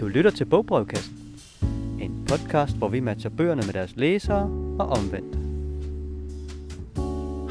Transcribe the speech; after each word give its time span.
Du 0.00 0.08
lytter 0.08 0.30
til 0.30 0.44
Bogbrevkassen. 0.44 1.16
En 2.00 2.24
podcast, 2.28 2.76
hvor 2.76 2.88
vi 2.88 3.00
matcher 3.00 3.30
bøgerne 3.30 3.62
med 3.66 3.72
deres 3.72 3.96
læsere 3.96 4.42
og 4.78 4.86
omvendt. 4.86 5.36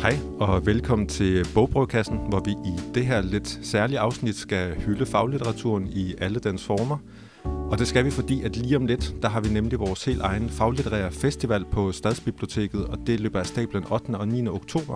Hej 0.02 0.18
og 0.40 0.66
velkommen 0.66 1.08
til 1.08 1.48
Bogbrevkassen, 1.54 2.18
hvor 2.18 2.40
vi 2.40 2.52
i 2.52 2.94
det 2.94 3.06
her 3.06 3.22
lidt 3.22 3.60
særlige 3.64 4.00
afsnit 4.00 4.36
skal 4.36 4.76
hylde 4.76 5.06
faglitteraturen 5.06 5.88
i 5.88 6.16
alle 6.18 6.40
dens 6.40 6.66
former. 6.66 6.98
Og 7.44 7.80
det 7.80 7.88
skal 7.88 8.06
vi, 8.06 8.12
fordi 8.12 8.44
at 8.44 8.58
lige 8.58 8.76
om 8.76 8.86
lidt, 8.86 9.16
der 9.22 9.30
har 9.30 9.42
vi 9.42 9.50
nemlig 9.50 9.80
vores 9.80 10.06
helt 10.06 10.22
egen 10.22 10.50
faglitterære 10.50 11.12
festival 11.12 11.66
på 11.72 11.92
Stadsbiblioteket, 11.92 12.86
og 12.86 12.98
det 13.08 13.20
løber 13.20 13.40
af 13.40 13.46
stablen 13.46 13.84
8. 13.92 14.10
og 14.10 14.28
9. 14.28 14.48
oktober. 14.48 14.96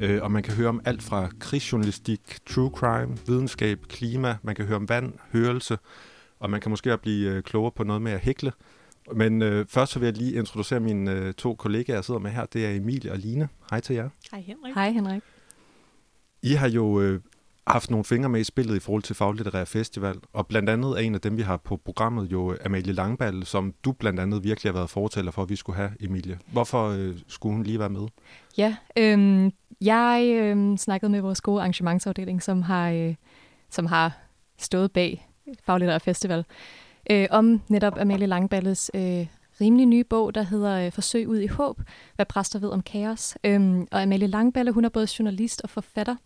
Øh, 0.00 0.22
og 0.22 0.30
man 0.30 0.42
kan 0.42 0.54
høre 0.54 0.68
om 0.68 0.80
alt 0.84 1.02
fra 1.02 1.28
krigsjournalistik, 1.40 2.20
true 2.46 2.70
crime, 2.74 3.16
videnskab, 3.26 3.78
klima, 3.88 4.36
man 4.42 4.54
kan 4.54 4.64
høre 4.64 4.76
om 4.76 4.88
vand, 4.88 5.12
hørelse, 5.32 5.78
og 6.38 6.50
man 6.50 6.60
kan 6.60 6.70
måske 6.70 6.92
også 6.92 7.02
blive 7.02 7.30
øh, 7.30 7.42
klogere 7.42 7.72
på 7.72 7.84
noget 7.84 8.02
med 8.02 8.12
at 8.12 8.20
hækle. 8.20 8.52
Men 9.12 9.42
øh, 9.42 9.66
først 9.66 9.92
så 9.92 9.98
vil 9.98 10.06
jeg 10.06 10.16
lige 10.16 10.32
introducere 10.32 10.80
mine 10.80 11.12
øh, 11.12 11.34
to 11.34 11.54
kollegaer, 11.54 11.96
jeg 11.96 12.04
sidder 12.04 12.20
med 12.20 12.30
her. 12.30 12.46
Det 12.46 12.66
er 12.66 12.70
Emilie 12.70 13.12
og 13.12 13.18
Line. 13.18 13.48
Hej 13.70 13.80
til 13.80 13.96
jer. 13.96 14.08
Hej 14.30 14.40
Henrik. 14.40 14.74
Hej 14.74 14.90
Henrik. 14.90 15.22
I 16.42 16.52
har 16.52 16.68
jo 16.68 17.00
øh, 17.00 17.20
haft 17.66 17.90
nogle 17.90 18.04
fingre 18.04 18.28
med 18.28 18.40
i 18.40 18.44
spillet 18.44 18.76
i 18.76 18.80
forhold 18.80 19.02
til 19.02 19.16
Faglitterær 19.16 19.64
Festival, 19.64 20.16
og 20.32 20.46
blandt 20.46 20.70
andet 20.70 20.90
er 20.90 20.96
en 20.96 21.14
af 21.14 21.20
dem, 21.20 21.36
vi 21.36 21.42
har 21.42 21.56
på 21.56 21.76
programmet, 21.76 22.32
jo 22.32 22.56
Amalie 22.64 22.92
Langballe, 22.92 23.44
som 23.44 23.74
du 23.84 23.92
blandt 23.92 24.20
andet 24.20 24.44
virkelig 24.44 24.72
har 24.72 24.78
været 24.78 24.90
fortæller 24.90 25.32
for, 25.32 25.42
at 25.42 25.48
vi 25.48 25.56
skulle 25.56 25.76
have, 25.76 25.90
Emilie. 26.00 26.38
Hvorfor 26.52 26.88
øh, 26.88 27.14
skulle 27.26 27.54
hun 27.54 27.62
lige 27.62 27.78
være 27.78 27.88
med? 27.88 28.06
Ja, 28.58 28.76
øhm, 28.98 29.52
jeg 29.80 30.30
øhm, 30.34 30.76
snakkede 30.76 31.12
med 31.12 31.20
vores 31.20 31.40
gode 31.40 31.60
arrangementsafdeling, 31.60 32.42
som 32.42 32.62
har, 32.62 32.90
øh, 32.90 33.14
som 33.70 33.86
har 33.86 34.18
stået 34.58 34.92
bag 34.92 35.27
Faglitterær 35.64 35.98
Festival, 35.98 36.44
øh, 37.10 37.26
om 37.30 37.60
netop 37.68 37.98
Amalie 37.98 38.26
Langballes 38.26 38.90
øh, 38.94 39.26
rimelig 39.60 39.86
nye 39.86 40.04
bog, 40.04 40.34
der 40.34 40.42
hedder 40.42 40.86
øh, 40.86 40.92
Forsøg 40.92 41.28
ud 41.28 41.38
i 41.38 41.46
håb, 41.46 41.80
hvad 42.16 42.26
præster 42.26 42.58
ved 42.58 42.68
om 42.68 42.82
kaos. 42.82 43.36
Øhm, 43.44 43.88
og 43.90 44.02
Amalie 44.02 44.26
Langballe, 44.26 44.72
hun 44.72 44.84
er 44.84 44.88
både 44.88 45.06
journalist 45.18 45.60
og 45.62 45.70
forfatter, 45.70 46.16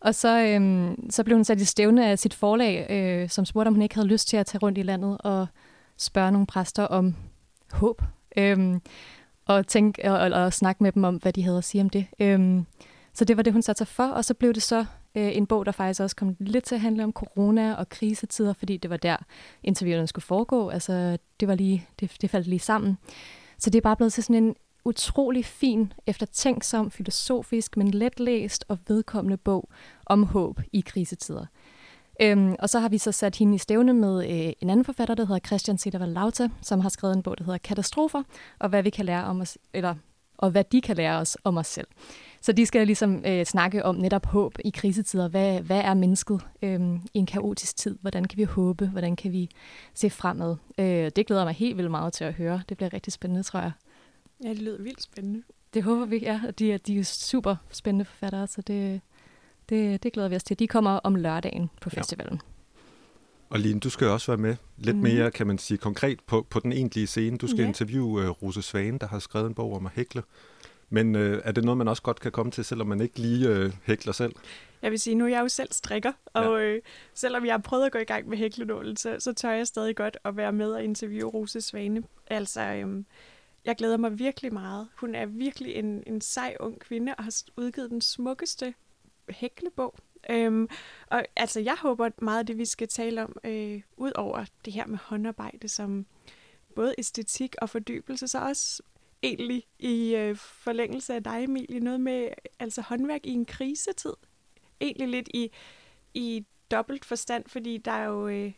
og 0.00 0.14
så, 0.14 0.40
øhm, 0.40 1.10
så 1.10 1.24
blev 1.24 1.36
hun 1.36 1.44
sat 1.44 1.60
i 1.60 1.64
stævne 1.64 2.06
af 2.06 2.18
sit 2.18 2.34
forlag, 2.34 2.86
øh, 2.90 3.28
som 3.28 3.44
spurgte, 3.44 3.68
om 3.68 3.74
hun 3.74 3.82
ikke 3.82 3.94
havde 3.94 4.08
lyst 4.08 4.28
til 4.28 4.36
at 4.36 4.46
tage 4.46 4.58
rundt 4.58 4.78
i 4.78 4.82
landet 4.82 5.18
og 5.20 5.46
spørge 5.96 6.32
nogle 6.32 6.46
præster 6.46 6.82
om 6.82 7.14
håb. 7.72 8.02
Øhm, 8.36 8.80
og, 9.46 9.66
tænke, 9.66 10.10
og, 10.12 10.18
og, 10.18 10.44
og 10.44 10.52
snakke 10.52 10.82
med 10.82 10.92
dem 10.92 11.04
om, 11.04 11.16
hvad 11.16 11.32
de 11.32 11.42
havde 11.42 11.58
at 11.58 11.64
sige 11.64 11.82
om 11.82 11.90
det. 11.90 12.06
Øhm, 12.20 12.66
så 13.14 13.24
det 13.24 13.36
var 13.36 13.42
det, 13.42 13.52
hun 13.52 13.62
satte 13.62 13.78
sig 13.78 13.86
for, 13.86 14.06
og 14.06 14.24
så 14.24 14.34
blev 14.34 14.54
det 14.54 14.62
så 14.62 14.84
øh, 15.16 15.36
en 15.36 15.46
bog, 15.46 15.66
der 15.66 15.72
faktisk 15.72 16.00
også 16.00 16.16
kom 16.16 16.36
lidt 16.38 16.64
til 16.64 16.74
at 16.74 16.80
handle 16.80 17.04
om 17.04 17.12
corona 17.12 17.74
og 17.74 17.88
krisetider, 17.88 18.52
fordi 18.52 18.76
det 18.76 18.90
var 18.90 18.96
der, 18.96 19.16
interviewerne 19.62 20.06
skulle 20.06 20.24
foregå. 20.24 20.68
Altså, 20.68 21.18
det, 21.40 21.48
var 21.48 21.54
lige, 21.54 21.86
det, 22.00 22.16
det 22.20 22.30
faldt 22.30 22.46
lige 22.46 22.58
sammen. 22.58 22.98
Så 23.58 23.70
det 23.70 23.78
er 23.78 23.82
bare 23.82 23.96
blevet 23.96 24.12
til 24.12 24.22
sådan 24.22 24.44
en 24.44 24.54
utrolig 24.84 25.44
fin, 25.44 25.92
eftertænksom, 26.06 26.90
filosofisk, 26.90 27.76
men 27.76 27.90
letlæst 27.90 28.64
og 28.68 28.78
vedkommende 28.88 29.36
bog 29.36 29.68
om 30.06 30.22
håb 30.22 30.60
i 30.72 30.80
krisetider. 30.80 31.46
Øhm, 32.20 32.54
og 32.58 32.68
så 32.68 32.80
har 32.80 32.88
vi 32.88 32.98
så 32.98 33.12
sat 33.12 33.36
hende 33.36 33.54
i 33.54 33.58
stævne 33.58 33.92
med 33.92 34.24
øh, 34.24 34.52
en 34.60 34.70
anden 34.70 34.84
forfatter, 34.84 35.14
der 35.14 35.26
hedder 35.26 35.46
Christian 35.46 35.78
Cedervald 35.78 36.12
Lauta, 36.12 36.48
som 36.62 36.80
har 36.80 36.88
skrevet 36.88 37.16
en 37.16 37.22
bog, 37.22 37.38
der 37.38 37.44
hedder 37.44 37.58
Katastrofer, 37.58 38.22
og 38.58 38.68
hvad 38.68 38.82
vi 38.82 38.90
kan 38.90 39.04
lære 39.04 39.24
om 39.24 39.40
os, 39.40 39.58
eller, 39.74 39.94
og 40.38 40.50
hvad 40.50 40.64
de 40.64 40.80
kan 40.80 40.96
lære 40.96 41.18
os 41.18 41.36
om 41.44 41.56
os 41.56 41.66
selv. 41.66 41.86
Så 42.46 42.52
de 42.52 42.66
skal 42.66 42.86
ligesom 42.86 43.22
øh, 43.26 43.46
snakke 43.46 43.84
om 43.84 43.94
netop 43.94 44.26
håb 44.26 44.54
i 44.64 44.70
krisetider. 44.70 45.28
Hvad, 45.28 45.60
hvad 45.60 45.80
er 45.80 45.94
mennesket 45.94 46.40
øh, 46.62 46.80
i 47.14 47.18
en 47.18 47.26
kaotisk 47.26 47.76
tid? 47.76 47.98
Hvordan 48.00 48.24
kan 48.24 48.36
vi 48.36 48.44
håbe? 48.44 48.86
Hvordan 48.86 49.16
kan 49.16 49.32
vi 49.32 49.50
se 49.94 50.10
fremad? 50.10 50.56
Øh, 50.78 51.10
det 51.16 51.26
glæder 51.26 51.44
mig 51.44 51.54
helt 51.54 51.76
vildt 51.76 51.90
meget 51.90 52.12
til 52.12 52.24
at 52.24 52.34
høre. 52.34 52.62
Det 52.68 52.76
bliver 52.76 52.92
rigtig 52.92 53.12
spændende, 53.12 53.42
tror 53.42 53.60
jeg. 53.60 53.72
Ja, 54.44 54.48
det 54.48 54.58
lyder 54.58 54.82
vildt 54.82 55.02
spændende. 55.02 55.42
Det 55.74 55.82
håber 55.82 56.04
vi, 56.04 56.18
ja. 56.18 56.40
De 56.58 56.72
er, 56.72 56.78
de 56.78 56.98
er 56.98 57.04
super 57.04 57.56
spændende 57.70 58.04
forfattere, 58.04 58.46
så 58.46 58.62
det, 58.62 59.00
det, 59.68 60.02
det 60.02 60.12
glæder 60.12 60.28
vi 60.28 60.36
os 60.36 60.44
til. 60.44 60.58
De 60.58 60.66
kommer 60.66 60.90
om 60.90 61.14
lørdagen 61.14 61.70
på 61.80 61.90
festivalen. 61.90 62.34
Ja. 62.34 62.38
Og 63.48 63.58
Line, 63.58 63.80
du 63.80 63.90
skal 63.90 64.06
også 64.06 64.32
være 64.32 64.38
med 64.38 64.56
lidt 64.76 64.96
mm. 64.96 65.02
mere, 65.02 65.30
kan 65.30 65.46
man 65.46 65.58
sige, 65.58 65.78
konkret 65.78 66.20
på, 66.26 66.46
på 66.50 66.60
den 66.60 66.72
egentlige 66.72 67.06
scene. 67.06 67.38
Du 67.38 67.46
skal 67.46 67.60
ja. 67.60 67.66
interviewe 67.66 68.30
uh, 68.30 68.42
Rose 68.42 68.62
Svane, 68.62 68.98
der 68.98 69.06
har 69.06 69.18
skrevet 69.18 69.46
en 69.46 69.54
bog 69.54 69.76
om 69.76 69.86
at 69.86 69.92
hækle. 69.94 70.22
Men 70.90 71.14
øh, 71.14 71.42
er 71.44 71.52
det 71.52 71.64
noget, 71.64 71.78
man 71.78 71.88
også 71.88 72.02
godt 72.02 72.20
kan 72.20 72.32
komme 72.32 72.52
til, 72.52 72.64
selvom 72.64 72.86
man 72.86 73.00
ikke 73.00 73.18
lige 73.18 73.48
øh, 73.48 73.72
hækler 73.84 74.12
selv? 74.12 74.32
Jeg 74.82 74.90
vil 74.90 75.00
sige, 75.00 75.14
nu 75.14 75.24
er 75.24 75.28
jeg 75.28 75.40
jo 75.40 75.48
selv 75.48 75.72
strikker, 75.72 76.12
og 76.32 76.60
ja. 76.60 76.64
øh, 76.64 76.82
selvom 77.14 77.44
jeg 77.44 77.52
har 77.52 77.58
prøvet 77.58 77.86
at 77.86 77.92
gå 77.92 77.98
i 77.98 78.04
gang 78.04 78.28
med 78.28 78.38
hæklenålen, 78.38 78.96
så, 78.96 79.16
så 79.18 79.32
tør 79.32 79.50
jeg 79.50 79.66
stadig 79.66 79.96
godt 79.96 80.18
at 80.24 80.36
være 80.36 80.52
med 80.52 80.72
og 80.72 80.84
interviewe 80.84 81.30
Rose 81.30 81.60
Svane. 81.60 82.02
Altså, 82.26 82.60
øh, 82.60 83.04
jeg 83.64 83.76
glæder 83.76 83.96
mig 83.96 84.18
virkelig 84.18 84.52
meget. 84.52 84.88
Hun 84.96 85.14
er 85.14 85.26
virkelig 85.26 85.74
en, 85.74 86.02
en 86.06 86.20
sej 86.20 86.56
ung 86.60 86.80
kvinde 86.80 87.14
og 87.18 87.24
har 87.24 87.42
udgivet 87.56 87.90
den 87.90 88.00
smukkeste 88.00 88.74
hæklebog. 89.28 89.94
Øhm, 90.30 90.68
og 91.06 91.24
altså, 91.36 91.60
jeg 91.60 91.76
håber 91.82 92.10
meget 92.18 92.38
af 92.38 92.46
det, 92.46 92.58
vi 92.58 92.64
skal 92.64 92.88
tale 92.88 93.24
om, 93.24 93.36
øh, 93.44 93.82
ud 93.96 94.12
over 94.14 94.44
det 94.64 94.72
her 94.72 94.86
med 94.86 94.98
håndarbejde, 95.02 95.68
som 95.68 96.06
både 96.74 96.94
æstetik 96.98 97.54
og 97.62 97.70
fordybelse, 97.70 98.28
så 98.28 98.38
også 98.40 98.82
egentlig 99.22 99.64
i 99.78 100.14
øh, 100.14 100.36
forlængelse 100.36 101.14
af 101.14 101.24
dig, 101.24 101.44
Emilie, 101.44 101.80
noget 101.80 102.00
med 102.00 102.28
altså 102.58 102.82
håndværk 102.82 103.26
i 103.26 103.32
en 103.32 103.44
krisetid. 103.44 104.12
Egentlig 104.80 105.08
lidt 105.08 105.28
i, 105.34 105.50
i 106.14 106.44
dobbelt 106.70 107.04
forstand, 107.04 107.44
fordi 107.46 107.78
der 107.78 107.92
er 107.92 108.04
jo 108.04 108.28
øh, 108.28 108.52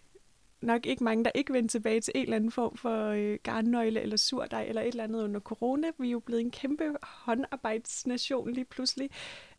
nok 0.60 0.86
ikke 0.86 1.04
mange, 1.04 1.24
der 1.24 1.30
ikke 1.34 1.52
vender 1.52 1.68
tilbage 1.68 2.00
til 2.00 2.12
en 2.14 2.22
eller 2.22 2.36
anden 2.36 2.50
form 2.50 2.76
for 2.76 3.06
øh, 3.06 3.38
garnnøgle 3.42 4.00
eller 4.00 4.16
surdej 4.16 4.64
eller 4.64 4.82
et 4.82 4.88
eller 4.88 5.04
andet 5.04 5.24
under 5.24 5.40
corona. 5.40 5.90
Vi 5.98 6.06
er 6.08 6.12
jo 6.12 6.18
blevet 6.18 6.40
en 6.40 6.50
kæmpe 6.50 6.84
håndarbejdsnation 7.02 8.52
lige 8.52 8.64
pludselig. 8.64 9.10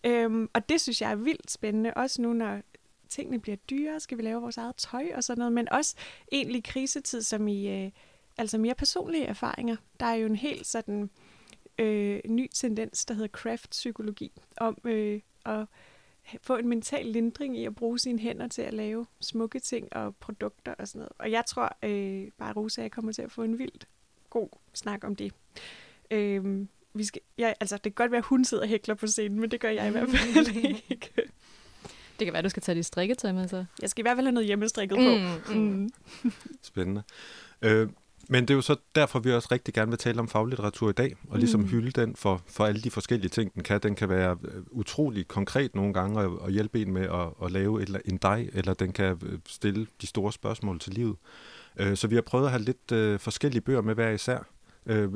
Øhm, 0.04 0.50
og 0.54 0.70
det 0.70 0.82
synes 0.82 1.02
jeg 1.02 1.12
er 1.12 1.16
vildt 1.16 1.52
spændende, 1.52 1.94
også 1.94 2.22
nu 2.22 2.34
når 2.34 2.62
tingene 3.10 3.40
bliver 3.40 3.56
dyre, 3.56 4.00
skal 4.00 4.18
vi 4.18 4.24
lave 4.24 4.42
vores 4.42 4.58
eget 4.58 4.76
tøj 4.76 5.12
og 5.16 5.24
sådan 5.24 5.40
noget, 5.40 5.54
men 5.54 5.70
også 5.72 5.96
egentlig 6.32 6.64
krisetid, 6.64 7.22
som 7.22 7.48
i 7.48 7.68
øh, 7.68 7.92
altså 8.40 8.58
mere 8.58 8.76
personlige 8.76 9.26
erfaringer. 9.26 9.76
Der 10.00 10.06
er 10.06 10.16
jo 10.16 10.26
en 10.26 10.36
helt 10.36 10.68
sådan 10.68 11.10
øh, 11.78 12.20
ny 12.26 12.50
tendens, 12.54 13.06
der 13.06 13.14
hedder 13.14 13.28
craft-psykologi, 13.28 14.32
om 14.58 14.78
øh, 14.84 15.22
at 15.46 15.66
få 16.42 16.56
en 16.56 16.68
mental 16.68 17.06
lindring 17.06 17.58
i 17.58 17.66
at 17.66 17.76
bruge 17.76 18.00
sine 18.00 18.20
hænder 18.20 18.48
til 18.48 18.62
at 18.62 18.74
lave 18.74 19.06
smukke 19.22 19.60
ting 19.60 19.96
og 19.96 20.16
produkter 20.16 20.74
og 20.80 20.88
sådan 20.88 21.00
noget. 21.00 21.14
Og 21.20 21.32
jeg 21.32 21.44
tror 21.46 21.78
øh, 21.84 22.32
bare, 22.38 22.54
Rosa, 22.54 22.82
jeg 22.82 22.92
kommer 22.92 23.12
til 23.12 23.22
at 23.22 23.32
få 23.32 23.44
en 23.44 23.60
vildt 23.60 23.88
god 24.30 24.50
snak 24.74 25.04
om 25.04 25.16
det. 25.16 25.34
Øh, 26.12 26.68
vi 26.94 27.04
skal, 27.04 27.22
ja, 27.38 27.54
altså, 27.60 27.76
det 27.76 27.84
kan 27.84 27.92
godt 27.92 28.12
være, 28.12 28.20
at 28.20 28.26
hun 28.26 28.46
sidder 28.46 28.64
og 28.64 28.70
hækler 28.70 28.96
på 28.96 29.08
scenen, 29.08 29.40
men 29.40 29.52
det 29.52 29.60
gør 29.60 29.70
jeg 29.70 29.88
i 29.88 29.92
hvert 29.92 30.10
fald 30.10 30.56
ikke. 30.90 31.12
Det 32.20 32.26
kan 32.26 32.34
være, 32.34 32.38
at 32.38 32.44
du 32.44 32.50
skal 32.50 32.64
tage 32.64 32.76
dit 32.76 32.86
strikketøj 32.86 33.32
med 33.32 33.48
så. 33.48 33.66
Jeg 33.82 33.90
skal 33.90 34.02
i 34.02 34.04
hvert 34.04 34.18
fald 34.18 34.28
have 34.28 34.34
noget 34.34 34.48
hjemmestrikket 34.48 34.98
på. 34.98 35.54
Mm, 35.54 35.60
mm. 35.60 35.90
Spændende. 36.62 37.04
Øh, 37.62 37.90
men 38.32 38.44
det 38.44 38.50
er 38.50 38.56
jo 38.56 38.62
så 38.62 38.76
derfor, 38.96 39.20
vi 39.20 39.34
også 39.34 39.48
rigtig 39.52 39.74
gerne 39.74 39.92
vil 39.92 39.98
tale 39.98 40.20
om 40.20 40.28
faglitteratur 40.28 40.90
i 40.90 40.94
dag, 40.94 41.16
og 41.30 41.40
ligesom 41.40 41.60
mm. 41.60 41.68
hylde 41.68 41.92
den 41.92 42.16
for, 42.16 42.42
for 42.48 42.66
alle 42.66 42.82
de 42.82 42.92
forskellige 42.92 43.30
ting, 43.30 43.54
den 43.54 43.64
kan. 43.64 43.80
Den 43.80 43.96
kan 43.96 44.10
være 44.10 44.38
øh, 44.44 44.64
utrolig 44.72 45.28
konkret 45.28 45.76
nogle 45.76 45.94
gange 45.94 46.20
og, 46.20 46.42
og 46.42 46.52
hjælpe 46.52 46.82
en 46.82 46.94
med 46.94 47.02
at, 47.02 47.46
at 47.46 47.52
lave 47.52 47.84
et, 47.84 48.02
en 48.06 48.18
dej, 48.18 48.50
eller 48.54 48.74
den 48.74 48.92
kan 48.92 49.20
øh, 49.24 49.40
stille 49.48 49.88
de 50.02 50.08
store 50.08 50.34
spørgsmål 50.34 50.80
til 50.80 50.94
livet. 50.94 51.16
Øh, 51.78 51.98
så 51.98 52.08
vi 52.08 52.16
har 52.16 52.22
prøvet 52.22 52.46
at 52.46 52.52
have 52.52 52.64
lidt 52.64 53.22
forskellige 53.22 53.62
bøger 53.62 53.82
med 53.82 53.96
hver 53.96 54.10
især. 54.10 54.40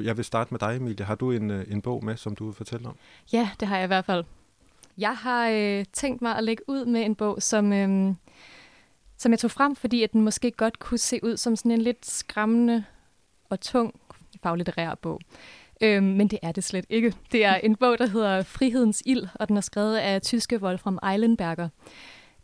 Jeg 0.04 0.18
vil 0.18 0.26
starte 0.26 0.54
med 0.54 0.60
dig, 0.60 0.76
Emilie. 0.76 1.06
Har 1.06 1.16
du 1.16 1.32
en, 1.32 1.52
en 1.52 1.82
bog 1.82 2.06
med, 2.06 2.18
som 2.18 2.36
du 2.36 2.46
vil 2.46 2.54
fortælle 2.54 2.88
om? 2.88 2.96
Ja, 3.34 3.50
det 3.60 3.68
har 3.68 3.76
jeg 3.76 3.84
i 3.84 3.88
hvert 3.88 4.06
fald. 4.06 4.24
Jeg 4.98 5.16
har 5.16 5.50
øh, 5.50 5.86
tænkt 5.94 6.22
mig 6.22 6.38
at 6.38 6.44
lægge 6.44 6.64
ud 6.68 6.86
med 6.86 7.02
en 7.02 7.16
bog, 7.16 7.42
som... 7.42 7.74
Øh, 7.74 8.16
som 9.18 9.32
jeg 9.32 9.40
tog 9.40 9.52
frem, 9.52 9.76
fordi 9.76 10.04
at 10.04 10.14
den 10.14 10.22
måske 10.22 10.52
godt 10.52 10.80
kunne 10.80 10.98
se 10.98 11.20
ud 11.24 11.38
som 11.38 11.56
sådan 11.56 11.72
en 11.72 11.82
lidt 11.82 12.06
skræmmende 12.06 12.84
og 13.54 13.62
tung 13.62 14.00
faglitterær 14.44 14.96
bog. 14.96 15.20
Øhm, 15.82 16.04
men 16.04 16.28
det 16.28 16.40
er 16.42 16.52
det 16.52 16.64
slet 16.64 16.86
ikke. 16.90 17.14
Det 17.32 17.46
er 17.46 17.56
en 17.56 17.76
bog, 17.76 17.98
der 17.98 18.08
hedder 18.08 18.44
Frihedens 18.44 19.04
ild, 19.06 19.28
og 19.36 19.48
den 19.48 19.58
er 19.58 19.62
skrevet 19.62 19.98
af 19.98 20.22
tyske 20.22 20.62
Wolfram 20.62 21.00
Eilenberger. 21.12 21.70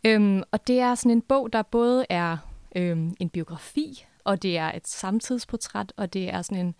Øhm, 0.03 0.43
og 0.51 0.67
det 0.67 0.79
er 0.79 0.95
sådan 0.95 1.11
en 1.11 1.21
bog, 1.21 1.53
der 1.53 1.61
både 1.61 2.05
er 2.09 2.37
øhm, 2.75 3.15
en 3.19 3.29
biografi, 3.29 4.05
og 4.23 4.41
det 4.41 4.57
er 4.57 4.71
et 4.71 4.87
samtidsportræt, 4.87 5.93
og 5.97 6.13
det 6.13 6.29
er 6.33 6.41
sådan 6.41 6.65
en 6.65 6.75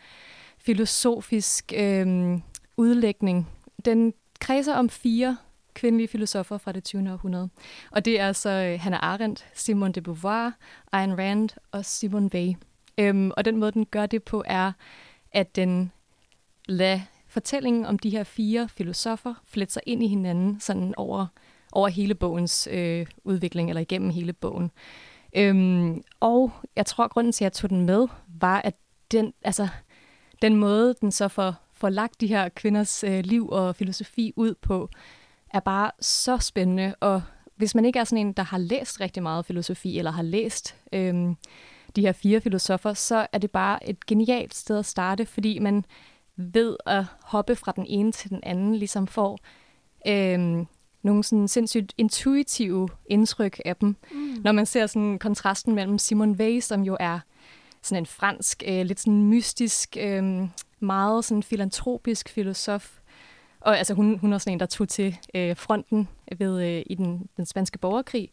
filosofisk 0.58 1.74
øhm, 1.76 2.42
udlægning. 2.78 3.50
Den 3.86 4.14
kredser 4.40 4.76
om 4.76 4.90
fire 4.90 5.38
kvindelige 5.74 6.08
filosofer 6.08 6.58
fra 6.58 6.72
det 6.72 6.84
20. 6.84 7.12
århundrede. 7.12 7.50
Og 7.92 8.06
det 8.06 8.20
er 8.20 8.34
så 8.34 8.78
Hannah 8.80 9.00
Arendt, 9.04 9.46
Simone 9.54 9.94
de 9.94 10.02
Beauvoir, 10.02 10.52
Ayn 10.92 11.14
Rand 11.14 11.50
og 11.72 11.86
Simone 11.86 12.30
Weil. 12.34 12.58
Øhm, 13.00 13.32
og 13.38 13.46
den 13.46 13.58
måde, 13.58 13.72
den 13.72 13.86
gør 13.86 14.06
det 14.06 14.24
på, 14.24 14.44
er, 14.46 14.72
at 15.32 15.56
den 15.56 15.92
lader 16.68 17.00
fortællingen 17.28 17.86
om 17.86 18.00
de 18.00 18.10
her 18.10 18.24
fire 18.24 18.70
filosofer 18.70 19.34
flette 19.46 19.74
sig 19.74 19.82
ind 19.86 20.04
i 20.04 20.08
hinanden 20.08 20.60
sådan 20.60 20.94
over, 20.98 21.26
over 21.72 21.88
hele 21.88 22.16
bogens 22.16 22.68
øh, 22.72 23.06
udvikling, 23.24 23.70
eller 23.70 23.82
igennem 23.82 24.10
hele 24.10 24.34
bogen. 24.34 24.72
Øhm, 25.36 26.04
og 26.20 26.52
jeg 26.76 26.86
tror, 26.86 27.04
at 27.04 27.12
grunden 27.12 27.34
til, 27.34 27.44
at 27.44 27.46
jeg 27.46 27.54
tog 27.54 27.70
den 27.70 27.86
med, 27.86 28.08
var, 28.28 28.62
at 28.62 28.76
den, 29.12 29.34
altså, 29.44 29.68
den 30.42 30.56
måde, 30.56 30.96
den 31.02 31.12
så 31.12 31.28
får, 31.28 31.56
får 31.74 31.90
lagt 31.90 32.22
de 32.22 32.28
her 32.28 32.50
kvinders 32.50 33.04
øh, 33.04 33.24
liv 33.24 33.50
og 33.50 33.76
filosofi 33.76 34.34
ud 34.36 34.54
på, 34.62 34.90
er 35.54 35.60
bare 35.60 35.92
så 36.00 36.38
spændende. 36.38 36.96
Og 37.00 37.22
hvis 37.56 37.76
man 37.76 37.86
ikke 37.86 38.00
er 38.00 38.04
sådan 38.04 38.28
en, 38.28 38.34
der 38.34 38.44
har 38.44 38.58
læst 38.58 39.02
rigtig 39.02 39.24
meget 39.24 39.46
filosofi, 39.46 39.98
eller 39.98 40.12
har 40.12 40.24
læst 40.24 40.76
øhm, 40.94 41.36
de 41.96 42.02
her 42.02 42.12
fire 42.12 42.42
filosofer, 42.42 42.94
så 42.94 43.28
er 43.32 43.38
det 43.38 43.52
bare 43.52 43.90
et 43.90 44.06
genialt 44.06 44.56
sted 44.56 44.80
at 44.80 44.86
starte, 44.86 45.26
fordi 45.26 45.60
man 45.60 45.86
ved 46.36 46.78
at 46.86 47.06
hoppe 47.24 47.56
fra 47.56 47.74
den 47.76 47.86
ene 47.88 48.12
til 48.12 48.30
den 48.30 48.40
anden, 48.44 48.76
ligesom 48.76 49.08
får 49.08 49.40
øhm, 50.08 50.68
nogle 51.02 51.24
sådan 51.24 51.48
sindssygt 51.48 51.94
intuitive 51.98 52.90
indtryk 53.06 53.60
af 53.66 53.76
dem. 53.76 53.96
Mm. 54.12 54.36
Når 54.44 54.52
man 54.52 54.66
ser 54.66 54.88
sådan 54.88 55.20
kontrasten 55.20 55.76
mellem 55.76 55.98
Simone 55.98 56.36
Weil, 56.40 56.62
som 56.62 56.82
jo 56.82 56.98
er 57.00 57.20
sådan 57.82 58.02
en 58.04 58.06
fransk, 58.06 58.64
øh, 58.68 58.86
lidt 58.86 59.00
sådan 59.00 59.24
mystisk, 59.24 59.98
øh, 60.00 60.48
meget 60.80 61.26
sådan 61.26 61.44
filantropisk 61.44 62.30
filosof. 62.30 63.00
Og 63.60 63.78
altså, 63.78 63.94
hun, 63.94 64.18
hun 64.18 64.34
er 64.34 64.38
sådan 64.38 64.54
en, 64.54 64.60
der 64.60 64.66
tog 64.66 64.90
til 64.90 65.18
øh, 65.36 65.58
fronten 65.58 66.08
ved, 66.38 66.64
øh, 66.64 66.84
i 66.86 66.96
den, 66.96 67.30
den 67.38 67.46
spanske 67.46 67.78
borgerkrig. 67.78 68.30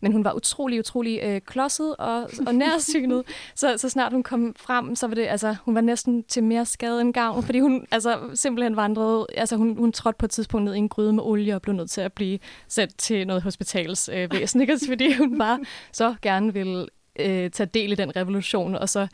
Men 0.00 0.12
hun 0.12 0.24
var 0.24 0.32
utrolig, 0.32 0.78
utrolig 0.78 1.20
øh, 1.22 1.40
klodset 1.40 1.96
og, 1.96 2.30
og 2.46 2.54
nærsynet. 2.54 3.24
så, 3.54 3.74
så 3.76 3.88
snart 3.88 4.12
hun 4.12 4.22
kom 4.22 4.54
frem, 4.56 4.96
så 4.96 5.06
var 5.06 5.14
det, 5.14 5.26
altså, 5.26 5.56
hun 5.64 5.74
var 5.74 5.80
næsten 5.80 6.24
til 6.24 6.44
mere 6.44 6.66
skade 6.66 7.00
end 7.00 7.14
gavn, 7.14 7.42
fordi 7.42 7.60
hun 7.60 7.86
altså, 7.90 8.18
simpelthen 8.34 8.76
vandrede, 8.76 9.26
altså 9.36 9.56
hun, 9.56 9.76
hun 9.76 9.92
trådte 9.92 10.16
på 10.18 10.26
et 10.26 10.30
tidspunkt 10.30 10.64
ned 10.64 10.74
i 10.74 10.78
en 10.78 10.88
gryde 10.88 11.12
med 11.12 11.22
olie 11.22 11.54
og 11.54 11.62
blev 11.62 11.74
nødt 11.74 11.90
til 11.90 12.00
at 12.00 12.12
blive 12.12 12.38
sat 12.68 12.94
til 12.98 13.26
noget 13.26 13.42
hospitalsvæsen, 13.42 14.60
øh, 14.70 14.78
fordi 14.88 15.12
hun 15.12 15.38
bare 15.38 15.60
så 15.92 16.14
gerne 16.22 16.52
ville 16.52 16.86
øh, 17.18 17.50
tage 17.50 17.70
del 17.74 17.92
i 17.92 17.94
den 17.94 18.16
revolution, 18.16 18.74
og 18.74 18.88
så 18.88 19.06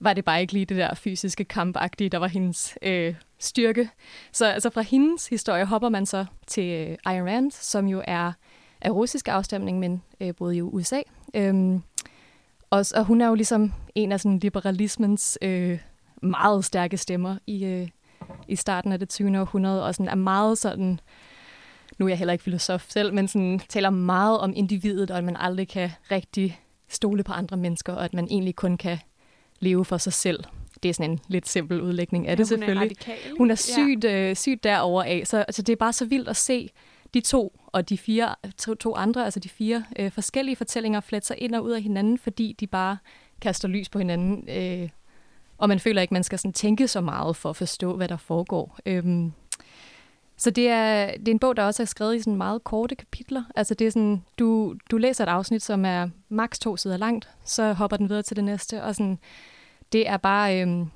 var 0.00 0.12
det 0.12 0.24
bare 0.24 0.40
ikke 0.40 0.52
lige 0.52 0.64
det 0.64 0.76
der 0.76 0.94
fysiske 0.94 1.44
kampagtige, 1.44 2.10
der 2.10 2.18
var 2.18 2.26
hendes 2.26 2.78
øh, 2.82 3.14
styrke. 3.38 3.90
Så 4.32 4.46
altså 4.46 4.70
fra 4.70 4.80
hendes 4.80 5.28
historie 5.28 5.64
hopper 5.64 5.88
man 5.88 6.06
så 6.06 6.24
til 6.46 6.64
øh, 6.72 6.96
Ayn 7.06 7.28
Rand, 7.28 7.50
som 7.50 7.86
jo 7.86 8.02
er 8.04 8.32
af 8.86 8.90
russisk 8.90 9.28
afstamning, 9.28 9.78
men 9.78 10.02
øh, 10.20 10.34
boede 10.34 10.56
i 10.56 10.62
USA. 10.62 11.00
Øhm, 11.34 11.82
og, 12.70 12.84
og 12.94 13.04
hun 13.04 13.20
er 13.20 13.28
jo 13.28 13.34
ligesom 13.34 13.72
en 13.94 14.12
af 14.12 14.20
sådan 14.20 14.38
liberalismens 14.38 15.38
øh, 15.42 15.78
meget 16.22 16.64
stærke 16.64 16.96
stemmer 16.96 17.36
i, 17.46 17.64
øh, 17.64 17.88
i 18.48 18.56
starten 18.56 18.92
af 18.92 18.98
det 18.98 19.08
20. 19.08 19.40
århundrede, 19.40 19.84
og 19.84 19.94
sådan 19.94 20.08
er 20.08 20.14
meget 20.14 20.58
sådan, 20.58 21.00
nu 21.98 22.04
er 22.04 22.08
jeg 22.08 22.18
heller 22.18 22.32
ikke 22.32 22.44
filosof 22.44 22.86
selv, 22.88 23.14
men 23.14 23.28
sådan 23.28 23.60
taler 23.68 23.90
meget 23.90 24.38
om 24.38 24.52
individet, 24.56 25.10
og 25.10 25.18
at 25.18 25.24
man 25.24 25.36
aldrig 25.36 25.68
kan 25.68 25.90
rigtig 26.10 26.60
stole 26.88 27.22
på 27.22 27.32
andre 27.32 27.56
mennesker, 27.56 27.92
og 27.92 28.04
at 28.04 28.14
man 28.14 28.28
egentlig 28.30 28.56
kun 28.56 28.76
kan 28.76 28.98
leve 29.60 29.84
for 29.84 29.98
sig 29.98 30.12
selv. 30.12 30.44
Det 30.82 30.88
er 30.88 30.92
sådan 30.92 31.10
en 31.10 31.20
lidt 31.28 31.48
simpel 31.48 31.82
udlægning 31.82 32.26
af 32.26 32.30
ja, 32.30 32.34
det 32.34 32.48
selvfølgelig. 32.48 32.78
Hun 32.78 32.82
er, 32.82 32.90
radikal, 32.90 33.36
hun 33.38 33.50
er 33.50 33.54
sygt, 33.54 34.04
ja. 34.04 34.30
øh, 34.30 34.36
sygt 34.36 34.64
derover 34.64 35.02
af, 35.02 35.22
så 35.24 35.38
altså, 35.38 35.62
det 35.62 35.72
er 35.72 35.76
bare 35.76 35.92
så 35.92 36.04
vildt 36.04 36.28
at 36.28 36.36
se 36.36 36.70
de 37.14 37.20
to 37.20 37.60
og 37.66 37.88
de 37.88 37.98
fire 37.98 38.34
to, 38.58 38.74
to 38.74 38.94
andre, 38.94 39.24
altså 39.24 39.40
de 39.40 39.48
fire 39.48 39.84
øh, 39.98 40.10
forskellige 40.10 40.56
fortællinger, 40.56 41.00
fletter 41.00 41.34
ind 41.38 41.54
og 41.54 41.64
ud 41.64 41.70
af 41.70 41.82
hinanden, 41.82 42.18
fordi 42.18 42.56
de 42.60 42.66
bare 42.66 42.98
kaster 43.40 43.68
lys 43.68 43.88
på 43.88 43.98
hinanden, 43.98 44.48
øh, 44.48 44.88
og 45.58 45.68
man 45.68 45.80
føler 45.80 46.02
ikke, 46.02 46.14
man 46.14 46.24
skal 46.24 46.38
sådan 46.38 46.52
tænke 46.52 46.88
så 46.88 47.00
meget 47.00 47.36
for 47.36 47.50
at 47.50 47.56
forstå, 47.56 47.96
hvad 47.96 48.08
der 48.08 48.16
foregår. 48.16 48.78
Øhm, 48.86 49.32
så 50.36 50.50
det 50.50 50.68
er, 50.68 51.06
det 51.06 51.28
er 51.28 51.32
en 51.32 51.38
bog, 51.38 51.56
der 51.56 51.62
også 51.62 51.82
er 51.82 51.86
skrevet 51.86 52.16
i 52.16 52.18
sådan 52.18 52.36
meget 52.36 52.64
korte 52.64 52.94
kapitler. 52.94 53.44
Altså 53.54 53.74
det 53.74 53.86
er 53.86 53.90
sådan, 53.90 54.22
du, 54.38 54.74
du 54.90 54.96
læser 54.96 55.24
et 55.24 55.28
afsnit, 55.28 55.62
som 55.62 55.84
er 55.84 56.08
maks 56.28 56.58
to 56.58 56.76
sider 56.76 56.96
langt, 56.96 57.28
så 57.44 57.72
hopper 57.72 57.96
den 57.96 58.08
videre 58.08 58.22
til 58.22 58.36
det 58.36 58.44
næste, 58.44 58.82
og 58.82 58.94
sådan, 58.94 59.18
det 59.92 60.08
er 60.08 60.16
bare, 60.16 60.60
øhm, 60.60 60.90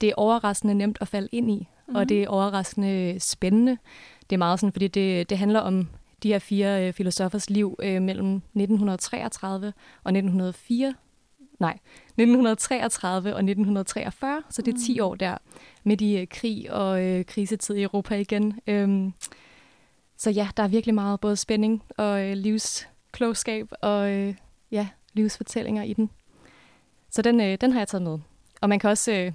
det 0.00 0.08
er 0.08 0.14
overraskende 0.16 0.74
nemt 0.74 0.98
at 1.00 1.08
falde 1.08 1.28
ind 1.32 1.50
i, 1.50 1.58
mm-hmm. 1.58 1.94
og 1.94 2.00
mhm. 2.00 2.08
det 2.08 2.22
er 2.22 2.28
overraskende 2.28 3.20
spændende. 3.20 3.78
Det 4.30 4.36
er 4.36 4.38
meget 4.38 4.60
sådan, 4.60 4.72
fordi 4.72 4.88
det, 4.88 5.30
det 5.30 5.38
handler 5.38 5.60
om 5.60 5.88
de 6.22 6.28
her 6.28 6.38
fire 6.38 6.86
øh, 6.86 6.92
filosofers 6.92 7.50
liv 7.50 7.76
øh, 7.82 8.02
mellem 8.02 8.34
1933 8.36 9.66
og 10.04 10.10
1904, 10.10 10.94
nej, 11.58 11.78
1933 12.06 13.34
og 13.34 13.38
1943, 13.38 14.42
så 14.50 14.62
det 14.62 14.74
er 14.74 14.78
10 14.86 14.94
mm. 14.94 15.04
år 15.04 15.14
der, 15.14 15.36
med 15.84 16.00
i 16.00 16.16
øh, 16.16 16.26
krig 16.30 16.72
og 16.72 17.04
øh, 17.04 17.24
krisetid 17.24 17.74
i 17.74 17.82
Europa 17.82 18.14
igen. 18.14 18.60
Øhm, 18.66 19.12
så 20.16 20.30
ja, 20.30 20.48
der 20.56 20.62
er 20.62 20.68
virkelig 20.68 20.94
meget 20.94 21.20
både 21.20 21.36
spænding 21.36 21.82
og 21.96 22.24
øh, 22.24 22.36
livsklogskab 22.36 23.68
og 23.82 24.10
øh, 24.10 24.34
ja, 24.70 24.88
livsfortællinger 25.12 25.82
i 25.82 25.92
den. 25.92 26.10
Så 27.10 27.22
den, 27.22 27.40
øh, 27.40 27.58
den 27.60 27.72
har 27.72 27.80
jeg 27.80 27.88
taget 27.88 28.02
med. 28.02 28.18
Og 28.60 28.68
man 28.68 28.78
kan 28.78 28.90
også, 28.90 29.12
øh, 29.12 29.32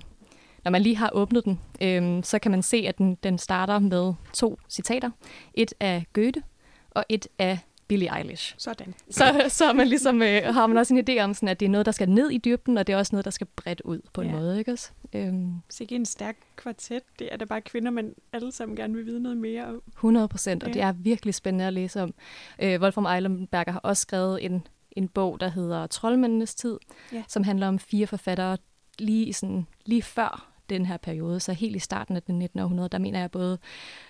når 0.65 0.71
man 0.71 0.81
lige 0.81 0.95
har 0.95 1.09
åbnet 1.13 1.45
den, 1.45 1.59
øh, 1.81 2.23
så 2.23 2.39
kan 2.39 2.51
man 2.51 2.63
se, 2.63 2.77
at 2.77 2.97
den, 2.97 3.15
den 3.23 3.37
starter 3.37 3.79
med 3.79 4.13
to 4.33 4.59
citater. 4.69 5.11
Et 5.53 5.73
af 5.79 6.05
Goethe, 6.13 6.43
og 6.91 7.05
et 7.09 7.27
af 7.39 7.59
Billie 7.87 8.17
Eilish. 8.17 8.55
Sådan. 8.57 8.93
Så, 9.09 9.45
så 9.47 9.73
man 9.73 9.87
ligesom, 9.87 10.21
øh, 10.21 10.43
har 10.43 10.67
man 10.67 10.77
også 10.77 10.93
en 10.93 11.09
idé 11.09 11.23
om, 11.23 11.33
sådan, 11.33 11.49
at 11.49 11.59
det 11.59 11.65
er 11.65 11.69
noget, 11.69 11.85
der 11.85 11.91
skal 11.91 12.09
ned 12.09 12.29
i 12.29 12.37
dybden, 12.37 12.77
og 12.77 12.87
det 12.87 12.93
er 12.93 12.97
også 12.97 13.15
noget, 13.15 13.25
der 13.25 13.31
skal 13.31 13.47
bredt 13.55 13.81
ud 13.81 13.99
på 14.13 14.21
en 14.21 14.27
ja. 14.27 14.35
måde. 14.35 14.59
Ikke 14.59 14.71
også? 14.71 14.91
Øhm. 15.13 15.53
Så 15.69 15.83
ikke 15.83 15.95
en 15.95 16.05
stærk 16.05 16.35
kvartet. 16.55 17.03
Det 17.19 17.29
er 17.33 17.37
da 17.37 17.45
bare 17.45 17.61
kvinder, 17.61 17.91
man 17.91 18.13
alle 18.33 18.51
sammen 18.51 18.75
gerne 18.75 18.93
vil 18.93 19.05
vide 19.05 19.19
noget 19.19 19.37
mere 19.37 19.65
om. 19.65 19.81
100 19.87 20.27
procent, 20.27 20.63
og 20.63 20.69
ja. 20.69 20.73
det 20.73 20.81
er 20.81 20.91
virkelig 20.91 21.33
spændende 21.33 21.65
at 21.65 21.73
læse 21.73 22.01
om. 22.01 22.13
Øh, 22.59 22.81
Wolfram 22.81 23.05
Eilenberger 23.05 23.71
har 23.71 23.79
også 23.79 24.01
skrevet 24.01 24.45
en, 24.45 24.67
en 24.91 25.07
bog, 25.07 25.39
der 25.39 25.47
hedder 25.47 25.87
Troldmændenes 25.87 26.55
tid, 26.55 26.77
ja. 27.13 27.23
som 27.27 27.43
handler 27.43 27.67
om 27.67 27.79
fire 27.79 28.07
forfattere 28.07 28.57
lige, 28.99 29.33
sådan, 29.33 29.67
lige 29.85 30.01
før 30.01 30.54
den 30.69 30.85
her 30.85 30.97
periode. 30.97 31.39
Så 31.39 31.53
helt 31.53 31.75
i 31.75 31.79
starten 31.79 32.15
af 32.15 32.23
den 32.23 32.39
19. 32.39 32.59
århundrede, 32.59 32.89
der 32.89 32.97
mener 32.97 33.19
jeg 33.19 33.31
både 33.31 33.57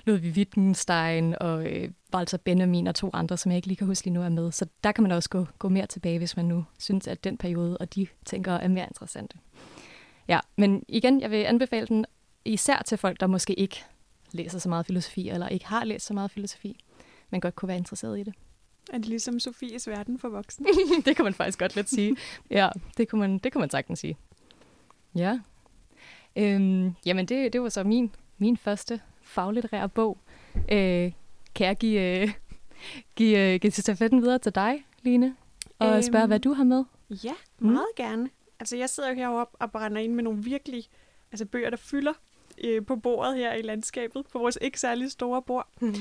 Ludwig 0.06 0.32
Wittgenstein 0.32 1.36
og 1.42 1.66
øh, 1.66 1.90
Walter 2.16 2.38
Benjamin 2.38 2.88
og 2.88 2.96
to 2.96 3.10
andre, 3.14 3.38
som 3.38 3.52
jeg 3.52 3.56
ikke 3.56 3.68
lige 3.68 3.78
kan 3.78 3.88
huske 3.88 4.06
lige 4.06 4.14
nu 4.14 4.22
er 4.22 4.30
med. 4.30 4.52
Så 4.52 4.66
der 4.84 4.92
kan 4.92 5.02
man 5.02 5.12
også 5.12 5.30
gå, 5.30 5.46
gå 5.60 5.70
mere 5.70 5.86
tilbage, 5.86 6.18
hvis 6.18 6.36
man 6.36 6.46
nu 6.46 6.66
synes, 6.80 7.08
at 7.08 7.24
den 7.24 7.38
periode 7.38 7.78
og 7.78 7.96
de 7.96 8.08
tænker 8.26 8.52
er 8.54 8.68
mere 8.68 8.86
interessante. 8.86 9.38
Ja, 10.28 10.40
men 10.56 10.84
igen, 10.88 11.22
jeg 11.22 11.32
vil 11.32 11.44
anbefale 11.44 11.88
den 11.88 12.06
især 12.46 12.82
til 12.86 12.98
folk, 12.98 13.20
der 13.20 13.28
måske 13.28 13.54
ikke 13.54 13.84
læser 14.32 14.60
så 14.60 14.70
meget 14.70 14.86
filosofi, 14.86 15.30
eller 15.30 15.48
ikke 15.48 15.66
har 15.66 15.84
læst 15.84 16.06
så 16.06 16.14
meget 16.14 16.32
filosofi, 16.32 16.80
men 17.30 17.42
godt 17.42 17.56
kunne 17.56 17.68
være 17.68 17.78
interesseret 17.78 18.20
i 18.20 18.24
det. 18.24 18.34
Er 18.94 18.98
det 18.98 19.06
ligesom 19.06 19.40
Sofies 19.40 19.88
verden 19.88 20.20
for 20.20 20.30
voksne? 20.30 20.66
det 21.06 21.16
kan 21.16 21.26
man 21.26 21.34
faktisk 21.34 21.60
godt 21.60 21.76
lidt 21.76 21.90
sige. 21.90 22.16
Ja, 22.50 22.70
det 22.98 23.10
kunne 23.10 23.20
man, 23.20 23.38
det 23.38 23.54
kunne 23.54 23.60
man 23.60 23.70
sagtens 23.70 24.00
sige. 24.00 24.18
Ja. 25.16 25.40
Øhm, 26.36 26.94
jamen, 27.06 27.26
det, 27.26 27.54
det 27.54 27.62
var 27.62 27.70
så 27.70 27.84
min, 27.84 28.12
min 28.38 28.58
første 28.58 29.02
faglitterære 29.22 29.90
bog. 29.90 30.18
Øh, 30.56 31.12
kan 31.56 31.68
jeg 31.68 31.78
give, 31.78 32.22
øh, 32.22 32.34
give, 33.16 33.54
øh, 33.54 33.60
give 33.60 33.72
stafetten 33.72 34.22
videre 34.22 34.40
til 34.40 34.56
dig, 34.56 34.86
Line? 35.02 35.36
Og 35.80 35.94
øhm, 35.94 36.02
spørge, 36.02 36.28
hvad 36.28 36.40
du 36.40 36.54
har 36.54 36.64
med? 36.64 36.84
Ja, 37.10 37.34
mm. 37.60 37.68
meget 37.68 37.88
mm. 37.98 38.04
gerne. 38.04 38.30
Altså, 38.60 38.78
jeg 38.78 38.90
sidder 38.90 39.10
jo 39.10 39.16
heroppe 39.16 39.58
og 39.62 39.72
brænder 39.72 40.02
ind 40.02 40.14
med 40.14 40.24
nogle 40.24 40.44
virkelig 40.44 40.86
altså 41.32 41.46
bøger, 41.46 41.70
der 41.70 41.78
fylder 41.78 42.14
øh, 42.64 42.86
på 42.86 42.96
bordet 42.96 43.36
her 43.36 43.54
i 43.54 43.62
landskabet, 43.62 44.26
på 44.32 44.40
vores 44.40 44.58
ikke 44.62 44.80
særlig 44.80 45.12
store 45.12 45.42
bord. 45.42 45.68
Mm. 45.82 45.96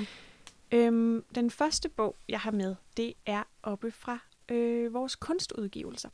Øhm, 0.73 1.25
den 1.35 1.50
første 1.50 1.88
bog, 1.88 2.17
jeg 2.29 2.41
har 2.41 2.50
med, 2.50 2.75
det 2.97 3.14
er 3.26 3.43
oppe 3.62 3.91
fra 3.91 4.19
øh, 4.49 4.95
vores 4.95 5.17
kunstudgivelser. 5.17 6.09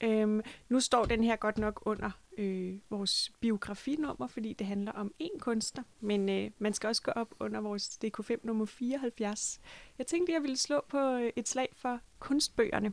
Øhm, 0.00 0.40
nu 0.68 0.80
står 0.80 1.04
den 1.04 1.24
her 1.24 1.36
godt 1.36 1.58
nok 1.58 1.82
under 1.84 2.10
øh, 2.38 2.78
vores 2.90 3.32
biografinummer, 3.40 4.26
fordi 4.26 4.52
det 4.52 4.66
handler 4.66 4.92
om 4.92 5.14
én 5.22 5.38
kunstner, 5.38 5.84
men 6.00 6.28
øh, 6.28 6.50
man 6.58 6.74
skal 6.74 6.88
også 6.88 7.02
gå 7.02 7.10
op 7.10 7.34
under 7.40 7.60
vores 7.60 7.98
DK5 8.04 8.36
nummer 8.42 8.66
74. 8.66 9.60
Jeg 9.98 10.06
tænkte, 10.06 10.32
jeg 10.32 10.42
ville 10.42 10.56
slå 10.56 10.84
på 10.88 10.98
øh, 10.98 11.32
et 11.36 11.48
slag 11.48 11.68
for 11.76 12.00
kunstbøgerne, 12.18 12.92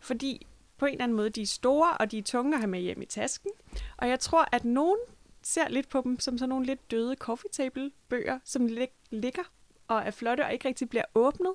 fordi 0.00 0.46
på 0.78 0.86
en 0.86 0.92
eller 0.92 1.04
anden 1.04 1.16
måde, 1.16 1.30
de 1.30 1.42
er 1.42 1.46
store, 1.46 1.96
og 1.96 2.10
de 2.10 2.18
er 2.18 2.22
tunge 2.22 2.54
at 2.54 2.60
have 2.60 2.70
med 2.70 2.80
hjem 2.80 3.02
i 3.02 3.06
tasken, 3.06 3.50
og 3.96 4.08
jeg 4.08 4.20
tror, 4.20 4.48
at 4.52 4.64
nogen 4.64 4.98
ser 5.42 5.68
lidt 5.68 5.88
på 5.88 6.00
dem 6.04 6.20
som 6.20 6.38
sådan 6.38 6.48
nogle 6.48 6.66
lidt 6.66 6.90
døde 6.90 7.14
coffee 7.14 7.50
table 7.52 7.90
bøger, 8.08 8.38
som 8.44 8.66
lig- 8.66 8.98
ligger 9.10 9.42
og 9.88 9.98
er 9.98 10.10
flotte 10.10 10.44
og 10.44 10.52
ikke 10.52 10.68
rigtig 10.68 10.88
bliver 10.88 11.04
åbnet, 11.14 11.54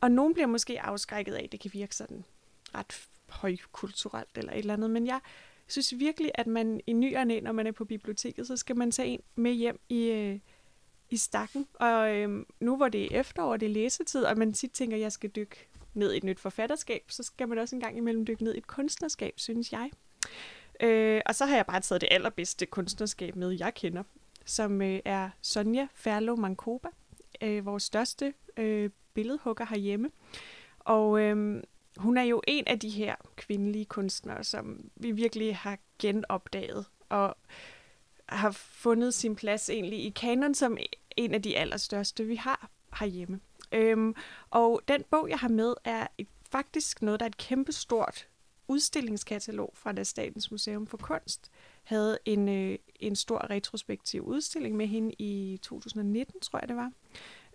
og 0.00 0.10
nogen 0.10 0.34
bliver 0.34 0.46
måske 0.46 0.80
afskrækket 0.80 1.34
af, 1.34 1.44
at 1.44 1.52
det 1.52 1.60
kan 1.60 1.70
virke 1.74 1.96
sådan 1.96 2.24
ret 2.74 3.08
højkulturelt 3.28 4.38
eller 4.38 4.52
et 4.52 4.58
eller 4.58 4.74
andet, 4.74 4.90
men 4.90 5.06
jeg 5.06 5.20
jeg 5.70 5.84
synes 5.84 5.98
virkelig, 5.98 6.30
at 6.34 6.46
man 6.46 6.80
i 6.86 6.92
ny 6.92 7.16
og 7.16 7.26
næ, 7.26 7.40
når 7.40 7.52
man 7.52 7.66
er 7.66 7.72
på 7.72 7.84
biblioteket, 7.84 8.46
så 8.46 8.56
skal 8.56 8.76
man 8.76 8.90
tage 8.90 9.08
en 9.08 9.20
med 9.34 9.52
hjem 9.52 9.80
i, 9.88 10.10
øh, 10.10 10.38
i 11.10 11.16
stakken. 11.16 11.66
Og 11.74 12.16
øh, 12.16 12.44
nu 12.60 12.76
hvor 12.76 12.88
det 12.88 13.04
er 13.04 13.20
efterår, 13.20 13.56
det 13.56 13.66
er 13.66 13.70
læsetid, 13.70 14.24
og 14.24 14.38
man 14.38 14.52
tit 14.52 14.70
tænker, 14.70 14.96
at 14.96 15.00
jeg 15.00 15.12
skal 15.12 15.30
dykke 15.30 15.68
ned 15.94 16.12
i 16.12 16.16
et 16.16 16.24
nyt 16.24 16.40
forfatterskab, 16.40 17.02
så 17.08 17.22
skal 17.22 17.48
man 17.48 17.58
også 17.58 17.76
en 17.76 17.80
gang 17.80 17.96
imellem 17.96 18.26
dykke 18.26 18.44
ned 18.44 18.54
i 18.54 18.58
et 18.58 18.66
kunstnerskab, 18.66 19.34
synes 19.36 19.72
jeg. 19.72 19.90
Øh, 20.82 21.20
og 21.26 21.34
så 21.34 21.46
har 21.46 21.56
jeg 21.56 21.66
bare 21.66 21.80
taget 21.80 22.00
det 22.00 22.08
allerbedste 22.10 22.66
kunstnerskab 22.66 23.36
med, 23.36 23.50
jeg 23.50 23.74
kender, 23.74 24.02
som 24.44 24.82
øh, 24.82 25.00
er 25.04 25.30
Sonja 25.42 25.88
Ferlo 25.94 26.36
Mankoba, 26.36 26.88
øh, 27.42 27.66
vores 27.66 27.82
største 27.82 28.34
øh, 28.56 28.90
billedhugger 29.14 29.66
herhjemme. 29.66 30.10
Og 30.78 31.20
øh, 31.20 31.62
hun 31.96 32.16
er 32.16 32.22
jo 32.22 32.42
en 32.46 32.64
af 32.66 32.78
de 32.78 32.88
her 32.88 33.14
kvindelige 33.36 33.84
kunstnere, 33.84 34.44
som 34.44 34.90
vi 34.96 35.10
virkelig 35.10 35.56
har 35.56 35.78
genopdaget 35.98 36.86
og 37.08 37.36
har 38.28 38.50
fundet 38.50 39.14
sin 39.14 39.36
plads 39.36 39.70
egentlig 39.70 40.04
i 40.04 40.10
kanon 40.10 40.54
som 40.54 40.76
en 41.16 41.34
af 41.34 41.42
de 41.42 41.56
allerstørste, 41.56 42.24
vi 42.24 42.36
har 42.36 42.70
herhjemme. 42.98 43.40
Øhm, 43.72 44.14
og 44.50 44.80
den 44.88 45.04
bog, 45.10 45.28
jeg 45.28 45.38
har 45.38 45.48
med, 45.48 45.74
er 45.84 46.06
et, 46.18 46.28
faktisk 46.50 47.02
noget, 47.02 47.20
der 47.20 47.26
er 47.26 47.30
et 47.30 47.36
kæmpestort 47.36 48.28
udstillingskatalog 48.68 49.72
fra 49.74 49.92
da 49.92 50.04
Statens 50.04 50.50
Museum 50.50 50.86
for 50.86 50.96
Kunst 50.96 51.50
havde 51.82 52.18
en, 52.24 52.48
øh, 52.48 52.78
en 53.00 53.16
stor 53.16 53.50
retrospektiv 53.50 54.22
udstilling 54.22 54.76
med 54.76 54.86
hende 54.86 55.12
i 55.18 55.58
2019, 55.62 56.40
tror 56.40 56.58
jeg 56.58 56.68
det 56.68 56.76
var. 56.76 56.92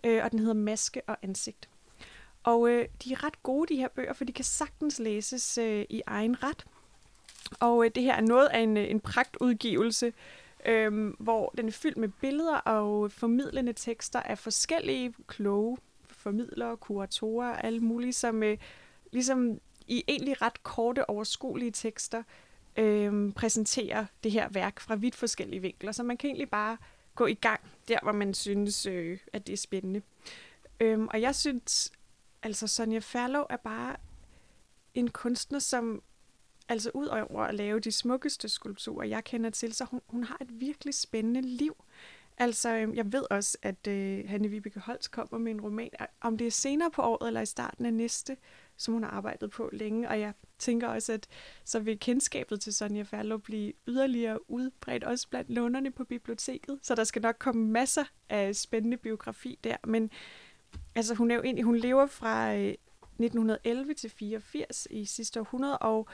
Øh, 0.04 0.24
og 0.24 0.30
den 0.30 0.38
hedder 0.38 0.54
Maske 0.54 1.02
og 1.06 1.16
ansigt. 1.22 1.68
Og 2.46 2.70
øh, 2.70 2.88
de 3.04 3.12
er 3.12 3.24
ret 3.24 3.42
gode, 3.42 3.74
de 3.74 3.80
her 3.80 3.88
bøger, 3.88 4.12
for 4.12 4.24
de 4.24 4.32
kan 4.32 4.44
sagtens 4.44 4.98
læses 4.98 5.58
øh, 5.58 5.84
i 5.88 6.02
egen 6.06 6.42
ret. 6.42 6.66
Og 7.60 7.84
øh, 7.84 7.90
det 7.94 8.02
her 8.02 8.14
er 8.14 8.20
noget 8.20 8.46
af 8.46 8.60
en, 8.60 8.76
øh, 8.76 8.90
en 8.90 9.00
pragtudgivelse, 9.00 10.12
øh, 10.66 11.12
hvor 11.18 11.54
den 11.56 11.68
er 11.68 11.72
fyldt 11.72 11.96
med 11.96 12.08
billeder 12.08 12.56
og 12.56 13.12
formidlende 13.12 13.72
tekster 13.72 14.20
af 14.20 14.38
forskellige 14.38 15.14
kloge 15.26 15.78
formidlere, 16.08 16.76
kuratorer, 16.76 17.56
alle 17.56 17.80
mulige, 17.80 18.12
som 18.12 18.42
øh, 18.42 18.58
ligesom 19.12 19.60
i 19.86 20.04
egentlig 20.08 20.42
ret 20.42 20.62
korte, 20.62 21.10
overskuelige 21.10 21.70
tekster 21.70 22.22
øh, 22.76 23.32
præsenterer 23.32 24.06
det 24.24 24.32
her 24.32 24.48
værk 24.48 24.80
fra 24.80 24.94
vidt 24.94 25.14
forskellige 25.14 25.60
vinkler. 25.60 25.92
Så 25.92 26.02
man 26.02 26.16
kan 26.16 26.28
egentlig 26.28 26.50
bare 26.50 26.76
gå 27.14 27.26
i 27.26 27.34
gang 27.34 27.60
der, 27.88 27.98
hvor 28.02 28.12
man 28.12 28.34
synes, 28.34 28.86
øh, 28.86 29.18
at 29.32 29.46
det 29.46 29.52
er 29.52 29.56
spændende. 29.56 30.02
Øhm, 30.80 31.08
og 31.08 31.20
jeg 31.20 31.34
synes, 31.34 31.92
altså 32.46 32.66
Sonja 32.66 32.98
Ferlov 32.98 33.46
er 33.50 33.56
bare 33.56 33.96
en 34.94 35.10
kunstner, 35.10 35.58
som 35.58 36.02
altså 36.68 36.90
ud 36.94 37.06
over 37.06 37.42
at 37.42 37.54
lave 37.54 37.80
de 37.80 37.92
smukkeste 37.92 38.48
skulpturer, 38.48 39.06
jeg 39.06 39.24
kender 39.24 39.50
til, 39.50 39.72
så 39.72 39.84
hun, 39.84 40.00
hun 40.06 40.24
har 40.24 40.36
et 40.40 40.60
virkelig 40.60 40.94
spændende 40.94 41.40
liv. 41.40 41.76
Altså, 42.38 42.76
øhm, 42.76 42.94
jeg 42.94 43.12
ved 43.12 43.24
også, 43.30 43.58
at 43.62 43.86
øh, 43.86 44.28
Hanne 44.28 44.48
Vibeke 44.48 44.80
Holst 44.80 45.10
kommer 45.10 45.38
med 45.38 45.52
en 45.52 45.60
roman, 45.60 45.90
om 46.20 46.38
det 46.38 46.46
er 46.46 46.50
senere 46.50 46.90
på 46.90 47.02
året 47.02 47.26
eller 47.26 47.40
i 47.40 47.46
starten 47.46 47.86
af 47.86 47.94
næste, 47.94 48.36
som 48.76 48.94
hun 48.94 49.02
har 49.02 49.10
arbejdet 49.10 49.50
på 49.50 49.70
længe, 49.72 50.08
og 50.08 50.20
jeg 50.20 50.32
tænker 50.58 50.88
også, 50.88 51.12
at 51.12 51.26
så 51.64 51.78
vil 51.80 51.98
kendskabet 51.98 52.60
til 52.60 52.74
Sonja 52.74 53.02
Ferlo 53.02 53.38
blive 53.38 53.72
yderligere 53.88 54.50
udbredt, 54.50 55.04
også 55.04 55.28
blandt 55.28 55.50
lånerne 55.50 55.90
på 55.90 56.04
biblioteket, 56.04 56.78
så 56.82 56.94
der 56.94 57.04
skal 57.04 57.22
nok 57.22 57.36
komme 57.38 57.66
masser 57.66 58.04
af 58.28 58.56
spændende 58.56 58.96
biografi 58.96 59.58
der, 59.64 59.76
men 59.86 60.10
altså 60.94 61.14
hun 61.14 61.30
er 61.30 61.34
jo 61.34 61.42
egentlig, 61.42 61.64
hun 61.64 61.76
lever 61.76 62.06
fra 62.06 62.54
øh, 62.54 62.74
1911 63.18 63.94
til 63.94 64.10
84 64.10 64.86
i 64.90 65.04
sidste 65.04 65.40
århundrede, 65.40 65.78
og 65.78 66.08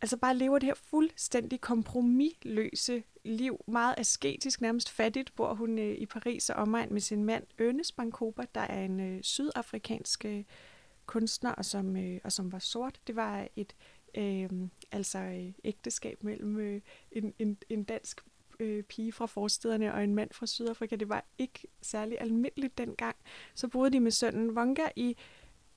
altså 0.00 0.16
bare 0.16 0.36
lever 0.36 0.58
det 0.58 0.66
her 0.66 0.74
fuldstændig 0.74 1.60
kompromilløse 1.60 3.02
liv, 3.24 3.64
meget 3.66 3.94
asketisk, 3.98 4.60
nærmest 4.60 4.90
fattigt, 4.90 5.34
bor 5.34 5.54
hun 5.54 5.78
øh, 5.78 5.94
i 5.98 6.06
Paris 6.06 6.50
og 6.50 6.56
omegn 6.56 6.92
med 6.92 7.00
sin 7.00 7.24
mand 7.24 7.46
Ernest 7.58 7.96
Bankoba, 7.96 8.44
der 8.54 8.60
er 8.60 8.84
en 8.84 9.00
øh, 9.00 9.22
sydafrikansk 9.22 10.24
øh, 10.24 10.44
kunstner, 11.06 11.52
og 11.52 11.64
som, 11.64 11.96
øh, 11.96 12.20
og 12.24 12.32
som 12.32 12.52
var 12.52 12.58
sort. 12.58 13.00
Det 13.06 13.16
var 13.16 13.48
et 13.56 13.74
øh, 14.14 14.50
altså 14.92 15.18
øh, 15.18 15.52
ægteskab 15.64 16.22
mellem 16.22 16.58
øh, 16.58 16.80
en, 17.12 17.34
en, 17.38 17.58
en 17.68 17.84
dansk 17.84 18.20
øh, 18.60 18.82
pige 18.82 19.12
fra 19.12 19.26
forstederne 19.26 19.94
og 19.94 20.04
en 20.04 20.14
mand 20.14 20.30
fra 20.32 20.46
Sydafrika. 20.46 20.96
Det 20.96 21.08
var 21.08 21.24
ikke 21.38 21.68
særlig 21.82 22.20
almindeligt 22.20 22.78
dengang. 22.78 23.16
Så 23.54 23.68
boede 23.68 23.92
de 23.92 24.00
med 24.00 24.10
sønnen 24.10 24.50
Wonga 24.50 24.88
i 24.96 25.16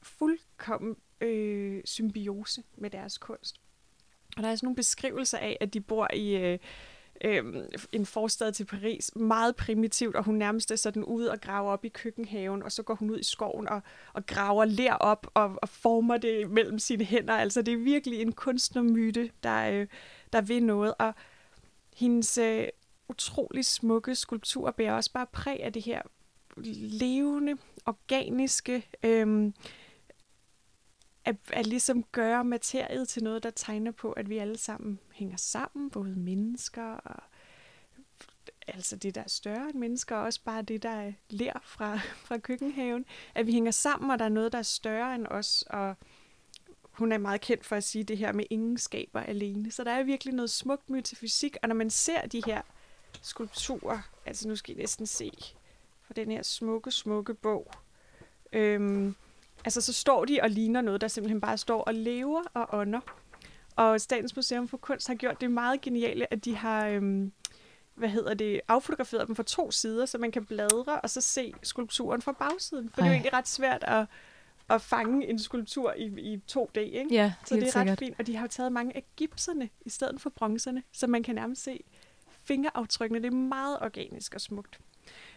fuldkommen 0.01 0.95
øh, 1.21 1.81
symbiose 1.85 2.63
med 2.77 2.89
deres 2.89 3.17
kunst. 3.17 3.61
Og 4.37 4.43
der 4.43 4.49
er 4.49 4.55
sådan 4.55 4.65
nogle 4.65 4.75
beskrivelser 4.75 5.37
af, 5.37 5.57
at 5.61 5.73
de 5.73 5.81
bor 5.81 6.07
i 6.13 6.35
øh, 6.35 6.59
øh, 7.23 7.43
en 7.91 8.05
forstad 8.05 8.51
til 8.51 8.65
Paris, 8.65 9.15
meget 9.15 9.55
primitivt, 9.55 10.15
og 10.15 10.23
hun 10.23 10.35
nærmest 10.35 10.71
er 10.71 10.75
sådan 10.75 11.03
ude 11.03 11.31
og 11.31 11.41
graver 11.41 11.71
op 11.71 11.85
i 11.85 11.89
køkkenhaven, 11.89 12.63
og 12.63 12.71
så 12.71 12.83
går 12.83 12.95
hun 12.95 13.09
ud 13.09 13.19
i 13.19 13.23
skoven 13.23 13.69
og, 13.69 13.81
og 14.13 14.25
graver 14.25 14.65
ler 14.65 14.93
op 14.93 15.27
og, 15.33 15.55
og 15.61 15.69
former 15.69 16.17
det 16.17 16.51
mellem 16.51 16.79
sine 16.79 17.03
hænder. 17.03 17.33
Altså 17.33 17.61
det 17.61 17.73
er 17.73 17.77
virkelig 17.77 18.21
en 18.21 18.31
kunstnermyte, 18.31 19.31
der, 19.43 19.69
øh, 19.71 19.87
der 20.33 20.41
vil 20.41 20.63
noget. 20.63 20.93
Og 20.99 21.13
hendes 21.97 22.37
øh, 22.37 22.67
utrolig 23.09 23.65
smukke 23.65 24.15
skulptur 24.15 24.71
bærer 24.71 24.93
også 24.93 25.11
bare 25.13 25.27
præg 25.27 25.63
af 25.63 25.73
det 25.73 25.83
her 25.83 26.01
levende, 26.99 27.57
organiske, 27.85 28.89
øh, 29.03 29.51
at, 31.25 31.35
at 31.53 31.67
ligesom 31.67 32.03
gøre 32.03 32.43
materiet 32.43 33.07
til 33.07 33.23
noget, 33.23 33.43
der 33.43 33.49
tegner 33.49 33.91
på, 33.91 34.11
at 34.11 34.29
vi 34.29 34.37
alle 34.37 34.57
sammen 34.57 34.99
hænger 35.13 35.37
sammen, 35.37 35.89
både 35.89 36.15
mennesker 36.15 36.83
og 36.83 37.23
altså 38.67 38.95
det, 38.95 39.15
der 39.15 39.21
er 39.21 39.29
større 39.29 39.69
end 39.69 39.79
mennesker, 39.79 40.15
og 40.15 40.23
også 40.23 40.41
bare 40.45 40.61
det, 40.61 40.83
der 40.83 40.89
er 40.89 41.11
lær 41.29 41.61
fra, 41.63 41.97
fra 42.25 42.37
køkkenhaven. 42.37 43.05
At 43.35 43.47
vi 43.47 43.51
hænger 43.51 43.71
sammen, 43.71 44.11
og 44.11 44.19
der 44.19 44.25
er 44.25 44.29
noget, 44.29 44.51
der 44.51 44.57
er 44.57 44.63
større 44.63 45.15
end 45.15 45.27
os, 45.27 45.63
og 45.69 45.95
hun 46.97 47.11
er 47.11 47.17
meget 47.17 47.41
kendt 47.41 47.65
for 47.65 47.75
at 47.75 47.83
sige 47.83 48.03
det 48.03 48.17
her 48.17 48.33
med 48.33 48.45
ingen 48.49 48.77
skaber 48.77 49.19
alene. 49.19 49.71
Så 49.71 49.83
der 49.83 49.91
er 49.91 50.03
virkelig 50.03 50.33
noget 50.33 50.49
smukt 50.49 50.89
metafysik, 50.89 51.57
og 51.61 51.67
når 51.67 51.75
man 51.75 51.89
ser 51.89 52.21
de 52.21 52.41
her 52.45 52.61
skulpturer, 53.21 53.99
altså 54.25 54.47
nu 54.47 54.55
skal 54.55 54.75
I 54.75 54.77
næsten 54.77 55.05
se 55.05 55.31
fra 56.01 56.13
den 56.13 56.31
her 56.31 56.43
smukke, 56.43 56.91
smukke 56.91 57.33
bog, 57.33 57.71
øhm, 58.53 59.15
altså 59.65 59.81
så 59.81 59.93
står 59.93 60.25
de 60.25 60.39
og 60.41 60.49
ligner 60.49 60.81
noget, 60.81 61.01
der 61.01 61.07
simpelthen 61.07 61.41
bare 61.41 61.57
står 61.57 61.81
og 61.81 61.93
lever 61.93 62.43
og 62.53 62.79
ånder. 62.79 62.99
Og 63.75 64.01
Statens 64.01 64.35
Museum 64.35 64.67
for 64.67 64.77
Kunst 64.77 65.07
har 65.07 65.15
gjort 65.15 65.41
det 65.41 65.51
meget 65.51 65.81
geniale, 65.81 66.33
at 66.33 66.45
de 66.45 66.55
har 66.55 66.87
øhm, 66.87 67.31
hvad 67.95 68.09
hedder 68.09 68.33
det, 68.33 68.61
affotograferet 68.67 69.27
dem 69.27 69.35
fra 69.35 69.43
to 69.43 69.71
sider, 69.71 70.05
så 70.05 70.17
man 70.17 70.31
kan 70.31 70.45
bladre 70.45 71.01
og 71.01 71.09
så 71.09 71.21
se 71.21 71.53
skulpturen 71.63 72.21
fra 72.21 72.31
bagsiden. 72.31 72.89
For 72.89 73.01
Ej. 73.01 73.05
det 73.05 73.09
er 73.09 73.11
jo 73.11 73.13
egentlig 73.13 73.33
ret 73.33 73.47
svært 73.47 73.83
at, 73.83 74.05
at 74.69 74.81
fange 74.81 75.27
en 75.29 75.39
skulptur 75.39 75.93
i, 75.97 76.05
i 76.05 76.39
2D, 76.51 76.79
ikke? 76.79 77.07
Ja, 77.11 77.33
Så 77.45 77.55
det 77.55 77.63
er 77.63 77.65
ret 77.67 77.73
sikkert. 77.73 77.99
fint. 77.99 78.15
Og 78.19 78.27
de 78.27 78.35
har 78.35 78.41
jo 78.43 78.47
taget 78.47 78.71
mange 78.71 78.95
af 78.95 79.03
gipserne 79.17 79.69
i 79.85 79.89
stedet 79.89 80.21
for 80.21 80.29
bronzerne, 80.29 80.83
så 80.93 81.07
man 81.07 81.23
kan 81.23 81.35
nærmest 81.35 81.63
se 81.63 81.79
fingeraftrykkene. 82.43 83.19
Det 83.21 83.27
er 83.27 83.35
meget 83.37 83.77
organisk 83.81 84.35
og 84.35 84.41
smukt. 84.41 84.79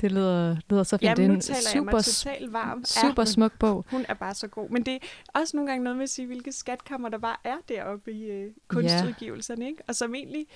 Det 0.00 0.12
lyder, 0.12 0.56
lyder 0.70 0.82
så 0.82 0.96
fint. 0.96 1.02
Jamen, 1.02 1.16
det 1.40 1.50
er 1.50 1.54
en 1.54 1.62
super, 1.62 2.00
totalt 2.00 2.52
varm. 2.52 2.84
super 2.84 3.22
Ja, 3.22 3.24
smuk 3.24 3.58
bog. 3.58 3.84
hun 3.90 4.04
er 4.08 4.14
bare 4.14 4.34
så 4.34 4.48
god. 4.48 4.68
Men 4.70 4.82
det 4.86 4.94
er 4.94 4.98
også 5.40 5.56
nogle 5.56 5.70
gange 5.70 5.84
noget 5.84 5.96
med 5.96 6.02
at 6.02 6.10
sige, 6.10 6.26
hvilke 6.26 6.52
skatkammer 6.52 7.08
der 7.08 7.18
bare 7.18 7.36
er 7.44 7.56
deroppe 7.68 8.12
i 8.12 8.22
øh, 8.24 8.52
kunstudgivelserne. 8.68 9.66
Ikke? 9.66 9.82
Og 9.88 9.94
som 9.96 10.14
egentlig, 10.14 10.46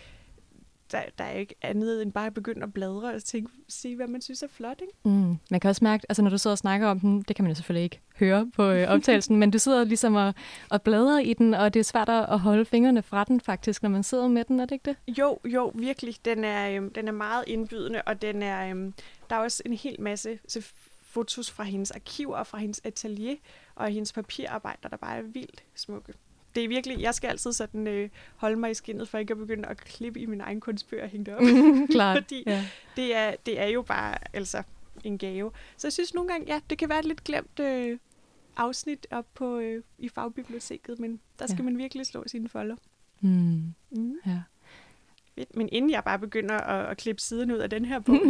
der, 0.95 1.03
der 1.19 1.25
er 1.25 1.39
ikke 1.39 1.55
andet 1.63 2.03
end 2.03 2.13
bare 2.13 2.27
at 2.27 2.35
begynde 2.35 2.63
at 2.63 2.73
bladre 2.73 3.15
og 3.15 3.25
tænke, 3.25 3.53
sige, 3.69 3.97
hvad 3.97 4.07
man 4.07 4.21
synes 4.21 4.43
er 4.43 4.49
flot. 4.49 4.81
Ikke? 4.81 4.93
Mm. 5.05 5.39
Man 5.51 5.61
kan 5.61 5.69
også 5.69 5.85
mærke, 5.85 6.07
altså 6.09 6.23
når 6.23 6.31
du 6.31 6.39
sidder 6.39 6.55
og 6.55 6.59
snakker 6.59 6.87
om 6.87 7.01
den, 7.01 7.23
det 7.23 7.37
kan 7.37 7.43
man 7.45 7.51
jo 7.51 7.55
selvfølgelig 7.55 7.85
ikke 7.85 8.01
høre 8.19 8.51
på 8.57 8.71
øh, 8.71 8.89
optagelsen, 8.95 9.37
men 9.37 9.51
du 9.51 9.59
sidder 9.59 9.85
ligesom 9.85 10.15
og, 10.15 10.35
og 10.71 10.83
bladrer 10.83 11.19
i 11.19 11.35
den, 11.35 11.55
og 11.55 11.75
det 11.75 11.81
er 11.81 11.85
svært 11.85 12.09
at 12.09 12.39
holde 12.39 12.65
fingrene 12.65 13.03
fra 13.03 13.25
den 13.25 13.41
faktisk, 13.41 13.83
når 13.83 13.91
man 13.91 14.03
sidder 14.03 14.29
med 14.29 14.45
den, 14.45 14.61
er 14.61 14.65
det 14.65 14.73
ikke 14.73 14.91
det? 14.91 15.19
Jo, 15.19 15.39
jo, 15.45 15.73
virkelig. 15.75 16.17
Den 16.25 16.45
er, 16.45 16.71
øhm, 16.71 16.93
den 16.93 17.09
er 17.09 17.13
meget 17.13 17.45
indbydende, 17.47 18.03
og 18.03 18.23
den 18.23 18.43
er, 18.43 18.71
øhm, 18.71 18.95
der 19.31 19.37
er 19.37 19.41
også 19.41 19.63
en 19.67 19.73
hel 19.73 19.97
masse 20.01 20.39
fotos 21.03 21.51
fra 21.51 21.65
hendes 21.65 21.91
arkiver 21.91 22.37
og 22.37 22.47
fra 22.47 22.59
hendes 22.59 22.81
atelier 22.85 23.37
og 23.75 23.89
hendes 23.89 24.13
papirarbejder, 24.13 24.89
der 24.89 24.97
bare 24.97 25.19
er 25.19 25.23
vildt 25.23 25.65
smukke. 25.75 26.13
Det 26.55 26.65
er 26.65 26.69
virkelig, 26.69 27.01
jeg 27.01 27.15
skal 27.15 27.29
altid 27.29 27.53
sådan 27.53 27.87
øh, 27.87 28.09
holde 28.37 28.57
mig 28.57 28.71
i 28.71 28.75
skinnet, 28.75 29.09
for 29.09 29.19
ikke 29.19 29.33
at 29.33 29.39
begynde 29.39 29.69
at 29.69 29.77
klippe 29.77 30.21
i 30.21 30.27
min 30.27 30.41
egen 30.41 30.61
kunstbøger 30.61 31.03
og 31.03 31.09
hænge 31.09 31.25
det 31.27 31.35
op. 31.35 31.43
Klart. 31.95 32.17
Fordi 32.17 32.43
ja. 32.47 32.65
det, 32.97 33.17
er, 33.17 33.35
det 33.47 33.61
er 33.61 33.67
jo 33.67 33.83
bare 33.83 34.19
altså 34.33 34.63
en 35.05 35.19
gave. 35.19 35.51
Så 35.77 35.87
jeg 35.87 35.93
synes 35.93 36.15
nogle 36.15 36.31
gange, 36.33 36.47
ja, 36.53 36.61
det 36.71 36.79
kan 36.79 36.89
være 36.89 36.99
et 36.99 37.05
lidt 37.05 37.25
glemt 37.25 37.61
øh, 37.61 37.99
afsnit 38.57 39.07
op 39.11 39.27
på, 39.35 39.59
øh, 39.59 39.83
i 39.99 40.09
fagbiblioteket, 40.09 40.99
men 40.99 41.21
der 41.39 41.47
skal 41.47 41.59
Ja. 41.59 41.63
man 41.65 41.79
virkelig 41.79 42.07
slå 42.07 42.25
sine 42.27 42.49
folder. 42.49 42.77
Mm. 43.21 43.75
Mm. 43.91 44.15
ja. 44.27 44.43
Fedt. 45.39 45.57
Men 45.57 45.69
inden 45.73 45.91
jeg 45.91 46.03
bare 46.05 46.19
begynder 46.19 46.55
at, 46.55 46.91
at 46.91 46.97
klippe 46.97 47.23
siden 47.23 47.51
ud 47.53 47.59
af 47.59 47.71
den 47.71 47.85
her 47.85 48.01
bog, 48.01 48.15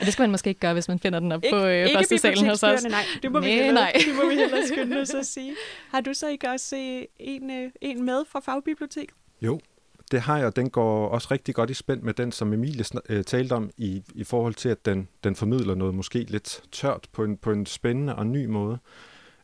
ja, 0.00 0.04
det 0.04 0.12
skal 0.12 0.22
man 0.22 0.30
måske 0.30 0.48
ikke 0.48 0.60
gøre, 0.60 0.72
hvis 0.72 0.88
man 0.88 0.98
finder 0.98 1.20
den 1.20 1.32
op 1.32 1.44
ikke, 1.44 1.56
på 1.56 1.66
øh, 1.66 1.84
ikke 1.84 1.96
første 1.96 2.18
salen 2.18 2.48
hos 2.48 2.62
os. 2.62 2.84
nej. 2.84 3.04
Det 3.22 3.32
må, 3.32 3.40
vi 3.40 3.46
Nej, 3.46 3.54
hellere, 3.54 3.74
nej. 3.74 3.92
det 4.06 4.14
må 4.16 4.28
vi 4.28 4.34
hellere 4.34 4.66
skynde 4.66 5.00
os 5.00 5.10
at 5.10 5.26
sige. 5.26 5.54
Har 5.92 6.00
du 6.00 6.14
så 6.14 6.28
ikke 6.28 6.50
også 6.50 6.76
øh, 6.76 7.02
en, 7.18 7.50
øh, 7.50 7.70
en 7.80 8.04
med 8.04 8.24
fra 8.28 8.40
fagbiblioteket? 8.40 9.14
Jo, 9.42 9.60
det 10.10 10.20
har 10.20 10.38
jeg, 10.38 10.46
og 10.46 10.56
den 10.56 10.70
går 10.70 11.08
også 11.08 11.28
rigtig 11.30 11.54
godt 11.54 11.70
i 11.70 11.74
spænd 11.74 12.02
med 12.02 12.14
den, 12.14 12.32
som 12.32 12.52
Emilie 12.52 12.84
øh, 13.08 13.24
talte 13.24 13.52
om, 13.52 13.70
i, 13.76 14.02
i 14.14 14.24
forhold 14.24 14.54
til, 14.54 14.68
at 14.68 14.84
den, 14.84 15.08
den 15.24 15.36
formidler 15.36 15.74
noget 15.74 15.94
måske 15.94 16.18
lidt 16.18 16.62
tørt 16.72 17.08
på 17.12 17.24
en, 17.24 17.36
på 17.36 17.50
en 17.50 17.66
spændende 17.66 18.16
og 18.16 18.26
ny 18.26 18.46
måde. 18.46 18.78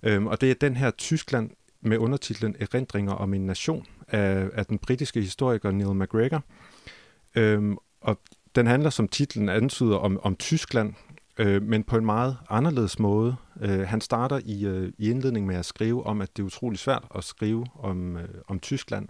Øhm, 0.02 0.26
og 0.26 0.40
det 0.40 0.50
er 0.50 0.54
den 0.54 0.76
her 0.76 0.90
Tyskland 0.90 1.50
med 1.82 1.98
undertitlen 1.98 2.56
Erindringer 2.60 3.12
om 3.12 3.34
en 3.34 3.46
nation 3.46 3.86
af, 4.08 4.48
af 4.52 4.66
den 4.66 4.78
britiske 4.78 5.20
historiker 5.20 5.70
Neil 5.70 5.94
MacGregor. 5.94 6.42
Øhm, 7.34 7.76
og 8.00 8.20
den 8.54 8.66
handler, 8.66 8.90
som 8.90 9.08
titlen 9.08 9.48
antyder, 9.48 9.96
om, 9.96 10.20
om 10.22 10.36
Tyskland, 10.36 10.94
øh, 11.38 11.62
men 11.62 11.84
på 11.84 11.96
en 11.96 12.04
meget 12.04 12.36
anderledes 12.50 12.98
måde. 12.98 13.36
Øh, 13.60 13.80
han 13.80 14.00
starter 14.00 14.40
i, 14.44 14.66
øh, 14.66 14.92
i 14.98 15.10
indledningen 15.10 15.48
med 15.48 15.56
at 15.56 15.66
skrive 15.66 16.06
om, 16.06 16.20
at 16.20 16.36
det 16.36 16.42
er 16.42 16.46
utrolig 16.46 16.78
svært 16.78 17.04
at 17.14 17.24
skrive 17.24 17.66
om, 17.74 18.16
øh, 18.16 18.28
om 18.48 18.60
Tyskland, 18.60 19.08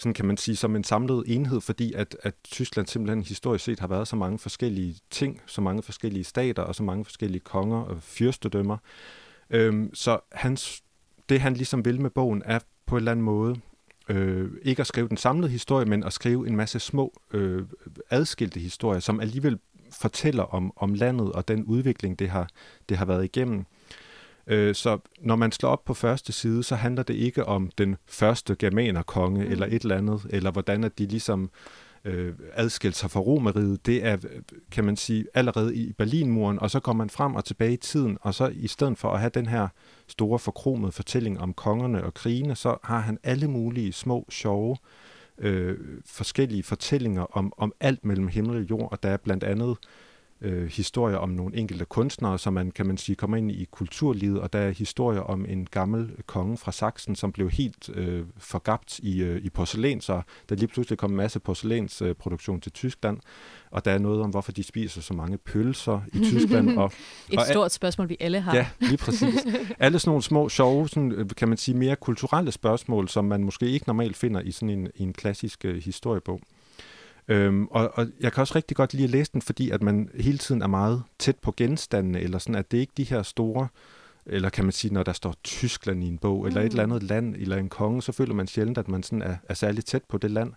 sådan 0.00 0.14
kan 0.14 0.26
man 0.26 0.36
sige, 0.36 0.56
som 0.56 0.76
en 0.76 0.84
samlet 0.84 1.24
enhed, 1.26 1.60
fordi 1.60 1.92
at, 1.92 2.16
at 2.22 2.34
Tyskland 2.44 2.86
simpelthen 2.86 3.22
historisk 3.22 3.64
set 3.64 3.80
har 3.80 3.86
været 3.86 4.08
så 4.08 4.16
mange 4.16 4.38
forskellige 4.38 4.96
ting, 5.10 5.40
så 5.46 5.60
mange 5.60 5.82
forskellige 5.82 6.24
stater 6.24 6.62
og 6.62 6.74
så 6.74 6.82
mange 6.82 7.04
forskellige 7.04 7.40
konger 7.40 7.76
og 7.76 8.02
fyrstedømmer. 8.02 8.76
Øhm, 9.50 9.94
så 9.94 10.18
hans, 10.32 10.82
det 11.30 11.40
han 11.40 11.54
ligesom 11.54 11.84
vil 11.84 12.00
med 12.00 12.10
bogen 12.10 12.42
er 12.44 12.58
på 12.86 12.94
en 12.94 12.98
eller 12.98 13.12
anden 13.12 13.24
måde 13.24 13.56
øh, 14.08 14.50
ikke 14.62 14.80
at 14.80 14.86
skrive 14.86 15.08
den 15.08 15.16
samlede 15.16 15.50
historie, 15.50 15.86
men 15.86 16.04
at 16.04 16.12
skrive 16.12 16.48
en 16.48 16.56
masse 16.56 16.80
små 16.80 17.20
øh, 17.32 17.62
adskilte 18.10 18.60
historier, 18.60 19.00
som 19.00 19.20
alligevel 19.20 19.58
fortæller 20.00 20.42
om, 20.42 20.72
om 20.76 20.94
landet 20.94 21.32
og 21.32 21.48
den 21.48 21.64
udvikling, 21.64 22.18
det 22.18 22.28
har, 22.28 22.48
det 22.88 22.96
har 22.96 23.04
været 23.04 23.24
igennem. 23.24 23.64
Øh, 24.46 24.74
så 24.74 24.98
når 25.20 25.36
man 25.36 25.52
slår 25.52 25.70
op 25.70 25.84
på 25.84 25.94
første 25.94 26.32
side, 26.32 26.62
så 26.62 26.74
handler 26.74 27.02
det 27.02 27.14
ikke 27.14 27.44
om 27.44 27.70
den 27.78 27.96
første 28.06 28.56
germanerkonge 28.58 29.44
mm. 29.44 29.52
eller 29.52 29.66
et 29.66 29.82
eller 29.82 29.96
andet, 29.96 30.26
eller 30.30 30.50
hvordan 30.50 30.84
at 30.84 30.98
de 30.98 31.06
ligesom 31.06 31.42
øh, 31.42 31.48
Øh, 32.04 32.34
adskilt 32.52 32.96
sig 32.96 33.10
fra 33.10 33.20
romeriet. 33.20 33.86
Det 33.86 34.04
er, 34.04 34.16
kan 34.70 34.84
man 34.84 34.96
sige, 34.96 35.26
allerede 35.34 35.76
i 35.76 35.92
Berlinmuren, 35.92 36.58
og 36.58 36.70
så 36.70 36.80
går 36.80 36.92
man 36.92 37.10
frem 37.10 37.34
og 37.34 37.44
tilbage 37.44 37.72
i 37.72 37.76
tiden, 37.76 38.18
og 38.20 38.34
så 38.34 38.52
i 38.54 38.66
stedet 38.66 38.98
for 38.98 39.10
at 39.10 39.20
have 39.20 39.30
den 39.34 39.46
her 39.46 39.68
store 40.06 40.38
forkromede 40.38 40.92
fortælling 40.92 41.40
om 41.40 41.54
kongerne 41.54 42.04
og 42.04 42.14
krigene, 42.14 42.56
så 42.56 42.76
har 42.84 42.98
han 42.98 43.18
alle 43.22 43.48
mulige 43.48 43.92
små, 43.92 44.26
sjove, 44.30 44.76
øh, 45.38 45.78
forskellige 46.06 46.62
fortællinger 46.62 47.36
om, 47.36 47.52
om 47.56 47.72
alt 47.80 48.04
mellem 48.04 48.28
himmel 48.28 48.56
og 48.56 48.70
jord, 48.70 48.92
og 48.92 49.02
der 49.02 49.08
er 49.08 49.16
blandt 49.16 49.44
andet 49.44 49.70
øh, 49.70 50.09
historier 50.70 51.16
om 51.16 51.28
nogle 51.28 51.56
enkelte 51.56 51.84
kunstnere, 51.84 52.38
som 52.38 52.52
man 52.52 52.70
kan 52.70 52.86
man 52.86 52.96
sige 52.96 53.16
kommer 53.16 53.36
ind 53.36 53.52
i 53.52 53.68
kulturlivet, 53.70 54.40
og 54.40 54.52
der 54.52 54.58
er 54.58 54.70
historier 54.70 55.20
om 55.20 55.46
en 55.48 55.66
gammel 55.70 56.10
konge 56.26 56.56
fra 56.56 56.72
Sachsen, 56.72 57.14
som 57.14 57.32
blev 57.32 57.50
helt 57.50 57.90
øh, 57.94 58.24
forgabt 58.38 58.98
i, 58.98 59.22
øh, 59.22 59.44
i 59.44 59.50
porcelæn, 59.50 60.00
så 60.00 60.22
der 60.48 60.54
lige 60.54 60.68
pludselig 60.68 60.98
kom 60.98 61.10
en 61.10 61.16
masse 61.16 61.40
porcelænsproduktion 61.40 62.56
øh, 62.56 62.62
til 62.62 62.72
Tyskland, 62.72 63.18
og 63.70 63.84
der 63.84 63.90
er 63.90 63.98
noget 63.98 64.22
om, 64.22 64.30
hvorfor 64.30 64.52
de 64.52 64.62
spiser 64.62 65.00
så 65.00 65.14
mange 65.14 65.38
pølser 65.38 66.00
i 66.12 66.18
Tyskland. 66.30 66.78
Og, 66.78 66.92
Et 67.30 67.38
og, 67.38 67.46
stort 67.46 67.72
spørgsmål, 67.72 68.08
vi 68.08 68.16
alle 68.20 68.40
har. 68.40 68.56
Ja, 68.56 68.66
lige 68.80 68.96
præcis. 68.96 69.46
Alle 69.78 69.98
sådan 69.98 70.10
nogle 70.10 70.22
små, 70.22 70.48
sjove, 70.48 70.88
sådan, 70.88 71.12
øh, 71.12 71.28
kan 71.36 71.48
man 71.48 71.58
sige, 71.58 71.76
mere 71.76 71.96
kulturelle 71.96 72.52
spørgsmål, 72.52 73.08
som 73.08 73.24
man 73.24 73.44
måske 73.44 73.66
ikke 73.66 73.86
normalt 73.86 74.16
finder 74.16 74.40
i 74.40 74.50
sådan 74.50 74.70
en, 74.70 74.88
i 74.94 75.02
en 75.02 75.12
klassisk 75.12 75.64
øh, 75.64 75.82
historiebog. 75.82 76.40
Øhm, 77.30 77.66
og, 77.66 77.90
og 77.94 78.06
jeg 78.20 78.32
kan 78.32 78.40
også 78.40 78.54
rigtig 78.56 78.76
godt 78.76 78.94
lide 78.94 79.04
at 79.04 79.10
læse 79.10 79.32
den, 79.32 79.42
fordi 79.42 79.70
at 79.70 79.82
man 79.82 80.08
hele 80.14 80.38
tiden 80.38 80.62
er 80.62 80.66
meget 80.66 81.02
tæt 81.18 81.36
på 81.36 81.54
genstandene, 81.56 82.20
eller 82.20 82.38
sådan, 82.38 82.54
at 82.54 82.70
det 82.70 82.78
ikke 82.78 82.92
de 82.96 83.04
her 83.04 83.22
store, 83.22 83.68
eller 84.26 84.48
kan 84.48 84.64
man 84.64 84.72
sige, 84.72 84.94
når 84.94 85.02
der 85.02 85.12
står 85.12 85.34
Tyskland 85.44 86.04
i 86.04 86.06
en 86.06 86.18
bog, 86.18 86.40
mm. 86.40 86.46
eller 86.46 86.60
et 86.60 86.70
eller 86.70 86.82
andet 86.82 87.02
land, 87.02 87.34
eller 87.34 87.56
en 87.56 87.68
konge, 87.68 88.02
så 88.02 88.12
føler 88.12 88.34
man 88.34 88.46
sjældent, 88.46 88.78
at 88.78 88.88
man 88.88 89.02
sådan 89.02 89.22
er, 89.22 89.36
er 89.48 89.54
særlig 89.54 89.84
tæt 89.84 90.02
på 90.08 90.18
det 90.18 90.30
land. 90.30 90.52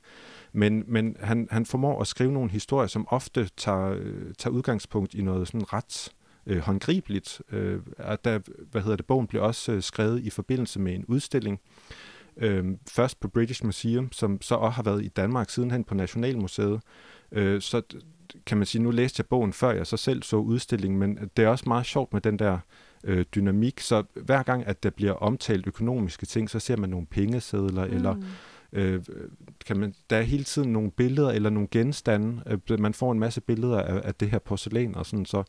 Men, 0.53 0.83
men 0.87 1.15
han, 1.19 1.47
han 1.51 1.65
formår 1.65 2.01
at 2.01 2.07
skrive 2.07 2.31
nogle 2.31 2.51
historier, 2.51 2.87
som 2.87 3.07
ofte 3.09 3.49
tager, 3.57 3.89
øh, 3.89 4.33
tager 4.37 4.53
udgangspunkt 4.53 5.13
i 5.13 5.21
noget 5.21 5.47
sådan 5.47 5.73
ret 5.73 6.11
øh, 6.45 6.59
håndgribeligt. 6.59 7.41
Øh, 7.51 7.79
at 7.97 8.25
der, 8.25 8.39
hvad 8.71 8.81
hedder 8.81 8.95
det, 8.95 9.05
bogen 9.05 9.27
bliver 9.27 9.43
også 9.43 9.71
øh, 9.71 9.81
skrevet 9.81 10.23
i 10.23 10.29
forbindelse 10.29 10.79
med 10.79 10.95
en 10.95 11.05
udstilling, 11.05 11.59
Øh, 12.37 12.65
først 12.89 13.19
på 13.19 13.27
British 13.27 13.65
Museum, 13.65 14.11
som 14.11 14.41
så 14.41 14.55
også 14.55 14.75
har 14.75 14.83
været 14.83 15.05
i 15.05 15.07
Danmark 15.07 15.49
sidenhen 15.49 15.83
på 15.83 15.95
Nationalmuseet. 15.95 16.81
Øh, 17.31 17.61
så 17.61 17.81
kan 18.45 18.57
man 18.57 18.67
sige, 18.67 18.81
nu 18.81 18.91
læste 18.91 19.19
jeg 19.21 19.25
bogen 19.25 19.53
før 19.53 19.71
jeg 19.71 19.87
så 19.87 19.97
selv 19.97 20.23
så 20.23 20.37
udstillingen, 20.37 20.99
men 20.99 21.29
det 21.37 21.45
er 21.45 21.49
også 21.49 21.63
meget 21.67 21.85
sjovt 21.85 22.13
med 22.13 22.21
den 22.21 22.39
der 22.39 22.57
øh, 23.03 23.25
dynamik. 23.35 23.79
Så 23.79 24.03
hver 24.15 24.43
gang, 24.43 24.67
at 24.67 24.83
der 24.83 24.89
bliver 24.89 25.11
omtalt 25.11 25.67
økonomiske 25.67 26.25
ting, 26.25 26.49
så 26.49 26.59
ser 26.59 26.77
man 26.77 26.89
nogle 26.89 27.05
pengesedler, 27.05 27.87
mm. 27.87 27.93
eller 27.93 28.15
øh, 28.73 29.01
kan 29.65 29.77
man, 29.77 29.93
der 30.09 30.17
er 30.17 30.21
hele 30.21 30.43
tiden 30.43 30.73
nogle 30.73 30.91
billeder 30.91 31.29
eller 31.29 31.49
nogle 31.49 31.67
genstande. 31.71 32.59
Øh, 32.69 32.79
man 32.79 32.93
får 32.93 33.11
en 33.11 33.19
masse 33.19 33.41
billeder 33.41 33.81
af, 33.81 34.01
af 34.03 34.15
det 34.15 34.29
her 34.29 34.39
porcelæn 34.39 34.95
og 34.95 35.05
sådan, 35.05 35.25
så 35.25 35.43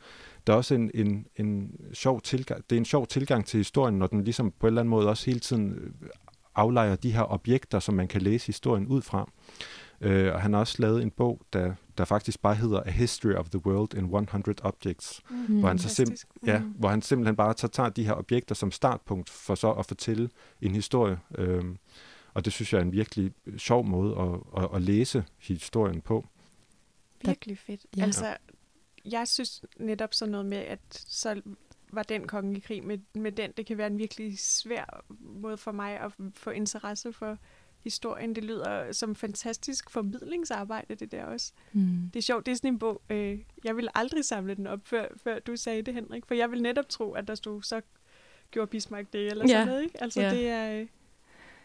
der 0.46 0.52
er 0.52 0.56
også 0.56 0.74
en, 0.74 0.90
en, 0.94 1.26
en 1.36 1.74
sjov 1.92 2.20
tilgang, 2.20 2.64
det 2.70 2.76
er 2.76 2.80
en 2.80 2.84
sjov 2.84 3.06
tilgang 3.06 3.46
til 3.46 3.58
historien, 3.58 3.98
når 3.98 4.06
den 4.06 4.24
ligesom 4.24 4.52
på 4.60 4.66
en 4.66 4.68
eller 4.68 4.80
anden 4.80 4.90
måde 4.90 5.08
også 5.08 5.26
hele 5.26 5.40
tiden 5.40 5.94
aflejer 6.54 6.96
de 6.96 7.12
her 7.12 7.32
objekter, 7.32 7.78
som 7.78 7.94
man 7.94 8.08
kan 8.08 8.22
læse 8.22 8.46
historien 8.46 8.86
ud 8.86 9.02
fra. 9.02 9.30
Øh, 10.00 10.34
og 10.34 10.40
han 10.40 10.52
har 10.52 10.60
også 10.60 10.76
lavet 10.78 11.02
en 11.02 11.10
bog, 11.10 11.40
der, 11.52 11.74
der 11.98 12.04
faktisk 12.04 12.42
bare 12.42 12.54
hedder 12.54 12.82
A 12.86 12.90
History 12.90 13.32
of 13.32 13.48
the 13.48 13.66
World 13.66 13.94
in 13.94 14.04
100 14.04 14.54
Objects, 14.62 15.22
mm, 15.30 15.58
hvor, 15.58 15.68
han 15.68 15.78
så 15.78 16.02
sim- 16.02 16.24
mm. 16.42 16.48
ja, 16.48 16.58
hvor 16.60 16.88
han 16.88 17.02
simpelthen 17.02 17.36
bare 17.36 17.54
tager, 17.54 17.70
tager 17.70 17.88
de 17.88 18.04
her 18.04 18.12
objekter 18.12 18.54
som 18.54 18.70
startpunkt 18.70 19.30
for 19.30 19.54
så 19.54 19.72
at 19.72 19.86
fortælle 19.86 20.30
en 20.60 20.74
historie. 20.74 21.18
Øh, 21.38 21.64
og 22.34 22.44
det 22.44 22.52
synes 22.52 22.72
jeg 22.72 22.78
er 22.78 22.82
en 22.82 22.92
virkelig 22.92 23.32
sjov 23.56 23.86
måde 23.86 24.16
at, 24.18 24.62
at, 24.64 24.68
at 24.74 24.82
læse 24.82 25.24
historien 25.38 26.00
på. 26.00 26.26
Virkelig 27.24 27.58
fedt. 27.58 27.86
Ja. 27.96 28.02
Altså, 28.02 28.36
jeg 29.04 29.28
synes 29.28 29.64
netop 29.80 30.14
sådan 30.14 30.32
noget 30.32 30.46
med, 30.46 30.58
at 30.58 30.80
så 30.90 31.42
var 31.94 32.02
den 32.02 32.26
konge 32.26 32.56
i 32.56 32.60
krig 32.60 32.84
med, 32.84 32.98
med 33.14 33.32
den. 33.32 33.52
Det 33.56 33.66
kan 33.66 33.78
være 33.78 33.86
en 33.86 33.98
virkelig 33.98 34.38
svær 34.38 35.04
måde 35.20 35.56
for 35.56 35.72
mig 35.72 36.00
at 36.00 36.12
få 36.34 36.50
interesse 36.50 37.12
for 37.12 37.38
historien. 37.80 38.34
Det 38.34 38.44
lyder 38.44 38.92
som 38.92 39.14
fantastisk 39.14 39.90
formidlingsarbejde, 39.90 40.94
det 40.94 41.12
der 41.12 41.24
også. 41.24 41.52
Mm. 41.72 42.10
Det 42.12 42.18
er 42.18 42.22
sjovt, 42.22 42.46
det 42.46 42.52
er 42.52 42.56
sådan 42.56 42.72
en 42.72 42.78
bog. 42.78 43.02
Øh, 43.10 43.38
jeg 43.64 43.76
ville 43.76 43.98
aldrig 43.98 44.24
samle 44.24 44.54
den 44.54 44.66
op, 44.66 44.80
før, 44.84 45.06
før 45.16 45.38
du 45.38 45.56
sagde 45.56 45.82
det, 45.82 45.94
Henrik. 45.94 46.26
For 46.26 46.34
jeg 46.34 46.50
vil 46.50 46.62
netop 46.62 46.88
tro, 46.88 47.12
at 47.12 47.28
der 47.28 47.34
stod, 47.34 47.62
så 47.62 47.80
gjorde 48.50 48.70
Bismarck 48.70 49.12
det, 49.12 49.26
eller 49.26 49.44
ja. 49.48 49.52
sådan 49.52 49.66
noget. 49.66 49.82
Ikke? 49.82 50.02
Altså, 50.02 50.20
ja. 50.20 50.30
det 50.30 50.48
er... 50.48 50.80
Øh, 50.80 50.86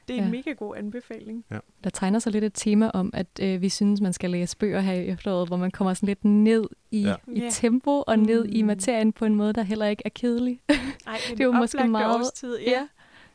det 0.10 0.17
er 0.17 0.22
ja. 0.22 0.26
en 0.26 0.32
mega 0.32 0.52
god 0.52 0.78
anbefaling. 0.78 1.45
Ja. 1.52 1.58
Der 1.84 1.89
tegner 1.89 2.19
sig 2.19 2.32
lidt 2.32 2.43
et 2.43 2.52
tema 2.56 2.91
om, 2.93 3.10
at 3.13 3.28
øh, 3.41 3.62
vi 3.62 3.69
synes, 3.69 4.02
man 4.02 4.13
skal 4.13 4.30
læse 4.30 4.58
bøger 4.58 4.80
her 4.80 4.93
i 4.93 5.08
efteråret, 5.08 5.48
hvor 5.48 5.58
man 5.58 5.72
kommer 5.72 5.93
sådan 5.93 6.08
lidt 6.08 6.26
ned 6.26 6.63
i, 6.91 7.02
ja. 7.02 7.15
i 7.28 7.39
yeah. 7.39 7.52
tempo 7.52 8.04
og 8.08 8.19
ned 8.19 8.43
mm. 8.43 8.52
i 8.54 8.62
materien 8.62 9.13
på 9.13 9.26
en 9.26 9.36
måde, 9.36 9.54
der 9.54 9.62
heller 9.62 9.86
ikke 9.86 10.04
er 10.06 10.10
kedelig. 10.10 10.62
Ej, 10.69 10.76
det, 11.30 11.39
er 11.39 11.45
jo 11.45 11.52
måske 11.52 11.88
meget... 11.88 12.15
Årstid, 12.15 12.60
ja. 12.60 12.72
ja. 12.72 12.88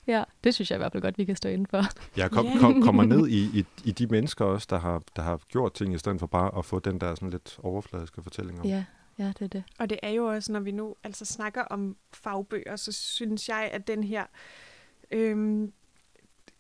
Ja, 0.07 0.25
det 0.45 0.55
synes 0.55 0.71
jeg 0.71 0.77
i 0.77 0.79
hvert 0.79 0.93
fald 0.93 1.03
godt, 1.03 1.19
vi 1.19 1.25
kan 1.25 1.37
stå 1.37 1.49
inden 1.49 1.67
for. 1.67 1.83
Jeg 2.17 2.31
kom, 2.31 2.47
kom, 2.59 2.83
kommer 2.83 3.05
ned 3.05 3.29
i, 3.29 3.59
i, 3.59 3.65
i 3.85 3.91
de 3.91 4.07
mennesker 4.07 4.45
også, 4.45 4.67
der 4.71 4.79
har, 4.79 5.03
der 5.17 5.23
har 5.23 5.41
gjort 5.49 5.75
ting, 5.75 5.95
i 5.95 5.99
stedet 5.99 6.21
for 6.21 6.27
bare 6.27 6.59
at 6.59 6.65
få 6.65 6.79
den 6.79 7.01
der 7.01 7.15
sådan 7.15 7.31
lidt 7.31 7.59
overfladiske 7.63 8.23
fortælling 8.23 8.61
om. 8.61 8.67
Ja, 8.67 8.85
ja, 9.19 9.29
det 9.29 9.43
er 9.43 9.47
det. 9.47 9.65
Og 9.79 9.91
det 9.91 9.99
er 10.03 10.11
jo 10.11 10.25
også, 10.25 10.53
når 10.53 10.61
vi 10.61 10.71
nu 10.71 10.95
altså 11.05 11.25
snakker 11.25 11.63
om 11.63 11.97
fagbøger, 12.13 12.77
så 12.77 12.93
synes 12.93 13.49
jeg, 13.49 13.71
at 13.73 13.87
den 13.87 14.05
her 14.05 14.25
øhm, 15.11 15.73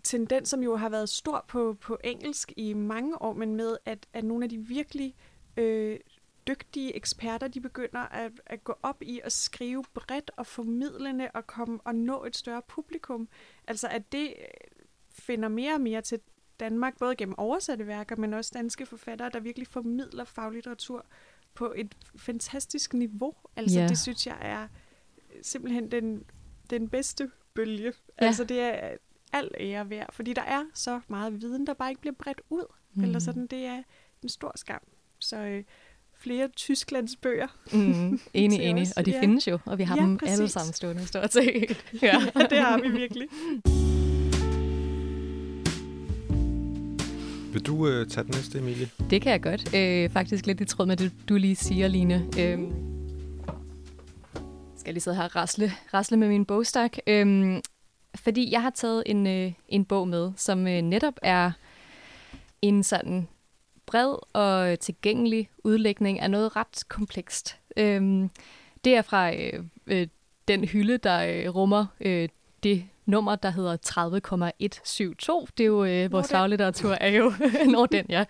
tendens, 0.04 0.48
som 0.48 0.62
jo 0.62 0.76
har 0.76 0.88
været 0.88 1.08
stor 1.08 1.44
på, 1.48 1.76
på 1.80 1.98
engelsk 2.04 2.52
i 2.56 2.72
mange 2.72 3.22
år, 3.22 3.32
men 3.32 3.56
med 3.56 3.76
at, 3.84 4.06
at 4.12 4.24
nogle 4.24 4.44
af 4.44 4.48
de 4.50 4.58
virkelig 4.58 5.14
øh, 5.56 5.98
dygtige 6.46 6.96
eksperter, 6.96 7.48
de 7.48 7.60
begynder 7.60 8.00
at, 8.00 8.32
at 8.46 8.64
gå 8.64 8.74
op 8.82 9.02
i 9.02 9.20
at 9.24 9.32
skrive 9.32 9.84
bredt 9.94 10.30
og 10.36 10.46
formidlende 10.46 11.30
og 11.34 11.46
komme 11.46 11.78
og 11.84 11.94
nå 11.94 12.24
et 12.24 12.36
større 12.36 12.62
publikum. 12.68 13.28
Altså 13.66 13.88
at 13.88 14.12
det 14.12 14.26
øh, 14.38 14.44
finder 15.10 15.48
mere 15.48 15.74
og 15.74 15.80
mere 15.80 16.02
til 16.02 16.20
Danmark, 16.60 16.98
både 16.98 17.16
gennem 17.16 17.38
oversatte 17.38 17.86
værker, 17.86 18.16
men 18.16 18.34
også 18.34 18.50
danske 18.54 18.86
forfattere, 18.86 19.30
der 19.30 19.40
virkelig 19.40 19.68
formidler 19.68 20.24
faglitteratur 20.24 21.06
på 21.54 21.72
et 21.76 21.94
fantastisk 22.16 22.94
niveau. 22.94 23.34
Altså 23.56 23.78
yeah. 23.78 23.88
det 23.88 23.98
synes 23.98 24.26
jeg 24.26 24.38
er 24.40 24.68
simpelthen 25.42 25.90
den, 25.90 26.24
den 26.70 26.88
bedste 26.88 27.30
bølge. 27.54 27.92
Ja. 28.20 28.26
Altså 28.26 28.44
det 28.44 28.60
er 28.60 28.96
al 29.34 29.50
ære 29.60 29.90
værd, 29.90 30.12
fordi 30.12 30.32
der 30.32 30.42
er 30.42 30.62
så 30.74 31.00
meget 31.08 31.42
viden, 31.42 31.66
der 31.66 31.74
bare 31.74 31.90
ikke 31.90 32.00
bliver 32.00 32.14
bredt 32.18 32.40
ud. 32.50 32.64
Mm. 32.94 33.02
Eller 33.02 33.18
sådan, 33.18 33.46
det 33.46 33.64
er 33.64 33.82
en 34.22 34.28
stor 34.28 34.52
skam. 34.56 34.80
Så 35.18 35.36
øh, 35.36 35.64
flere 36.16 36.48
Tysklands 36.48 37.16
bøger. 37.16 37.46
Mm, 37.72 38.20
enig, 38.34 38.60
enig. 38.60 38.86
Og 38.96 39.06
de 39.06 39.10
ja. 39.10 39.20
findes 39.20 39.48
jo, 39.48 39.58
og 39.64 39.78
vi 39.78 39.82
har 39.82 39.96
ja, 39.96 40.02
dem 40.02 40.18
præcis. 40.18 40.38
alle 40.38 40.48
sammen 40.48 40.72
stående 40.72 41.06
stort 41.06 41.32
set. 41.32 41.84
ja. 42.02 42.22
ja, 42.36 42.46
det 42.50 42.58
har 42.58 42.78
vi 42.78 42.88
virkelig. 42.88 43.28
Vil 47.52 47.62
du 47.66 47.88
øh, 47.88 48.06
tage 48.06 48.24
den 48.24 48.34
næste, 48.34 48.58
Emilie? 48.58 48.90
Det 49.10 49.22
kan 49.22 49.32
jeg 49.32 49.42
godt. 49.42 49.74
Øh, 49.74 50.10
faktisk 50.10 50.46
lidt 50.46 50.60
i 50.60 50.64
tråd 50.64 50.86
med 50.86 50.96
det, 50.96 51.12
du 51.28 51.36
lige 51.36 51.56
siger, 51.56 51.88
Line. 51.88 52.14
Øh, 52.14 52.58
skal 54.76 54.86
jeg 54.86 54.94
lige 54.94 55.00
sidde 55.00 55.16
her 55.16 55.24
og 55.24 55.36
rasle, 55.36 55.72
rasle 55.94 56.16
med 56.16 56.28
min 56.28 56.44
bogstak. 56.44 56.96
Øh, 57.06 57.60
fordi 58.14 58.52
jeg 58.52 58.62
har 58.62 58.70
taget 58.70 59.02
en, 59.06 59.26
øh, 59.26 59.52
en 59.68 59.84
bog 59.84 60.08
med, 60.08 60.32
som 60.36 60.66
øh, 60.66 60.82
netop 60.82 61.14
er 61.22 61.50
en 62.62 62.82
sådan 62.82 63.28
bred 63.86 64.14
og 64.32 64.80
tilgængelig 64.80 65.50
udlægning 65.64 66.20
af 66.20 66.30
noget 66.30 66.56
ret 66.56 66.88
komplekst. 66.88 67.58
Øhm, 67.76 68.30
det 68.84 68.96
er 68.96 69.02
fra 69.02 69.34
øh, 69.34 69.64
øh, 69.86 70.06
den 70.48 70.64
hylde, 70.64 70.98
der 70.98 71.26
øh, 71.26 71.54
rummer 71.54 71.86
øh, 72.00 72.28
det 72.62 72.84
nummer, 73.06 73.36
der 73.36 73.50
hedder 73.50 73.76
30,172. 73.76 75.52
Det 75.58 75.64
er 75.64 75.68
jo 75.68 75.84
øh, 75.84 76.12
vores 76.12 76.28
den. 76.28 76.34
faglitteratur 76.36 76.92
er 77.00 77.08
jo 77.08 77.32
når 77.72 77.86
den, 77.86 78.06
ja. 78.08 78.24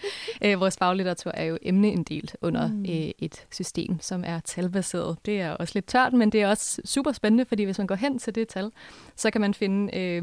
Øh, 0.45 0.61
vores 0.61 0.77
faglitteratur 0.77 1.31
er 1.35 1.45
jo 1.45 1.59
emneinddelt 1.63 2.37
under 2.43 2.69
Mm. 2.69 2.81
øh, 2.83 3.11
et 3.19 3.47
system, 3.53 4.01
som 4.01 4.25
er 4.27 4.41
talbaseret. 4.41 5.17
Det 5.27 5.41
er 5.41 5.51
også 5.51 5.73
lidt 5.77 5.87
tørt, 5.87 6.13
men 6.13 6.31
det 6.33 6.43
er 6.43 6.49
også 6.49 6.83
super 6.85 7.13
spændende, 7.13 7.45
fordi 7.45 7.63
hvis 7.65 7.79
man 7.79 7.87
går 7.87 7.95
hen 7.95 8.19
til 8.19 8.35
det 8.35 8.49
tal, 8.49 8.71
så 9.17 9.31
kan 9.31 9.41
man 9.41 9.55
finde 9.55 9.97
øh, 9.99 10.23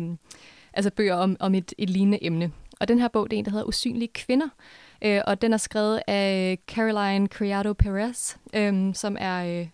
altså 0.74 0.92
bøger 0.92 1.16
om, 1.16 1.38
om 1.40 1.56
et, 1.56 1.74
et 1.78 1.90
lignende 1.90 2.26
emne. 2.26 2.52
Og 2.80 2.88
den 2.88 3.00
her 3.00 3.08
bog, 3.08 3.32
det 3.32 3.38
er 3.38 3.40
en, 3.40 3.46
der 3.46 3.52
hedder 3.52 3.66
Usynlige 3.66 4.08
Kvinder, 4.14 4.48
øh, 5.02 5.22
og 5.28 5.42
den 5.42 5.54
er 5.54 5.58
skrevet 5.58 6.02
af 6.08 6.58
Caroline 6.68 7.28
Criado 7.28 7.74
Perez, 7.74 8.36
øh, 8.54 8.96
som 8.96 9.18
er 9.20 9.60
øh, 9.62 9.68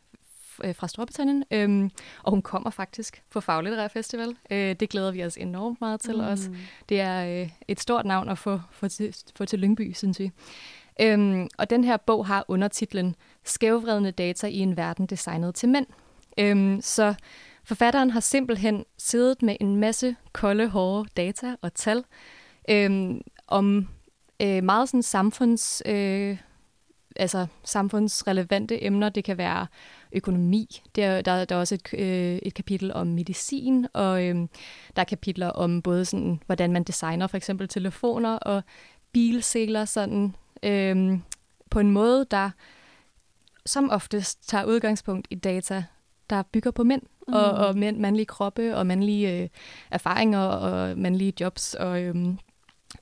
fra 0.73 0.87
Storbritannien, 0.87 1.43
øh, 1.51 1.89
og 2.23 2.31
hun 2.31 2.41
kommer 2.41 2.69
faktisk 2.69 3.23
på 3.31 3.41
Faglitterær 3.41 3.87
Festival. 3.87 4.35
Øh, 4.51 4.75
det 4.79 4.89
glæder 4.89 5.11
vi 5.11 5.23
os 5.23 5.37
enormt 5.37 5.81
meget 5.81 6.01
til 6.01 6.15
mm. 6.15 6.19
også. 6.19 6.49
Det 6.89 7.01
er 7.01 7.41
øh, 7.41 7.49
et 7.67 7.79
stort 7.79 8.05
navn 8.05 8.29
at 8.29 8.37
få, 8.37 8.59
få, 8.71 8.87
til, 8.87 9.15
få 9.35 9.45
til 9.45 9.59
Lyngby, 9.59 9.93
synes 9.93 10.19
vi. 10.19 10.31
Øhm, 11.01 11.47
og 11.57 11.69
den 11.69 11.83
her 11.83 11.97
bog 11.97 12.27
har 12.27 12.45
undertitlen 12.47 13.15
Skævvredne 13.43 14.11
data 14.11 14.47
i 14.47 14.57
en 14.57 14.77
verden 14.77 15.05
designet 15.05 15.55
til 15.55 15.69
mænd. 15.69 15.85
Øhm, 16.39 16.81
så 16.81 17.13
forfatteren 17.63 18.09
har 18.09 18.19
simpelthen 18.19 18.85
siddet 18.97 19.41
med 19.41 19.55
en 19.59 19.75
masse 19.75 20.15
kolde, 20.33 20.67
hårde 20.67 21.09
data 21.17 21.55
og 21.61 21.73
tal 21.73 22.03
øhm, 22.69 23.21
om 23.47 23.87
øh, 24.41 24.63
meget 24.63 24.89
sådan 24.89 25.03
samfunds... 25.03 25.83
Øh, 25.85 26.37
altså 27.19 27.47
samfundsrelevante 27.63 28.83
emner. 28.83 29.09
Det 29.09 29.23
kan 29.23 29.37
være 29.37 29.67
økonomi. 30.17 30.81
Der, 30.95 31.21
der, 31.21 31.45
der 31.45 31.55
er 31.55 31.59
også 31.59 31.75
et, 31.75 31.93
øh, 31.93 32.39
et 32.43 32.53
kapitel 32.53 32.93
om 32.93 33.07
medicin, 33.07 33.87
og 33.93 34.23
øh, 34.23 34.35
der 34.95 35.01
er 35.01 35.03
kapitler 35.03 35.49
om 35.49 35.81
både 35.81 36.05
sådan, 36.05 36.39
hvordan 36.45 36.71
man 36.71 36.83
designer 36.83 37.27
for 37.27 37.37
eksempel 37.37 37.67
telefoner 37.67 38.37
og 38.37 38.63
bilseler 39.13 39.85
sådan, 39.85 40.35
øh, 40.63 41.19
på 41.69 41.79
en 41.79 41.91
måde, 41.91 42.25
der 42.31 42.49
som 43.65 43.89
oftest 43.89 44.49
tager 44.49 44.65
udgangspunkt 44.65 45.27
i 45.29 45.35
data, 45.35 45.83
der 46.29 46.43
bygger 46.43 46.71
på 46.71 46.83
mænd, 46.83 47.01
mm. 47.27 47.33
og, 47.33 47.51
og 47.51 47.77
mænd, 47.77 47.97
mandlige 47.97 48.25
kroppe, 48.25 48.75
og 48.75 48.87
mandlige 48.87 49.41
øh, 49.41 49.49
erfaringer, 49.91 50.39
og 50.39 50.97
mandlige 50.97 51.33
jobs, 51.39 51.73
og 51.73 52.01
øh, 52.01 52.15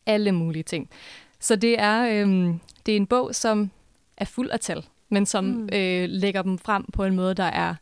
alle 0.06 0.32
mulige 0.32 0.64
ting. 0.64 0.90
Så 1.40 1.56
det 1.56 1.80
er, 1.80 2.02
øh, 2.06 2.54
det 2.86 2.92
er 2.92 2.96
en 2.96 3.08
bog, 3.08 3.36
som 3.36 3.72
er 4.18 4.26
fuld 4.26 4.50
af 4.50 4.60
tal, 4.60 4.86
men 5.16 5.26
som 5.26 5.46
Mm. 5.46 5.70
øh, 5.74 6.10
lægger 6.10 6.42
dem 6.42 6.58
frem 6.58 6.86
på 6.94 7.04
en 7.04 7.16
måde, 7.16 7.34
der 7.34 7.44
er 7.44 7.76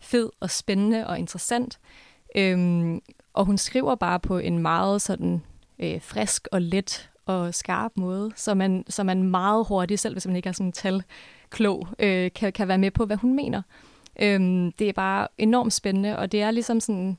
fed 0.00 0.30
og 0.40 0.50
spændende 0.50 1.06
og 1.06 1.18
interessant. 1.18 1.78
Øhm, 2.36 3.00
og 3.32 3.44
hun 3.44 3.58
skriver 3.58 3.94
bare 3.94 4.20
på 4.20 4.38
en 4.38 4.58
meget 4.58 5.02
sådan 5.02 5.42
øh, 5.78 6.00
frisk 6.00 6.48
og 6.52 6.62
let 6.62 7.10
og 7.26 7.54
skarp 7.54 7.92
måde, 7.96 8.30
så 8.36 8.54
man, 8.54 8.84
så 8.88 9.02
man 9.02 9.22
meget 9.22 9.66
hurtigt, 9.68 10.00
selv 10.00 10.14
hvis 10.14 10.26
man 10.26 10.36
ikke 10.36 10.48
er 10.48 10.52
sådan 10.52 10.72
talklog, 10.72 11.88
øh, 11.98 12.30
kan, 12.34 12.52
kan 12.52 12.68
være 12.68 12.78
med 12.78 12.90
på, 12.90 13.06
hvad 13.06 13.16
hun 13.16 13.34
mener. 13.36 13.62
Øhm, 14.20 14.72
det 14.72 14.88
er 14.88 14.92
bare 14.92 15.28
enormt 15.38 15.72
spændende, 15.72 16.18
og 16.18 16.32
det 16.32 16.42
er 16.42 16.50
ligesom 16.50 16.80
sådan, 16.80 17.18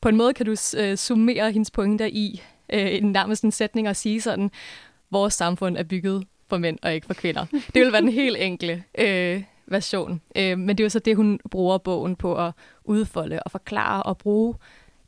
på 0.00 0.08
en 0.08 0.16
måde 0.16 0.34
kan 0.34 0.46
du 0.46 0.54
øh, 0.76 0.96
summere 0.96 1.52
hendes 1.52 1.70
pointer 1.70 2.06
i 2.06 2.42
øh, 2.72 2.94
en 2.94 3.12
nærmest 3.12 3.44
en 3.44 3.52
sætning 3.52 3.88
og 3.88 3.96
sige 3.96 4.20
sådan, 4.20 4.50
vores 5.10 5.34
samfund 5.34 5.76
er 5.76 5.82
bygget 5.82 6.24
for 6.50 6.58
mænd 6.58 6.78
og 6.82 6.94
ikke 6.94 7.06
for 7.06 7.14
kvinder. 7.14 7.46
Det 7.50 7.82
vil 7.82 7.92
være 7.92 8.00
den 8.00 8.12
helt 8.12 8.36
enkle 8.40 8.84
øh, 8.98 9.42
version. 9.66 10.20
Øh, 10.36 10.58
men 10.58 10.68
det 10.68 10.80
er 10.80 10.84
jo 10.84 10.88
så 10.88 10.98
det, 10.98 11.16
hun 11.16 11.40
bruger 11.50 11.78
bogen 11.78 12.16
på 12.16 12.46
at 12.46 12.52
udfolde 12.84 13.40
og 13.42 13.50
forklare 13.50 14.02
og 14.02 14.18
bruge 14.18 14.54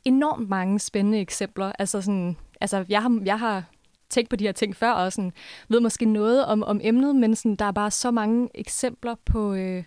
enormt 0.05 0.49
mange 0.49 0.79
spændende 0.79 1.19
eksempler. 1.19 1.71
Altså, 1.79 2.01
sådan, 2.01 2.37
altså 2.61 2.85
jeg, 2.89 3.01
har, 3.01 3.21
jeg 3.25 3.39
har 3.39 3.63
tænkt 4.09 4.29
på 4.29 4.35
de 4.35 4.45
her 4.45 4.51
ting 4.51 4.75
før, 4.75 4.91
og 4.91 5.13
sådan, 5.13 5.33
ved 5.69 5.79
måske 5.79 6.05
noget 6.05 6.45
om, 6.45 6.63
om 6.63 6.79
emnet, 6.83 7.15
men 7.15 7.35
sådan, 7.35 7.55
der 7.55 7.65
er 7.65 7.71
bare 7.71 7.91
så 7.91 8.11
mange 8.11 8.49
eksempler 8.55 9.15
på, 9.25 9.53
øh, 9.53 9.83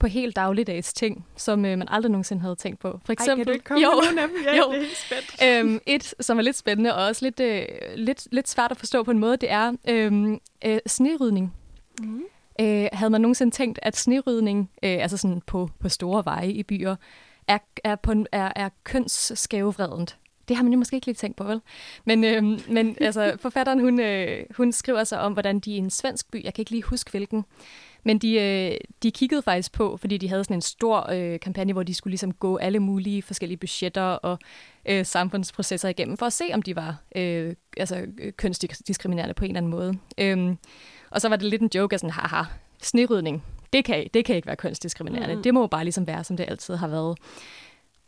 på 0.00 0.06
helt 0.06 0.36
dagligdags 0.36 0.92
ting, 0.92 1.26
som 1.36 1.64
øh, 1.64 1.78
man 1.78 1.88
aldrig 1.90 2.10
nogensinde 2.10 2.42
havde 2.42 2.56
tænkt 2.56 2.80
på. 2.80 3.00
For 3.04 3.12
eksempel, 3.12 3.38
Ej, 3.38 3.44
kan 3.44 3.46
du 3.46 3.52
ikke 3.52 3.64
komme 3.64 3.82
jo, 3.82 4.12
med 4.14 4.22
af 4.22 4.28
dem? 4.28 4.36
Ja, 4.44 4.56
jo. 4.56 4.72
det 4.72 4.82
er 4.82 4.86
spændt. 4.94 5.66
øhm, 5.66 5.80
et, 5.86 6.14
som 6.20 6.38
er 6.38 6.42
lidt 6.42 6.56
spændende 6.56 6.94
og 6.94 7.06
også 7.06 7.24
lidt, 7.24 7.40
øh, 7.40 7.66
lidt, 7.94 8.28
lidt 8.32 8.48
svært 8.48 8.70
at 8.70 8.76
forstå 8.76 9.02
på 9.02 9.10
en 9.10 9.18
måde, 9.18 9.36
det 9.36 9.50
er 9.50 9.72
øhm, 9.88 10.38
øh, 10.64 10.78
snerydning. 10.86 11.54
Mm. 12.00 12.22
Øh, 12.60 12.88
havde 12.92 13.10
man 13.10 13.20
nogensinde 13.20 13.54
tænkt, 13.54 13.78
at 13.82 13.96
snerydning, 13.96 14.70
øh, 14.82 15.02
altså 15.02 15.16
sådan 15.16 15.40
på, 15.46 15.70
på 15.80 15.88
store 15.88 16.24
veje 16.24 16.50
i 16.50 16.62
byer, 16.62 16.96
er, 17.48 17.58
er, 17.84 17.96
på 17.96 18.12
en, 18.12 18.26
er, 18.32 18.52
er 18.56 18.68
kønsskævevredent? 18.84 20.16
Det 20.50 20.56
har 20.56 20.64
man 20.64 20.72
jo 20.72 20.78
måske 20.78 20.96
ikke 20.96 21.06
lige 21.06 21.14
tænkt 21.14 21.36
på, 21.36 21.44
vel? 21.44 21.60
Men, 22.04 22.24
øh, 22.24 22.42
men 22.68 22.96
altså, 23.00 23.36
forfatteren, 23.40 23.80
hun, 23.80 24.00
øh, 24.00 24.44
hun 24.56 24.72
skriver 24.72 25.04
sig 25.04 25.20
om, 25.20 25.32
hvordan 25.32 25.60
de 25.60 25.70
i 25.70 25.76
en 25.76 25.90
svensk 25.90 26.30
by, 26.30 26.44
jeg 26.44 26.54
kan 26.54 26.62
ikke 26.62 26.70
lige 26.70 26.82
huske 26.82 27.10
hvilken, 27.10 27.44
men 28.04 28.18
de, 28.18 28.34
øh, 28.34 28.76
de 29.02 29.10
kiggede 29.10 29.42
faktisk 29.42 29.72
på, 29.72 29.96
fordi 29.96 30.16
de 30.16 30.28
havde 30.28 30.44
sådan 30.44 30.56
en 30.56 30.60
stor 30.60 31.10
øh, 31.10 31.40
kampagne, 31.40 31.72
hvor 31.72 31.82
de 31.82 31.94
skulle 31.94 32.12
ligesom 32.12 32.32
gå 32.32 32.56
alle 32.56 32.78
mulige 32.78 33.22
forskellige 33.22 33.58
budgetter 33.58 34.02
og 34.02 34.38
øh, 34.86 35.06
samfundsprocesser 35.06 35.88
igennem, 35.88 36.16
for 36.16 36.26
at 36.26 36.32
se, 36.32 36.44
om 36.52 36.62
de 36.62 36.76
var 36.76 36.96
øh, 37.16 37.54
altså, 37.76 38.06
øh, 38.18 38.32
kønsdiskriminerende 38.32 39.34
på 39.34 39.44
en 39.44 39.50
eller 39.50 39.58
anden 39.58 39.70
måde. 39.70 39.94
Øhm, 40.18 40.58
og 41.10 41.20
så 41.20 41.28
var 41.28 41.36
det 41.36 41.46
lidt 41.46 41.62
en 41.62 41.70
joke 41.74 41.94
af 41.94 42.00
sådan, 42.00 42.10
haha, 42.10 42.42
snerydning, 42.82 43.44
det 43.72 43.84
kan, 43.84 44.06
det 44.14 44.24
kan 44.24 44.36
ikke 44.36 44.46
være 44.46 44.56
kønsdiskriminerende. 44.56 45.34
Mm. 45.34 45.38
Mm. 45.38 45.42
Det 45.42 45.54
må 45.54 45.60
jo 45.60 45.66
bare 45.66 45.84
ligesom 45.84 46.06
være, 46.06 46.24
som 46.24 46.36
det 46.36 46.46
altid 46.48 46.74
har 46.74 46.88
været. 46.88 47.18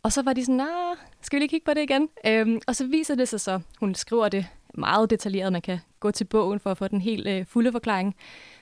Og 0.03 0.11
så 0.11 0.21
var 0.21 0.33
de 0.33 0.45
sådan, 0.45 0.55
nah, 0.55 0.97
skal 1.21 1.37
vi 1.37 1.41
lige 1.41 1.49
kigge 1.49 1.65
på 1.65 1.73
det 1.73 1.81
igen? 1.81 2.09
Øhm, 2.27 2.61
og 2.67 2.75
så 2.75 2.87
viser 2.87 3.15
det 3.15 3.29
sig 3.29 3.41
så, 3.41 3.59
hun 3.79 3.95
skriver 3.95 4.29
det 4.29 4.45
meget 4.73 5.09
detaljeret, 5.09 5.51
man 5.51 5.61
kan 5.61 5.79
gå 5.99 6.11
til 6.11 6.25
bogen 6.25 6.59
for 6.59 6.71
at 6.71 6.77
få 6.77 6.87
den 6.87 7.01
helt 7.01 7.27
øh, 7.27 7.45
fulde 7.45 7.71
forklaring, 7.71 8.15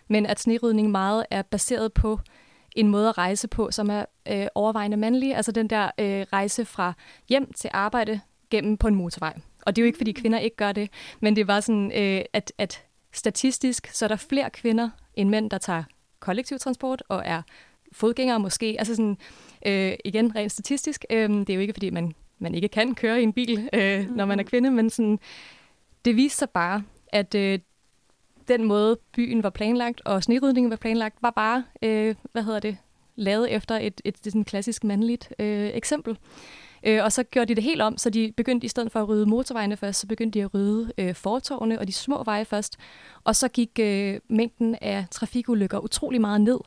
men 0.08 0.26
at 0.26 0.40
snerydning 0.40 0.92
meget 0.92 1.26
er 1.32 1.42
baseret 1.42 1.94
på 1.94 2.20
en 2.76 2.88
måde 2.88 3.10
at 3.10 3.18
rejse 3.18 3.48
på, 3.48 3.72
som 3.72 3.90
er 3.90 4.06
øh, 4.28 4.48
overvejende 4.56 4.98
mandlig, 4.98 5.36
altså 5.36 5.52
den 5.52 5.68
der 5.68 5.92
øh, 5.98 6.26
rejse 6.34 6.66
fra 6.66 6.94
hjem 7.30 7.54
til 7.54 7.70
arbejde 7.74 8.22
gennem 8.50 8.78
på 8.78 8.88
en 8.88 8.96
motorvej. 8.96 9.34
Og 9.62 9.76
det 9.76 9.82
er 9.82 9.84
jo 9.84 9.88
ikke, 9.88 9.98
fordi 9.98 10.12
kvinder 10.12 10.40
ikke 10.40 10.56
gør 10.56 10.72
det, 10.72 10.90
men 11.20 11.36
det 11.36 11.48
var 11.48 11.60
sådan, 11.60 11.92
øh, 11.96 12.22
at, 12.34 12.54
at 12.58 12.84
statistisk, 13.14 13.88
så 13.88 14.06
er 14.06 14.10
der 14.10 14.16
flere 14.16 14.50
kvinder 14.50 14.90
end 15.14 15.30
mænd, 15.30 15.50
der 15.50 15.58
tager 15.58 15.84
kollektiv 16.20 16.60
transport 16.60 17.04
og 17.10 17.22
er 17.26 17.42
fodgængere 17.92 18.40
måske. 18.40 18.76
Altså 18.80 18.96
sådan, 18.96 19.18
øh, 19.66 19.94
igen 20.06 20.36
rent 20.36 20.52
statistisk, 20.52 21.06
øh, 21.10 21.30
det 21.30 21.50
er 21.50 21.54
jo 21.54 21.60
ikke, 21.60 21.74
fordi 21.74 21.90
man, 21.90 22.14
man 22.40 22.56
ikke 22.56 22.68
kan 22.68 22.96
køre 22.96 23.20
i 23.20 23.24
en 23.24 23.34
bil, 23.34 23.70
øh, 23.74 24.10
når 24.16 24.26
man 24.26 24.40
er 24.40 24.44
kvinde, 24.44 24.72
men 24.72 24.90
sådan, 24.90 25.20
det 26.06 26.16
viste 26.16 26.38
sig 26.38 26.50
bare, 26.50 26.84
at 27.08 27.36
øh, 27.36 27.60
den 28.48 28.64
måde 28.64 28.98
byen 29.14 29.44
var 29.44 29.50
planlagt, 29.50 30.02
og 30.06 30.24
snerydningen 30.24 30.70
var 30.70 30.76
planlagt, 30.76 31.16
var 31.22 31.30
bare, 31.30 31.64
øh, 31.82 32.16
hvad 32.32 32.44
hedder 32.44 32.60
det, 32.60 32.78
lavet 33.16 33.52
efter 33.52 33.76
et, 33.76 34.02
et, 34.06 34.16
et 34.16 34.26
sådan 34.26 34.44
klassisk 34.44 34.84
mandligt 34.84 35.34
øh, 35.40 35.70
eksempel. 35.74 36.18
Øh, 36.84 37.04
og 37.04 37.12
så 37.12 37.24
gjorde 37.24 37.48
de 37.48 37.56
det 37.56 37.64
helt 37.64 37.82
om, 37.82 37.98
så 37.98 38.10
de 38.10 38.34
begyndte 38.38 38.66
i 38.66 38.68
stedet 38.68 38.92
for 38.92 39.00
at 39.00 39.10
rydde 39.10 39.26
motorvejene 39.26 39.78
først, 39.78 40.00
så 40.00 40.08
begyndte 40.08 40.40
de 40.40 40.44
at 40.44 40.54
rydde 40.54 40.92
øh, 40.98 41.16
fortovene 41.16 41.80
og 41.80 41.88
de 41.88 41.94
små 41.94 42.24
veje 42.24 42.46
først. 42.46 42.78
Og 43.24 43.36
så 43.36 43.48
gik 43.48 43.80
øh, 43.80 44.20
mængden 44.30 44.76
af 44.82 45.06
trafikulykker 45.12 45.80
utrolig 45.80 46.22
meget 46.22 46.42
ned, 46.42 46.60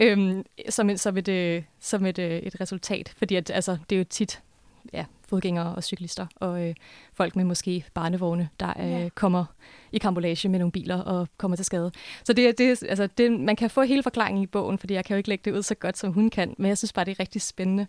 øh, 0.00 0.44
som, 0.68 0.90
et, 0.90 1.00
som, 1.00 1.16
et, 1.16 1.28
øh, 1.28 1.62
som 1.80 2.06
et, 2.06 2.18
øh, 2.18 2.30
et 2.38 2.60
resultat. 2.60 3.14
Fordi 3.16 3.34
at, 3.34 3.50
altså, 3.50 3.78
det 3.90 3.96
er 3.96 4.00
jo 4.00 4.04
tit 4.04 4.42
ja, 4.92 5.04
fodgængere 5.28 5.74
og 5.74 5.84
cyklister 5.84 6.26
og 6.36 6.68
øh, 6.68 6.74
folk 7.12 7.36
med 7.36 7.44
måske 7.44 7.84
barnevogne, 7.94 8.48
der 8.60 8.72
øh, 8.80 8.90
Ja. 8.90 9.08
kommer 9.14 9.44
i 9.92 9.98
kambolage 9.98 10.48
med 10.48 10.58
nogle 10.58 10.72
biler 10.72 11.02
og 11.02 11.28
kommer 11.36 11.56
til 11.56 11.64
skade. 11.64 11.92
Så 12.24 12.32
det, 12.32 12.58
det, 12.58 12.82
altså, 12.88 13.06
det, 13.06 13.40
man 13.40 13.56
kan 13.56 13.70
få 13.70 13.82
hele 13.82 14.02
forklaringen 14.02 14.42
i 14.42 14.46
bogen, 14.46 14.78
fordi 14.78 14.94
jeg 14.94 15.04
kan 15.04 15.14
jo 15.14 15.16
ikke 15.18 15.28
lægge 15.28 15.42
det 15.50 15.56
ud 15.56 15.62
så 15.62 15.74
godt, 15.74 15.98
som 15.98 16.12
hun 16.12 16.30
kan, 16.30 16.54
men 16.58 16.68
jeg 16.68 16.78
synes 16.78 16.92
bare, 16.92 17.04
det 17.04 17.10
er 17.10 17.20
rigtig 17.20 17.42
spændende, 17.42 17.86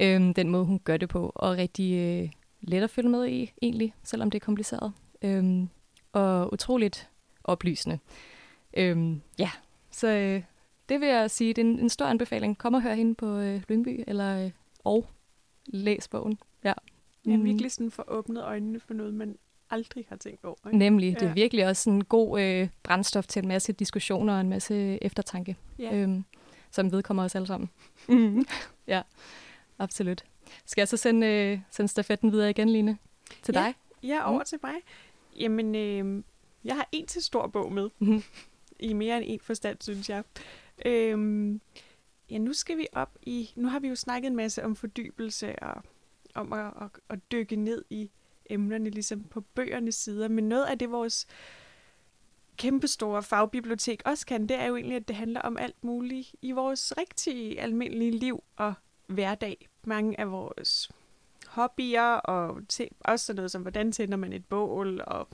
øhm, 0.00 0.34
den 0.34 0.48
måde, 0.48 0.64
hun 0.64 0.80
gør 0.84 0.96
det 0.96 1.08
på, 1.08 1.32
og 1.34 1.56
rigtig 1.56 1.94
øh, 1.94 2.30
let 2.60 2.82
at 2.82 2.90
følge 2.90 3.08
med 3.08 3.28
i, 3.28 3.52
egentlig, 3.62 3.94
selvom 4.02 4.30
det 4.30 4.40
er 4.40 4.44
kompliceret. 4.44 4.92
Øhm, 5.22 5.68
og 6.12 6.52
utroligt 6.52 7.08
oplysende. 7.44 7.98
Øhm, 8.76 9.20
ja, 9.38 9.50
så 9.90 10.08
øh, 10.08 10.42
det 10.92 11.00
vil 11.00 11.08
jeg 11.08 11.30
sige, 11.30 11.54
det 11.54 11.62
er 11.62 11.66
en, 11.66 11.78
en 11.78 11.88
stor 11.88 12.06
anbefaling. 12.06 12.58
Kom 12.58 12.74
og 12.74 12.82
hør 12.82 12.94
hende 12.94 13.14
på 13.14 13.38
øh, 13.38 13.62
Lyngby, 13.68 14.04
eller 14.06 14.44
øh, 14.44 14.50
og 14.84 15.06
læs 15.66 16.08
bogen. 16.08 16.38
Ja. 16.64 16.72
Ja, 17.26 17.36
Mm. 17.36 17.44
virkelig 17.44 17.72
sådan 17.72 17.90
få 17.90 18.02
åbnet 18.08 18.42
øjnene 18.44 18.80
for 18.80 18.94
noget, 18.94 19.14
man 19.14 19.36
aldrig 19.70 20.06
har 20.08 20.16
tænkt 20.16 20.44
over. 20.44 20.56
Ikke? 20.66 20.78
Nemlig. 20.78 21.14
Det 21.14 21.22
er 21.22 21.26
Ja. 21.26 21.32
virkelig 21.32 21.66
også 21.66 21.90
en 21.90 22.04
god 22.04 22.40
øh, 22.40 22.68
brændstof 22.82 23.26
til 23.26 23.42
en 23.42 23.48
masse 23.48 23.72
diskussioner 23.72 24.34
og 24.34 24.40
en 24.40 24.48
masse 24.48 25.02
eftertanke, 25.04 25.56
Ja. 25.78 25.94
øhm, 25.96 26.24
som 26.70 26.92
vedkommer 26.92 27.24
os 27.24 27.34
alle 27.34 27.46
sammen. 27.46 27.70
Mm. 28.08 28.44
ja, 28.86 29.02
absolut. 29.78 30.24
Skal 30.66 30.80
jeg 30.80 30.88
så 30.88 30.96
sende, 30.96 31.26
øh, 31.26 31.58
sende 31.70 31.88
stafetten 31.88 32.32
videre 32.32 32.50
igen, 32.50 32.68
Line? 32.68 32.98
Til 33.42 33.54
Ja. 33.54 33.60
dig? 33.60 33.74
Ja, 34.02 34.30
over 34.30 34.42
til 34.42 34.58
mig. 34.62 34.74
Jamen, 35.38 35.74
øh, 35.74 36.22
jeg 36.64 36.74
har 36.76 36.88
en 36.92 37.06
til 37.06 37.22
stor 37.22 37.46
bog 37.46 37.72
med. 37.72 37.90
Mhm. 37.98 38.22
I 38.80 38.92
mere 38.92 39.16
end 39.16 39.24
en 39.28 39.40
forstand, 39.42 39.76
synes 39.80 40.10
jeg. 40.10 40.22
Øhm, 40.84 41.60
ja, 42.30 42.38
nu 42.38 42.52
skal 42.52 42.78
vi 42.78 42.86
op 42.92 43.18
i... 43.22 43.50
Nu 43.56 43.68
har 43.68 43.80
vi 43.80 43.88
jo 43.88 43.94
snakket 43.94 44.28
en 44.28 44.36
masse 44.36 44.64
om 44.64 44.76
fordybelse 44.76 45.62
og 45.62 45.82
om 46.34 46.52
at, 46.52 46.66
at, 46.66 46.90
at 47.08 47.18
dykke 47.32 47.56
ned 47.56 47.84
i 47.90 48.10
emnerne, 48.50 48.90
ligesom 48.90 49.24
på 49.24 49.40
bøgernes 49.40 49.94
sider. 49.94 50.28
Men 50.28 50.48
noget 50.48 50.64
af 50.64 50.78
det, 50.78 50.90
vores 50.90 51.26
kæmpestore 52.56 53.22
fagbibliotek 53.22 54.02
også 54.04 54.26
kan, 54.26 54.46
det 54.48 54.56
er 54.56 54.66
jo 54.66 54.76
egentlig, 54.76 54.96
at 54.96 55.08
det 55.08 55.16
handler 55.16 55.40
om 55.40 55.56
alt 55.56 55.84
muligt 55.84 56.34
i 56.42 56.52
vores 56.52 56.92
rigtige, 56.98 57.60
almindelige 57.60 58.10
liv 58.10 58.44
og 58.56 58.74
hverdag. 59.06 59.68
Mange 59.84 60.20
af 60.20 60.30
vores 60.30 60.90
hobbyer, 61.46 62.14
og 62.14 62.62
også 63.00 63.26
sådan 63.26 63.36
noget 63.36 63.50
som, 63.50 63.62
hvordan 63.62 63.92
tænder 63.92 64.16
man 64.16 64.32
et 64.32 64.44
bål, 64.44 65.00
og 65.06 65.28